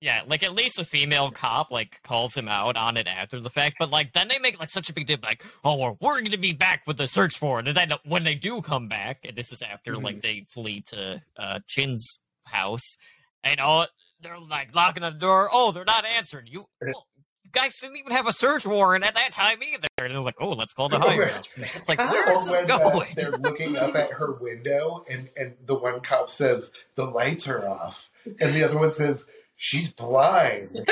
yeah 0.01 0.21
like 0.27 0.43
at 0.43 0.53
least 0.53 0.77
a 0.79 0.83
female 0.85 1.31
cop 1.31 1.71
like 1.71 2.01
calls 2.03 2.35
him 2.35 2.47
out 2.47 2.75
on 2.77 2.97
it 2.97 3.07
after 3.07 3.39
the 3.39 3.49
fact 3.49 3.75
but 3.79 3.89
like 3.89 4.13
then 4.13 4.27
they 4.27 4.37
make 4.39 4.59
like 4.59 4.69
such 4.69 4.89
a 4.89 4.93
big 4.93 5.07
deal 5.07 5.17
like 5.23 5.43
oh 5.63 5.75
we're, 5.75 5.95
we're 5.99 6.21
gonna 6.21 6.37
be 6.37 6.53
back 6.53 6.81
with 6.85 6.97
the 6.97 7.07
search 7.07 7.37
for 7.37 7.59
it 7.59 7.67
and 7.67 7.75
then 7.75 7.89
when 8.05 8.23
they 8.23 8.35
do 8.35 8.61
come 8.61 8.87
back 8.87 9.19
and 9.23 9.35
this 9.35 9.51
is 9.51 9.61
after 9.61 9.93
Mm-hmm. 9.93 10.03
like 10.05 10.21
they 10.21 10.43
flee 10.53 10.81
to 10.87 11.21
uh 11.37 11.59
chin's 11.67 12.19
house 12.45 12.95
and 13.43 13.59
all 13.59 13.87
they're 14.21 14.39
like 14.39 14.73
knocking 14.75 15.03
on 15.03 15.13
the 15.13 15.19
door 15.19 15.49
oh 15.51 15.71
they're 15.71 15.85
not 15.85 16.05
answering 16.05 16.45
you 16.47 16.65
well, 16.81 17.07
you 17.43 17.51
guys 17.51 17.79
didn't 17.79 17.95
even 17.97 18.11
have 18.11 18.27
a 18.27 18.33
search 18.33 18.65
warrant 18.67 19.05
at 19.05 19.15
that 19.15 19.31
time 19.31 19.57
either. 19.63 19.87
And 19.99 20.09
they're 20.11 20.19
like, 20.19 20.35
oh, 20.41 20.49
let's 20.49 20.73
call 20.73 20.89
the 20.89 20.99
higher 20.99 21.29
ups. 21.33 21.57
It's 21.57 21.87
like, 21.87 21.97
Or 21.97 22.07
where 22.09 22.27
Or 22.27 22.39
is 22.41 22.45
this 22.45 22.51
when 22.59 22.69
uh, 22.71 22.77
going? 22.89 23.07
they're 23.15 23.31
looking 23.31 23.77
up 23.77 23.95
at 23.95 24.11
her 24.11 24.33
window 24.33 25.05
and, 25.09 25.29
and 25.37 25.53
the 25.65 25.73
one 25.75 26.01
cop 26.01 26.29
says, 26.29 26.73
the 26.95 27.05
lights 27.05 27.47
are 27.47 27.65
off. 27.65 28.09
And 28.25 28.53
the 28.53 28.65
other 28.65 28.77
one 28.77 28.91
says, 28.91 29.27
she's 29.57 29.91
blind. 29.93 30.69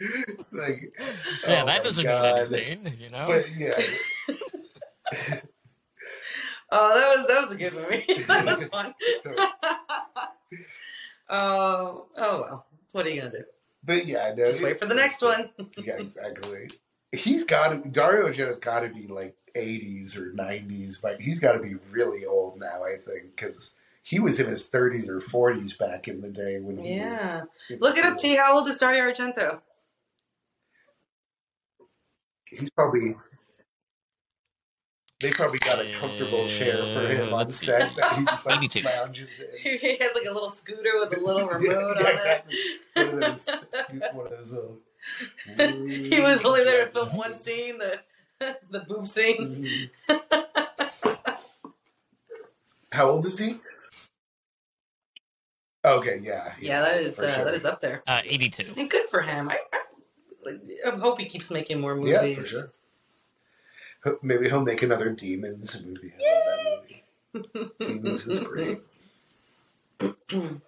it's 0.00 0.52
like, 0.52 0.92
yeah, 1.46 1.62
oh 1.62 1.66
that 1.66 1.84
doesn't 1.84 2.04
God. 2.04 2.50
mean 2.50 2.60
anything, 2.60 2.98
you 3.00 3.08
know? 3.10 3.26
But 3.28 3.46
yeah, 3.56 3.80
Oh, 6.74 6.94
that 6.94 7.18
was 7.18 7.26
that 7.26 7.42
was 7.42 7.52
a 7.52 7.56
good 7.56 7.74
movie. 7.74 8.22
that 8.26 8.46
was 8.46 8.64
fun. 8.68 8.94
So- 9.22 9.34
Oh, 11.34 12.06
oh 12.16 12.40
well. 12.40 12.66
What 12.92 13.06
are 13.06 13.10
you 13.10 13.20
gonna 13.22 13.32
do? 13.32 13.44
but 13.84 14.06
yeah, 14.06 14.32
no, 14.36 14.46
Just 14.46 14.62
wait 14.62 14.78
for 14.78 14.86
the 14.86 14.94
next 14.94 15.20
one. 15.22 15.50
yeah, 15.78 15.94
exactly. 15.98 16.70
He's 17.12 17.44
got 17.44 17.68
to 17.82 17.88
Dario 17.88 18.28
Argento's 18.32 18.58
got 18.58 18.80
to 18.80 18.88
be 18.88 19.06
like 19.06 19.36
80s 19.54 20.16
or 20.16 20.32
90s, 20.32 21.00
but 21.02 21.20
he's 21.20 21.38
got 21.38 21.52
to 21.52 21.58
be 21.58 21.74
really 21.90 22.24
old 22.24 22.58
now, 22.58 22.84
I 22.84 22.96
think, 22.96 23.36
because 23.36 23.74
he 24.02 24.18
was 24.18 24.40
in 24.40 24.46
his 24.46 24.68
30s 24.68 25.08
or 25.08 25.20
40s 25.20 25.78
back 25.78 26.08
in 26.08 26.20
the 26.22 26.30
day 26.30 26.58
when 26.58 26.78
he 26.78 26.90
Yeah. 26.90 27.42
was. 27.42 27.70
in 27.70 27.78
Look 27.80 27.96
it 27.98 28.04
up, 28.04 28.18
school. 28.18 28.30
T. 28.30 28.36
How 28.36 28.56
old 28.58 28.68
is 28.68 28.78
Dario 28.78 29.04
Argento? 29.04 29.60
He's 32.46 32.70
probably. 32.70 33.14
They 35.20 35.30
probably 35.30 35.60
got 35.60 35.80
a 35.80 35.84
comfortable 35.84 36.48
chair 36.48 36.84
for 36.84 37.06
him 37.08 37.32
on 37.32 37.46
let's 37.46 37.56
see. 37.58 37.66
set 37.66 37.94
that 37.94 38.12
he 38.18 38.24
just 38.30 38.44
like 38.44 38.84
lounges 38.84 39.40
in. 39.40 39.78
He 39.78 39.96
has 40.00 40.10
like 40.16 40.26
a 40.26 40.32
little 40.32 40.50
scooter 40.50 40.98
with 40.98 41.16
a 41.16 41.20
little 41.20 41.46
Yeah, 41.48 41.56
remote 41.58 41.96
yeah, 42.00 42.06
on 42.08 42.14
exactly. 42.14 42.54
One 42.96 43.08
of 43.08 43.20
those, 43.20 43.48
one 44.12 44.26
of 44.26 44.30
those 44.32 44.50
little. 44.50 44.78
It. 45.58 46.06
he 46.12 46.20
was 46.20 46.44
only 46.44 46.64
there 46.64 46.86
to 46.86 46.92
film 46.92 47.16
one 47.16 47.36
scene, 47.36 47.78
the 47.78 48.00
the 48.70 48.80
boob 48.80 49.06
scene. 49.06 49.90
Mhm. 50.08 50.18
How 52.92 53.08
old 53.08 53.24
is 53.26 53.38
he? 53.38 53.58
Okay, 55.84 56.20
yeah. 56.22 56.54
Yeah, 56.60 56.80
that 56.82 57.00
is 57.00 57.18
uh, 57.18 57.34
sure. 57.34 57.44
that 57.46 57.54
is 57.54 57.64
up 57.64 57.80
there. 57.80 58.02
Uh, 58.06 58.20
82. 58.24 58.74
And 58.76 58.90
good 58.90 59.08
for 59.08 59.22
him. 59.22 59.48
I, 59.48 59.58
I, 59.72 59.80
I 60.86 60.90
hope 60.96 61.18
he 61.18 61.24
keeps 61.26 61.50
making 61.50 61.80
more 61.80 61.96
movies. 61.96 62.12
Yeah, 62.12 62.34
for 62.34 62.44
sure. 62.44 62.72
Maybe 64.22 64.48
he'll 64.48 64.60
make 64.60 64.82
another 64.82 65.10
Demons 65.10 65.80
movie. 65.84 66.12
I 66.20 66.24
love 66.34 66.44
that 67.32 67.54
movie. 67.54 67.70
Demons 67.80 68.26
is 68.26 68.40
great. 68.42 68.80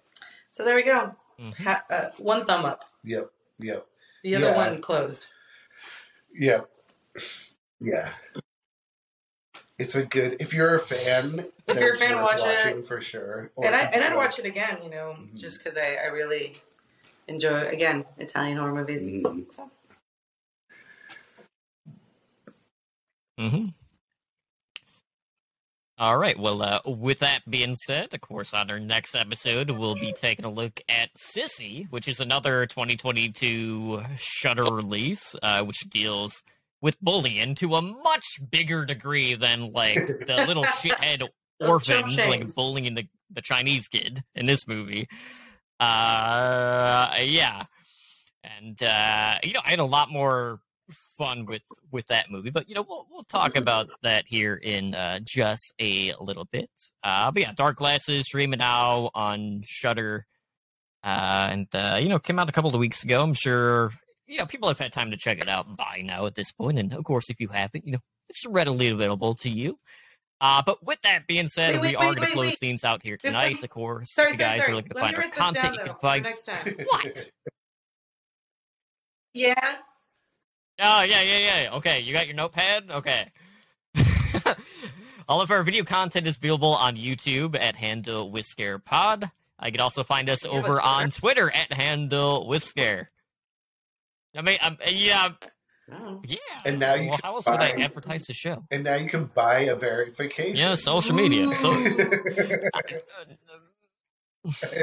so 0.51 0.63
there 0.65 0.75
we 0.75 0.83
go. 0.83 1.15
Mhm. 1.39 1.53
Ha- 1.57 1.83
uh, 1.89 2.07
one 2.17 2.45
thumb 2.45 2.65
up. 2.65 2.85
Yep, 3.03 3.29
yep, 3.59 3.85
The 4.25 4.35
other 4.37 4.45
Yeah. 4.47 4.55
one 4.55 4.81
closed. 4.81 5.27
yep. 6.33 6.67
Yeah. 7.79 8.11
It's 9.77 9.93
a 9.93 10.03
good. 10.03 10.37
If 10.39 10.51
you're 10.51 10.73
a 10.73 10.79
fan, 10.79 11.45
If 11.67 11.79
you're 11.79 11.93
a 11.93 11.97
fan, 11.97 12.15
worth 12.15 12.41
watch 12.41 12.65
it. 12.65 12.87
for 12.87 13.01
sure. 13.01 13.51
Or 13.55 13.67
and 13.67 13.75
I 13.75 13.81
if 13.83 13.85
and 13.93 13.95
it's 14.01 14.05
I'd 14.05 14.15
watch 14.15 14.39
it 14.39 14.45
again. 14.45 14.79
You 14.83 14.89
know, 14.89 15.15
Mhm. 15.19 15.35
just 15.35 15.59
because 15.59 15.77
I, 15.77 15.97
I 16.01 16.05
really 16.07 16.59
enjoy 17.27 17.67
again 17.67 18.03
Italian 18.17 18.57
horror 18.57 18.73
movies. 18.73 19.03
Mhm. 19.03 19.53
So, 19.53 19.69
hmm 23.37 23.67
All 25.97 26.17
right. 26.17 26.37
Well, 26.37 26.61
uh, 26.61 26.81
with 26.85 27.19
that 27.19 27.49
being 27.49 27.73
said, 27.73 28.13
of 28.13 28.19
course, 28.19 28.53
on 28.53 28.69
our 28.69 28.81
next 28.81 29.15
episode, 29.15 29.69
we'll 29.69 29.95
be 29.95 30.11
taking 30.11 30.43
a 30.43 30.51
look 30.51 30.81
at 30.89 31.09
Sissy, 31.15 31.89
which 31.89 32.09
is 32.09 32.19
another 32.19 32.65
2022 32.65 34.03
Shudder 34.17 34.65
release, 34.65 35.35
uh, 35.41 35.63
which 35.63 35.79
deals 35.89 36.43
with 36.81 36.99
bullying 36.99 37.55
to 37.55 37.75
a 37.75 37.81
much 37.81 38.25
bigger 38.51 38.83
degree 38.83 39.35
than 39.35 39.71
like 39.71 39.95
the 39.95 40.43
little 40.45 40.63
shithead 40.81 41.25
orphans 41.61 42.17
like 42.17 42.53
bullying 42.53 42.93
the 42.93 43.07
the 43.31 43.41
Chinese 43.41 43.87
kid 43.87 44.21
in 44.35 44.45
this 44.45 44.67
movie. 44.67 45.07
Uh, 45.79 47.15
yeah, 47.21 47.63
and 48.43 48.83
uh, 48.83 49.35
you 49.43 49.53
know, 49.53 49.61
I 49.65 49.69
had 49.69 49.79
a 49.79 49.85
lot 49.85 50.11
more 50.11 50.59
fun 51.17 51.45
with 51.45 51.63
with 51.91 52.05
that 52.07 52.29
movie, 52.29 52.49
but 52.49 52.67
you 52.69 52.75
know, 52.75 52.85
we'll 52.87 53.07
we'll 53.09 53.23
talk 53.23 53.55
about 53.55 53.89
that 54.03 54.25
here 54.27 54.55
in 54.55 54.93
uh, 54.95 55.19
just 55.23 55.73
a 55.79 56.13
little 56.19 56.45
bit. 56.51 56.69
Uh, 57.03 57.31
but 57.31 57.41
yeah, 57.41 57.53
Dark 57.55 57.77
Glasses 57.77 58.25
streaming 58.25 58.59
now 58.59 59.09
on 59.15 59.61
Shudder, 59.65 60.25
uh, 61.03 61.47
and 61.51 61.67
uh, 61.73 61.97
you 62.01 62.09
know, 62.09 62.19
came 62.19 62.39
out 62.39 62.49
a 62.49 62.51
couple 62.51 62.73
of 62.73 62.79
weeks 62.79 63.03
ago. 63.03 63.21
I'm 63.21 63.33
sure 63.33 63.91
you 64.27 64.37
know 64.37 64.45
people 64.45 64.67
have 64.67 64.79
had 64.79 64.91
time 64.91 65.11
to 65.11 65.17
check 65.17 65.39
it 65.39 65.49
out 65.49 65.75
by 65.75 66.01
now 66.03 66.25
at 66.25 66.35
this 66.35 66.51
point, 66.51 66.79
and 66.79 66.93
of 66.93 67.03
course, 67.03 67.29
if 67.29 67.39
you 67.39 67.47
haven't, 67.49 67.85
you 67.85 67.93
know, 67.93 67.99
it's 68.29 68.45
readily 68.45 68.89
available 68.89 69.35
to 69.35 69.49
you. 69.49 69.77
Uh, 70.41 70.61
but 70.65 70.85
with 70.85 70.99
that 71.01 71.25
being 71.27 71.47
said, 71.47 71.75
Wait, 71.75 71.81
wait, 71.81 71.89
we 71.91 71.95
are 71.95 72.13
going 72.13 72.27
to 72.27 72.33
close 72.33 72.45
wait. 72.47 72.59
things 72.59 72.83
out 72.83 73.01
here 73.01 73.17
tonight. 73.17 73.63
Of 73.63 73.69
course, 73.69 74.13
sorry, 74.13 74.31
if 74.31 74.33
you 74.33 74.39
guys 74.39 74.59
sorry. 74.61 74.73
are 74.73 74.75
looking 74.75 74.91
to 74.91 74.95
Let 74.97 75.03
find 75.03 75.15
our 75.15 75.21
this 75.23 75.35
down 75.37 75.53
content, 75.53 75.75
you 75.75 75.83
can 75.83 75.95
find. 75.95 76.23
next 76.23 76.43
time. 76.45 76.75
What? 76.89 77.29
Yeah. 79.33 79.75
Oh 80.79 81.01
yeah, 81.03 81.21
yeah, 81.21 81.61
yeah. 81.63 81.75
Okay, 81.77 82.01
you 82.01 82.13
got 82.13 82.27
your 82.27 82.35
notepad. 82.35 82.91
Okay. 82.91 83.27
All 85.27 85.41
of 85.41 85.49
our 85.49 85.63
video 85.63 85.83
content 85.83 86.27
is 86.27 86.37
viewable 86.37 86.75
on 86.75 86.95
YouTube 86.97 87.57
at 87.57 87.75
Handle 87.75 88.29
with 88.31 88.45
Scare 88.45 88.77
Pod. 88.79 89.31
I 89.57 89.71
can 89.71 89.79
also 89.79 90.03
find 90.03 90.29
us 90.29 90.45
over 90.45 90.75
but 90.75 90.83
on 90.83 91.09
Twitter 91.09 91.49
at 91.49 91.71
Handle 91.73 92.47
with 92.47 92.63
Scare. 92.63 93.09
I 94.35 94.41
mean, 94.41 94.57
um, 94.61 94.77
yeah, 94.87 95.29
Oh. 95.91 96.21
yeah. 96.25 96.37
And 96.65 96.79
now 96.79 96.95
you 96.95 97.09
well, 97.09 97.17
can 97.19 97.29
how 97.29 97.35
else 97.35 97.45
would 97.45 97.59
I 97.59 97.69
advertise 97.81 98.25
the 98.25 98.33
show? 98.33 98.63
And 98.71 98.83
now 98.83 98.95
you 98.95 99.07
can 99.07 99.25
buy 99.25 99.59
a 99.61 99.75
verification. 99.75 100.55
Yeah, 100.55 100.75
social 100.75 101.15
media. 101.15 101.47
So, 101.55 101.71
I 102.73 102.81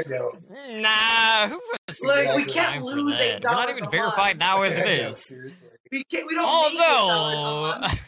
know. 0.07 0.31
nah, 0.81 1.47
who 1.47 1.59
has 1.87 1.99
Look, 2.03 2.35
we 2.35 2.45
can't 2.51 2.83
lose 2.83 3.13
that? 3.17 3.41
$8 3.41 3.45
We're 3.45 3.51
not 3.51 3.69
even 3.69 3.85
a 3.85 3.89
verified 3.89 4.37
month. 4.37 4.39
now 4.39 4.61
as 4.63 4.77
it 4.77 4.87
is. 4.87 5.31
I 5.31 5.35
know, 5.35 5.41
is. 5.45 5.53
We, 5.93 6.03
can't, 6.05 6.25
we 6.25 6.33
don't 6.33 6.73
need 6.73 6.81
Although, 6.81 7.75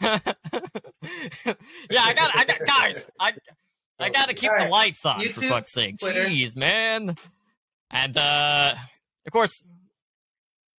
yeah, 1.88 2.02
I 2.02 2.14
got, 2.14 2.36
I 2.36 2.44
got, 2.44 2.58
guys, 2.66 3.06
I, 3.20 3.32
I 4.00 4.10
got 4.10 4.28
to 4.28 4.34
keep 4.34 4.50
the 4.56 4.68
lights 4.68 5.06
on 5.06 5.20
for 5.20 5.28
YouTube, 5.28 5.48
fuck's 5.50 5.70
sake. 5.72 5.98
Twitter. 5.98 6.24
Jeez, 6.24 6.56
man. 6.56 7.14
And 7.92 8.16
uh, 8.16 8.74
of 9.24 9.32
course, 9.32 9.62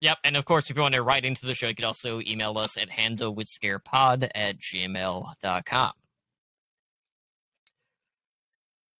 yep. 0.02 0.18
And 0.26 0.36
of 0.36 0.44
course, 0.44 0.70
if 0.70 0.76
you 0.76 0.82
want 0.82 0.96
to 0.96 1.02
write 1.02 1.24
into 1.24 1.46
the 1.46 1.56
show, 1.56 1.70
you 1.70 1.76
can 1.76 1.86
also 1.86 2.20
email 2.20 2.58
us 2.58 2.76
at 2.76 2.90
handlewithscarepod 2.90 4.30
at 4.36 4.58
gmail.com. 4.58 5.92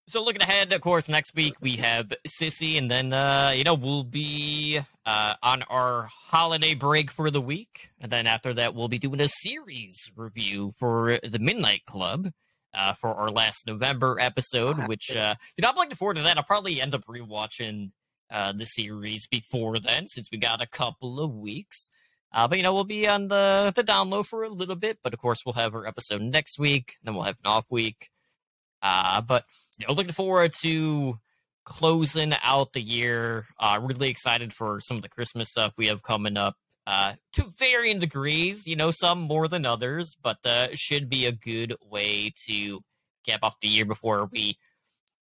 So 0.08 0.24
looking 0.24 0.40
ahead, 0.40 0.72
of 0.72 0.80
course, 0.80 1.06
next 1.06 1.34
week 1.34 1.56
we 1.60 1.76
have 1.76 2.10
Sissy, 2.26 2.78
and 2.78 2.90
then 2.90 3.12
uh, 3.12 3.52
you 3.54 3.62
know 3.62 3.74
we'll 3.74 4.04
be 4.04 4.80
uh, 5.04 5.34
on 5.42 5.62
our 5.64 6.08
holiday 6.10 6.72
break 6.72 7.10
for 7.10 7.30
the 7.30 7.42
week, 7.42 7.90
and 8.00 8.10
then 8.10 8.26
after 8.26 8.54
that 8.54 8.74
we'll 8.74 8.88
be 8.88 8.98
doing 8.98 9.20
a 9.20 9.28
series 9.28 10.10
review 10.16 10.72
for 10.78 11.18
the 11.22 11.38
Midnight 11.38 11.84
Club 11.84 12.30
uh, 12.72 12.94
for 12.94 13.10
our 13.10 13.30
last 13.30 13.66
November 13.66 14.16
episode. 14.18 14.88
Which 14.88 15.14
uh, 15.14 15.34
you 15.58 15.62
know 15.62 15.68
I'm 15.68 15.76
looking 15.76 15.94
forward 15.94 16.16
to 16.16 16.22
that. 16.22 16.38
I'll 16.38 16.42
probably 16.42 16.80
end 16.80 16.94
up 16.94 17.04
rewatching 17.04 17.90
uh, 18.30 18.54
the 18.54 18.64
series 18.64 19.26
before 19.26 19.78
then, 19.78 20.06
since 20.06 20.30
we 20.32 20.38
got 20.38 20.62
a 20.62 20.66
couple 20.66 21.20
of 21.20 21.34
weeks. 21.34 21.90
Uh, 22.32 22.48
but 22.48 22.56
you 22.56 22.64
know 22.64 22.72
we'll 22.72 22.84
be 22.84 23.06
on 23.06 23.28
the 23.28 23.74
the 23.76 23.84
download 23.84 24.24
for 24.24 24.42
a 24.42 24.48
little 24.48 24.74
bit, 24.74 25.00
but 25.04 25.12
of 25.12 25.20
course 25.20 25.40
we'll 25.44 25.52
have 25.52 25.74
our 25.74 25.86
episode 25.86 26.22
next 26.22 26.58
week. 26.58 26.94
Then 27.02 27.12
we'll 27.12 27.24
have 27.24 27.36
an 27.44 27.50
off 27.50 27.66
week. 27.68 28.08
Uh, 28.82 29.20
but 29.20 29.44
you 29.78 29.86
know, 29.86 29.94
looking 29.94 30.12
forward 30.12 30.52
to 30.62 31.18
closing 31.68 32.32
out 32.42 32.72
the 32.72 32.80
year. 32.80 33.44
Uh, 33.60 33.78
really 33.82 34.08
excited 34.08 34.54
for 34.54 34.80
some 34.80 34.96
of 34.96 35.02
the 35.02 35.08
Christmas 35.08 35.50
stuff 35.50 35.74
we 35.76 35.86
have 35.86 36.02
coming 36.02 36.36
up. 36.36 36.54
Uh, 36.86 37.12
to 37.34 37.44
varying 37.58 37.98
degrees, 37.98 38.66
you 38.66 38.74
know, 38.74 38.90
some 38.90 39.20
more 39.20 39.46
than 39.46 39.66
others, 39.66 40.16
but 40.22 40.38
uh, 40.46 40.68
should 40.72 41.10
be 41.10 41.26
a 41.26 41.32
good 41.32 41.76
way 41.84 42.32
to 42.46 42.80
cap 43.26 43.40
off 43.42 43.60
the 43.60 43.68
year 43.68 43.84
before 43.84 44.26
we, 44.32 44.56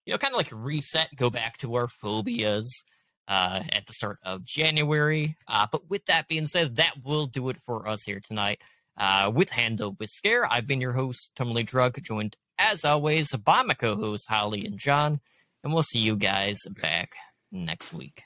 you 0.05 0.13
know, 0.13 0.19
kind 0.19 0.33
of 0.33 0.39
like 0.39 0.51
reset, 0.53 1.09
go 1.17 1.29
back 1.29 1.57
to 1.59 1.75
our 1.75 1.89
phobias 1.89 2.85
uh, 3.27 3.65
at 3.73 3.85
the 3.87 3.93
start 3.93 4.19
of 4.25 4.45
January. 4.45 5.37
Uh, 5.49 5.67
but 5.73 5.91
with 5.91 6.05
that 6.07 6.29
being 6.29 6.47
said, 6.47 6.77
that 6.77 6.95
will 7.05 7.27
do 7.27 7.49
it 7.49 7.57
for 7.67 7.89
us 7.89 8.05
here 8.05 8.21
tonight. 8.21 8.61
Uh, 8.97 9.33
with 9.35 9.51
Handle 9.51 9.97
with 9.99 10.09
Scare, 10.09 10.47
I've 10.47 10.69
been 10.69 10.81
your 10.81 10.93
host, 10.93 11.33
Terminally 11.37 11.67
Drug, 11.67 12.01
joined 12.01 12.37
as 12.59 12.85
always 12.85 13.31
by 13.37 13.63
my 13.63 13.75
hosts, 13.81 14.27
Holly 14.29 14.65
and 14.65 14.79
John, 14.79 15.21
and 15.63 15.73
we'll 15.73 15.83
see 15.83 15.99
you 15.99 16.17
guys 16.17 16.59
back 16.81 17.15
next 17.51 17.93
week. 17.93 18.23